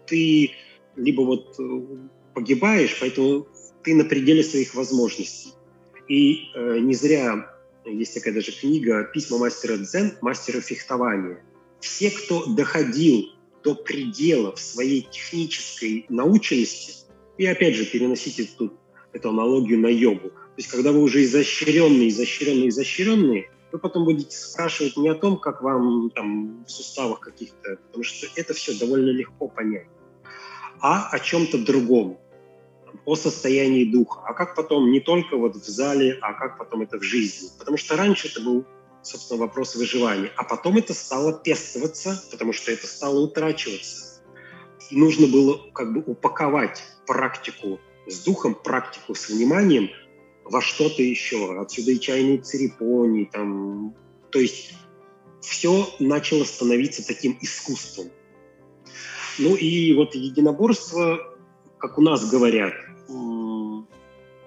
ты 0.06 0.52
либо 0.96 1.22
вот 1.22 1.56
э, 1.60 1.82
погибаешь, 2.34 2.98
поэтому 3.00 3.48
ты 3.84 3.96
на 3.96 4.06
пределе 4.06 4.44
своих 4.44 4.76
возможностей. 4.76 5.52
И 6.08 6.50
э, 6.54 6.80
не 6.80 6.94
зря 6.94 7.56
есть 7.86 8.14
такая 8.14 8.34
даже 8.34 8.52
книга 8.52 9.04
«Письма 9.14 9.38
мастера 9.38 9.78
дзен, 9.78 10.14
мастера 10.22 10.60
фехтования». 10.60 11.44
все, 11.80 12.10
кто 12.10 12.46
доходил 12.48 13.30
до 13.64 13.76
предела 13.76 14.56
в 14.56 14.60
своей 14.60 15.08
технической 15.10 16.06
наученности, 16.10 17.06
и 17.38 17.46
опять 17.46 17.76
же 17.76 17.86
переносите 17.86 18.48
тут 18.58 18.74
эту 19.14 19.30
аналогию 19.30 19.80
на 19.80 19.88
йогу, 19.88 20.32
то 20.56 20.62
есть 20.62 20.72
когда 20.72 20.94
вы 20.94 21.02
уже 21.02 21.22
изощренные, 21.26 22.08
изощренные, 22.08 22.70
изощренные, 22.70 23.52
вы 23.74 23.78
потом 23.78 24.06
будете 24.06 24.38
спрашивать 24.38 24.96
не 24.96 25.10
о 25.10 25.16
том, 25.16 25.38
как 25.38 25.62
вам 25.62 26.10
там 26.12 26.64
в 26.64 26.72
суставах 26.72 27.20
каких-то, 27.20 27.76
потому 27.88 28.06
что 28.06 28.28
это 28.38 28.54
все 28.54 28.74
довольно 28.80 29.10
легко 29.10 29.50
понять, 29.50 29.90
а 30.80 31.10
о 31.10 31.20
чем-то 31.20 31.58
другом, 31.58 32.18
о 33.04 33.16
состоянии 33.16 33.84
духа, 33.84 34.22
а 34.26 34.34
как 34.34 34.56
потом 34.56 34.94
не 34.94 35.02
только 35.02 35.36
вот 35.36 35.58
в 35.58 35.68
зале, 35.68 36.18
а 36.22 36.32
как 36.32 36.58
потом 36.58 36.84
это 36.84 37.00
в 37.00 37.04
жизни. 37.04 37.50
Потому 37.60 37.76
что 37.76 37.98
раньше 37.98 38.30
это 38.30 38.40
был, 38.40 38.64
собственно, 39.02 39.42
вопрос 39.42 39.76
выживания, 39.76 40.32
а 40.38 40.46
потом 40.46 40.78
это 40.78 40.94
стало 40.94 41.34
пестоваться, 41.34 42.24
потому 42.32 42.54
что 42.54 42.72
это 42.72 42.88
стало 42.88 43.20
утрачиваться. 43.20 44.22
И 44.90 44.96
нужно 44.96 45.28
было 45.28 45.60
как 45.74 45.92
бы 45.92 46.02
упаковать 46.10 46.82
практику 47.06 47.82
с 48.08 48.24
духом, 48.24 48.56
практику 48.56 49.16
с 49.16 49.28
вниманием– 49.28 49.90
во 50.46 50.62
что-то 50.62 51.02
еще. 51.02 51.60
Отсюда 51.60 51.92
и 51.92 52.00
чайные 52.00 52.38
церемонии, 52.38 53.30
там, 53.32 53.96
то 54.32 54.40
есть 54.40 54.74
все 55.42 55.88
начало 56.00 56.44
становиться 56.44 57.06
таким 57.06 57.38
искусством. 57.42 58.12
Ну 59.38 59.56
и 59.56 59.94
вот 59.94 60.16
единоборство, 60.16 61.20
как 61.78 61.98
у 61.98 62.02
нас 62.02 62.30
говорят, 62.30 62.74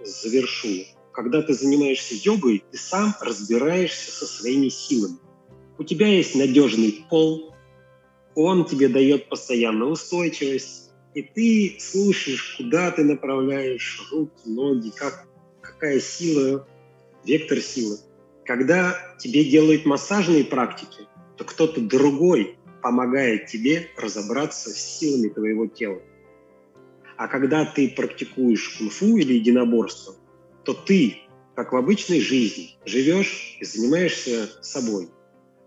завершу. 0.05 0.85
Когда 1.13 1.43
ты 1.43 1.53
занимаешься 1.53 2.15
йогой, 2.15 2.63
ты 2.71 2.79
сам 2.79 3.15
разбираешься 3.21 4.13
со 4.13 4.25
своими 4.25 4.69
силами. 4.69 5.19
У 5.77 5.85
тебя 5.85 6.07
есть 6.07 6.35
надежный 6.35 7.05
пол, 7.11 7.55
он 8.35 8.65
тебе 8.65 8.89
дает 8.89 9.29
постоянную 9.29 9.91
устойчивость, 9.91 10.91
и 11.15 11.23
ты 11.23 11.77
слушаешь, 11.81 12.55
куда 12.57 12.93
ты 12.93 13.03
направляешь 13.03 14.07
руки, 14.13 14.47
ноги, 14.47 14.91
как 14.91 15.27
какая 15.79 16.01
сила, 16.01 16.67
вектор 17.25 17.61
силы. 17.61 17.99
Когда 18.45 18.97
тебе 19.19 19.45
делают 19.45 19.87
массажные 19.87 20.45
практики, 20.45 21.07
то 21.37 21.45
кто-то 21.45 21.81
другой 21.81 22.57
помогает 22.83 23.47
тебе 23.47 23.89
разобраться 23.97 24.71
с 24.71 24.77
силами 24.77 25.29
твоего 25.29 25.67
тела. 25.67 26.03
А 27.17 27.29
когда 27.29 27.65
ты 27.65 27.91
практикуешь 27.91 28.77
кунг-фу 28.79 29.19
или 29.19 29.35
единоборство, 29.35 30.15
то 30.65 30.75
ты, 30.75 31.19
как 31.55 31.73
в 31.73 31.77
обычной 31.77 32.21
жизни, 32.21 32.77
живешь 32.85 33.57
и 33.61 33.65
занимаешься 33.65 34.49
собой. 34.63 35.09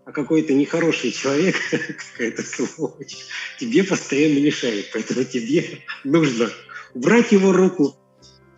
А 0.04 0.12
какой-то 0.12 0.52
нехороший 0.52 1.12
человек, 1.12 1.56
какая-то 2.12 2.42
сволочь, 2.42 3.16
тебе 3.58 3.84
постоянно 3.84 4.44
мешает. 4.44 4.90
Поэтому 4.92 5.24
тебе 5.24 5.64
нужно 6.04 6.50
убрать 6.94 7.32
его 7.32 7.52
руку, 7.52 7.94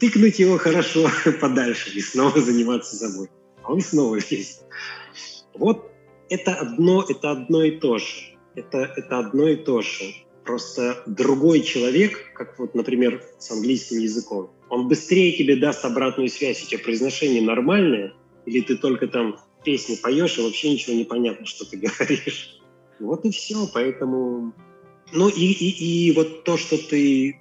тыкнуть 0.05 0.39
его 0.39 0.59
хорошо 0.59 1.09
подальше 1.41 1.91
и 1.97 2.01
снова 2.01 2.39
заниматься 2.41 2.97
собой. 2.97 3.31
А 3.63 3.73
он 3.73 3.81
снова 3.81 4.17
есть. 4.17 4.63
Вот 5.55 5.91
это 6.29 6.55
одно, 6.55 7.05
это 7.09 7.31
одно 7.31 7.63
и 7.63 7.79
то 7.79 7.99
же. 7.99 8.37
Это, 8.55 8.93
это 8.97 9.19
одно 9.19 9.49
и 9.49 9.57
то 9.57 9.81
же. 9.81 10.15
Просто 10.45 11.03
другой 11.07 11.63
человек, 11.63 12.33
как 12.35 12.59
вот, 12.59 12.75
например, 12.75 13.23
с 13.39 13.51
английским 13.51 13.99
языком, 13.99 14.51
он 14.69 14.89
быстрее 14.89 15.33
тебе 15.33 15.57
даст 15.57 15.85
обратную 15.87 16.29
связь, 16.29 16.63
у 16.63 16.67
тебя 16.67 16.81
произношение 16.81 17.41
нормальное, 17.41 18.13
или 18.45 18.61
ты 18.61 18.77
только 18.77 19.09
там 19.09 19.39
песни 19.65 19.95
поешь, 19.95 20.37
и 20.39 20.43
вообще 20.43 20.71
ничего 20.71 20.95
не 20.95 21.05
понятно, 21.05 21.47
что 21.47 21.65
ты 21.65 21.79
говоришь. 21.99 22.61
Вот 23.01 23.25
и 23.25 23.31
все, 23.31 23.67
поэтому... 23.73 24.53
Ну 25.13 25.29
и, 25.29 25.47
и, 25.47 26.09
и 26.09 26.13
вот 26.13 26.45
то, 26.45 26.59
что 26.59 26.77
ты 26.77 27.39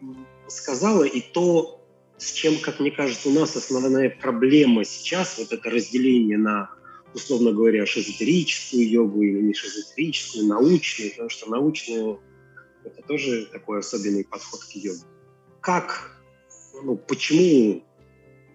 сказала, 0.47 1.03
и 1.03 1.19
то, 1.19 1.82
с 2.17 2.31
чем, 2.31 2.57
как 2.59 2.79
мне 2.79 2.91
кажется, 2.91 3.29
у 3.29 3.33
нас 3.33 3.55
основная 3.55 4.09
проблема 4.09 4.83
сейчас, 4.83 5.37
вот 5.37 5.51
это 5.51 5.69
разделение 5.69 6.37
на, 6.37 6.69
условно 7.13 7.51
говоря, 7.51 7.85
шизотерическую 7.85 8.89
йогу 8.89 9.21
или 9.21 9.41
не 9.41 9.53
шизотерическую, 9.53 10.47
научную, 10.47 11.11
потому 11.11 11.29
что 11.29 11.49
научную– 11.49 12.19
это 12.83 13.01
тоже 13.07 13.45
такой 13.51 13.79
особенный 13.79 14.25
подход 14.25 14.61
к 14.63 14.71
йоге. 14.71 15.01
Как, 15.61 16.17
ну, 16.83 16.97
почему 16.97 17.83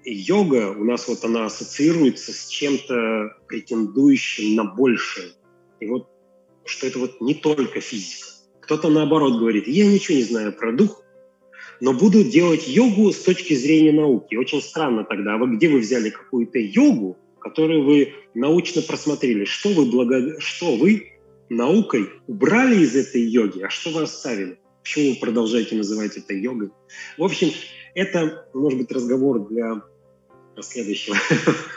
йога 0.05 0.71
у 0.71 0.85
нас 0.85 1.09
вот 1.09 1.25
она 1.25 1.47
ассоциируется 1.47 2.33
с 2.33 2.47
чем-то 2.49 3.37
претендующим 3.47 4.55
на 4.55 4.65
большее. 4.65 5.33
И 5.81 5.87
вот 5.87 6.09
что 6.65 6.87
это 6.87 6.99
вот 6.99 7.21
не 7.21 7.35
только 7.35 7.81
физика. 7.81 8.29
Кто-то 8.61 8.91
наоборот 8.91 9.39
говорит, 9.39 9.67
я 9.67 9.87
ничего 9.87 10.19
не 10.19 10.25
знаю 10.25 10.53
про 10.53 10.73
дух, 10.73 11.03
но 11.81 11.93
буду 11.93 12.25
делать 12.25 12.67
йогу 12.69 13.13
с 13.13 13.19
точки 13.19 13.55
зрения 13.55 13.93
науки. 13.93 14.35
Очень 14.35 14.63
странно 14.63 15.05
тогда, 15.05 15.35
а 15.35 15.39
вы 15.39 15.57
где 15.57 15.69
вы 15.69 15.79
взяли 15.81 16.11
какую-то 16.11 16.59
йогу, 16.59 17.17
которую 17.41 17.85
вы 17.85 18.15
научно 18.35 18.83
просмотрели? 18.83 19.45
Что 19.45 19.71
вы, 19.71 19.87
благо... 19.87 20.41
что 20.41 20.77
вы 20.77 21.13
наукой 21.49 22.09
убрали 22.27 22.83
из 22.83 22.95
этой 22.97 23.23
йоги, 23.23 23.63
а 23.63 23.71
что 23.71 23.91
вы 23.91 24.03
оставили? 24.03 24.59
Почему 24.83 25.11
вы 25.11 25.17
продолжаете 25.17 25.77
называть 25.77 26.17
это 26.17 26.35
йогой? 26.35 26.71
В 27.17 27.25
общем, 27.25 27.51
это, 27.95 28.49
может 28.55 28.79
быть, 28.79 28.91
разговор 28.93 29.49
для 29.49 29.83
следующего 30.61 31.17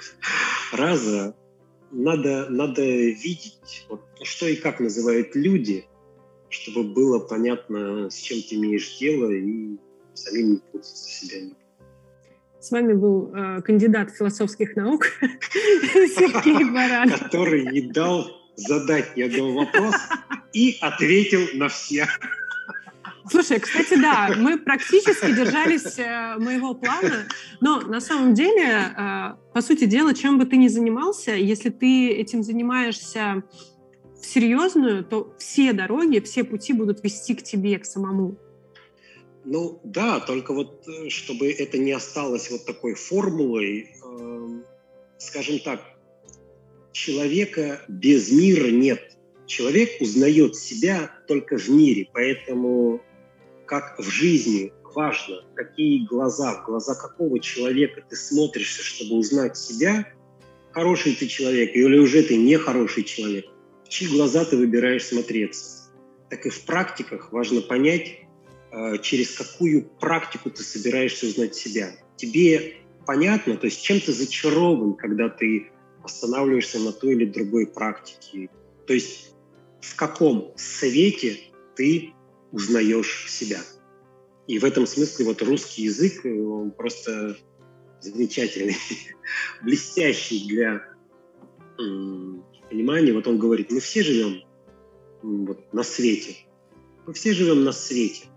раза. 0.72 1.36
Надо, 1.92 2.48
надо 2.50 2.84
видеть, 2.84 3.86
вот, 3.90 4.02
что 4.24 4.48
и 4.48 4.56
как 4.56 4.80
называют 4.80 5.36
люди, 5.36 5.86
чтобы 6.48 6.84
было 6.84 7.20
понятно, 7.20 8.10
с 8.10 8.16
чем 8.16 8.42
ты 8.42 8.56
имеешь 8.56 8.98
дело, 8.98 9.30
и 9.30 9.78
самим 10.22 10.54
не 10.54 10.58
путать 10.58 10.88
себя 10.88 11.42
не 11.42 11.56
с 12.62 12.70
вами 12.70 12.94
был 12.94 13.32
э, 13.34 13.62
кандидат 13.64 14.12
философских 14.12 14.76
наук 14.76 15.06
Сергей 15.22 16.64
Баран. 16.72 17.10
Который 17.10 17.66
не 17.66 17.82
дал 17.82 18.28
задать 18.56 19.18
ни 19.18 19.24
одного 19.24 19.66
вопроса 19.66 19.98
и 20.54 20.78
ответил 20.80 21.42
на 21.56 21.70
все. 21.70 22.08
Слушай, 23.30 23.60
кстати, 23.60 24.00
да, 24.00 24.34
мы 24.38 24.60
практически 24.60 25.34
держались 25.34 25.98
э, 25.98 26.36
моего 26.38 26.76
плана, 26.76 27.26
но 27.62 27.82
на 27.82 28.00
самом 28.00 28.36
деле, 28.36 28.64
э, 28.64 29.36
по 29.54 29.62
сути 29.62 29.86
дела, 29.86 30.14
чем 30.14 30.38
бы 30.38 30.46
ты 30.46 30.58
ни 30.58 30.68
занимался, 30.68 31.32
если 31.32 31.70
ты 31.70 32.10
этим 32.12 32.44
занимаешься 32.44 33.44
серьезную, 34.22 35.04
то 35.04 35.34
все 35.40 35.74
дороги, 35.74 36.20
все 36.20 36.44
пути 36.44 36.74
будут 36.74 37.04
вести 37.04 37.34
к 37.34 37.42
тебе, 37.42 37.80
к 37.80 37.86
самому. 37.86 38.38
Ну 39.44 39.80
да, 39.84 40.20
только 40.20 40.54
вот 40.54 40.88
э, 40.88 41.10
чтобы 41.10 41.52
это 41.52 41.78
не 41.78 41.92
осталось 41.92 42.52
вот 42.52 42.66
такой 42.66 42.94
формулой, 42.94 43.90
э, 44.04 44.62
скажем 45.18 45.60
так, 45.60 45.82
человека 46.92 47.82
без 47.88 48.32
мира 48.32 48.68
нет. 48.68 49.18
Человек 49.48 49.90
узнает 50.00 50.56
себя 50.56 51.12
только 51.28 51.58
в 51.58 51.68
мире, 51.70 52.08
поэтому 52.14 53.02
как 53.66 53.98
в 53.98 54.04
жизни 54.04 54.72
важно, 54.94 55.44
какие 55.56 56.06
глаза, 56.06 56.62
в 56.62 56.66
глаза 56.66 56.94
какого 56.96 57.40
человека 57.40 58.04
ты 58.08 58.16
смотришься, 58.16 58.84
чтобы 58.84 59.16
узнать 59.16 59.58
себя, 59.58 60.08
хороший 60.72 61.16
ты 61.16 61.28
человек 61.28 61.76
или 61.76 61.98
уже 61.98 62.24
ты 62.24 62.38
нехороший 62.38 63.04
человек, 63.04 63.46
в 63.86 63.90
чьи 63.90 64.08
глаза 64.08 64.46
ты 64.46 64.58
выбираешь 64.58 65.06
смотреться. 65.06 65.90
Так 66.30 66.46
и 66.46 66.50
в 66.50 66.62
практиках 66.66 67.32
важно 67.32 67.62
понять, 67.62 68.20
через 69.02 69.36
какую 69.36 69.84
практику 70.00 70.50
ты 70.50 70.64
собираешься 70.64 71.28
узнать 71.28 71.56
себя. 71.56 71.92
Тебе 72.16 72.78
понятно, 73.06 73.58
то 73.58 73.66
есть 73.66 73.82
чем 73.82 74.00
ты 74.00 74.14
зачарован, 74.14 74.96
когда 74.96 75.30
ты 75.30 75.72
останавливаешься 76.04 76.80
на 76.80 76.92
той 76.92 77.14
или 77.14 77.26
другой 77.26 77.68
практике. 77.68 78.50
То 78.88 78.94
есть 78.94 79.34
в 79.82 79.96
каком 79.96 80.54
свете 80.56 81.38
ты 81.76 82.14
узнаешь 82.52 83.26
себя. 83.30 83.60
И 84.48 84.60
в 84.60 84.66
этом 84.66 84.86
смысле 84.86 85.26
вот 85.26 85.42
русский 85.42 85.84
язык, 85.84 86.26
э, 86.26 86.42
он 86.42 86.72
просто 86.72 87.38
замечательный, 88.00 88.76
блестящий 89.62 90.48
для 90.48 90.82
понимания. 92.70 93.14
Вот 93.14 93.28
он 93.28 93.38
говорит, 93.38 93.72
мы 93.72 93.80
все 93.80 94.04
живем 94.04 94.44
вот, 95.22 95.74
на 95.74 95.84
свете. 95.84 96.36
Мы 97.06 97.14
все 97.14 97.34
живем 97.34 97.64
на 97.64 97.72
свете 97.72 98.31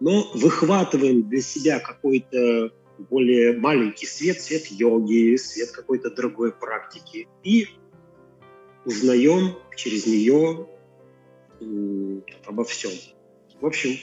но 0.00 0.30
выхватываем 0.34 1.28
для 1.28 1.40
себя 1.40 1.78
какой-то 1.78 2.72
более 3.08 3.56
маленький 3.58 4.06
свет, 4.06 4.40
свет 4.40 4.66
йоги, 4.66 5.36
свет 5.36 5.70
какой-то 5.70 6.10
другой 6.10 6.52
практики, 6.52 7.28
и 7.44 7.68
узнаем 8.84 9.54
через 9.76 10.06
нее 10.06 10.66
обо 12.46 12.64
всем. 12.64 12.92
В 13.60 13.66
общем, 13.66 13.96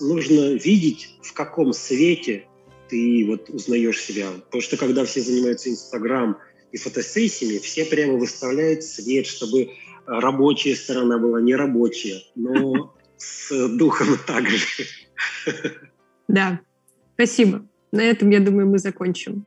нужно 0.00 0.54
видеть, 0.54 1.16
в 1.22 1.32
каком 1.32 1.72
свете 1.72 2.46
ты 2.88 3.24
вот 3.26 3.48
узнаешь 3.50 4.00
себя. 4.00 4.28
Потому 4.46 4.62
что 4.62 4.76
когда 4.76 5.04
все 5.04 5.20
занимаются 5.20 5.70
Инстаграм 5.70 6.38
и 6.72 6.76
фотосессиями, 6.76 7.58
все 7.58 7.84
прямо 7.84 8.14
выставляют 8.14 8.84
свет, 8.84 9.26
чтобы 9.26 9.70
рабочая 10.06 10.74
сторона 10.74 11.18
была, 11.18 11.40
нерабочая, 11.40 12.22
но 12.34 12.94
с 13.16 13.68
духом 13.68 14.18
также. 14.26 14.86
Да, 16.28 16.60
спасибо. 17.14 17.66
На 17.90 18.02
этом, 18.02 18.30
я 18.30 18.40
думаю, 18.40 18.66
мы 18.66 18.78
закончим. 18.78 19.46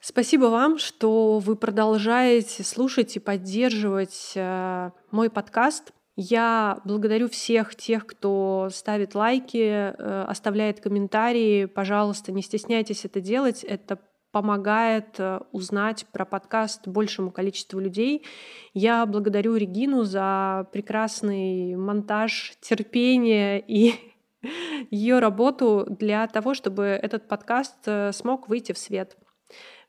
Спасибо 0.00 0.46
вам, 0.46 0.78
что 0.78 1.38
вы 1.38 1.54
продолжаете 1.54 2.64
слушать 2.64 3.16
и 3.16 3.20
поддерживать 3.20 4.32
э, 4.36 4.90
мой 5.10 5.28
подкаст. 5.28 5.92
Я 6.16 6.80
благодарю 6.84 7.28
всех 7.28 7.76
тех, 7.76 8.06
кто 8.06 8.70
ставит 8.72 9.14
лайки, 9.14 9.58
э, 9.58 10.24
оставляет 10.26 10.80
комментарии. 10.80 11.66
Пожалуйста, 11.66 12.32
не 12.32 12.42
стесняйтесь 12.42 13.04
это 13.04 13.20
делать. 13.20 13.62
Это 13.64 14.00
помогает 14.38 15.18
э, 15.18 15.40
узнать 15.50 16.06
про 16.12 16.24
подкаст 16.24 16.86
большему 16.86 17.32
количеству 17.32 17.80
людей. 17.80 18.24
Я 18.72 19.04
благодарю 19.04 19.56
Регину 19.56 20.04
за 20.04 20.68
прекрасный 20.72 21.74
монтаж, 21.74 22.52
терпение 22.60 23.60
и 23.66 23.94
ее 24.92 25.18
работу 25.18 25.86
для 25.88 26.24
того, 26.28 26.54
чтобы 26.54 26.84
этот 26.84 27.26
подкаст 27.26 27.78
э, 27.86 28.12
смог 28.12 28.48
выйти 28.48 28.70
в 28.70 28.78
свет. 28.78 29.16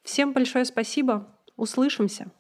Всем 0.02 0.34
большое 0.34 0.66
спасибо. 0.66 1.28
Услышимся. 1.56 2.32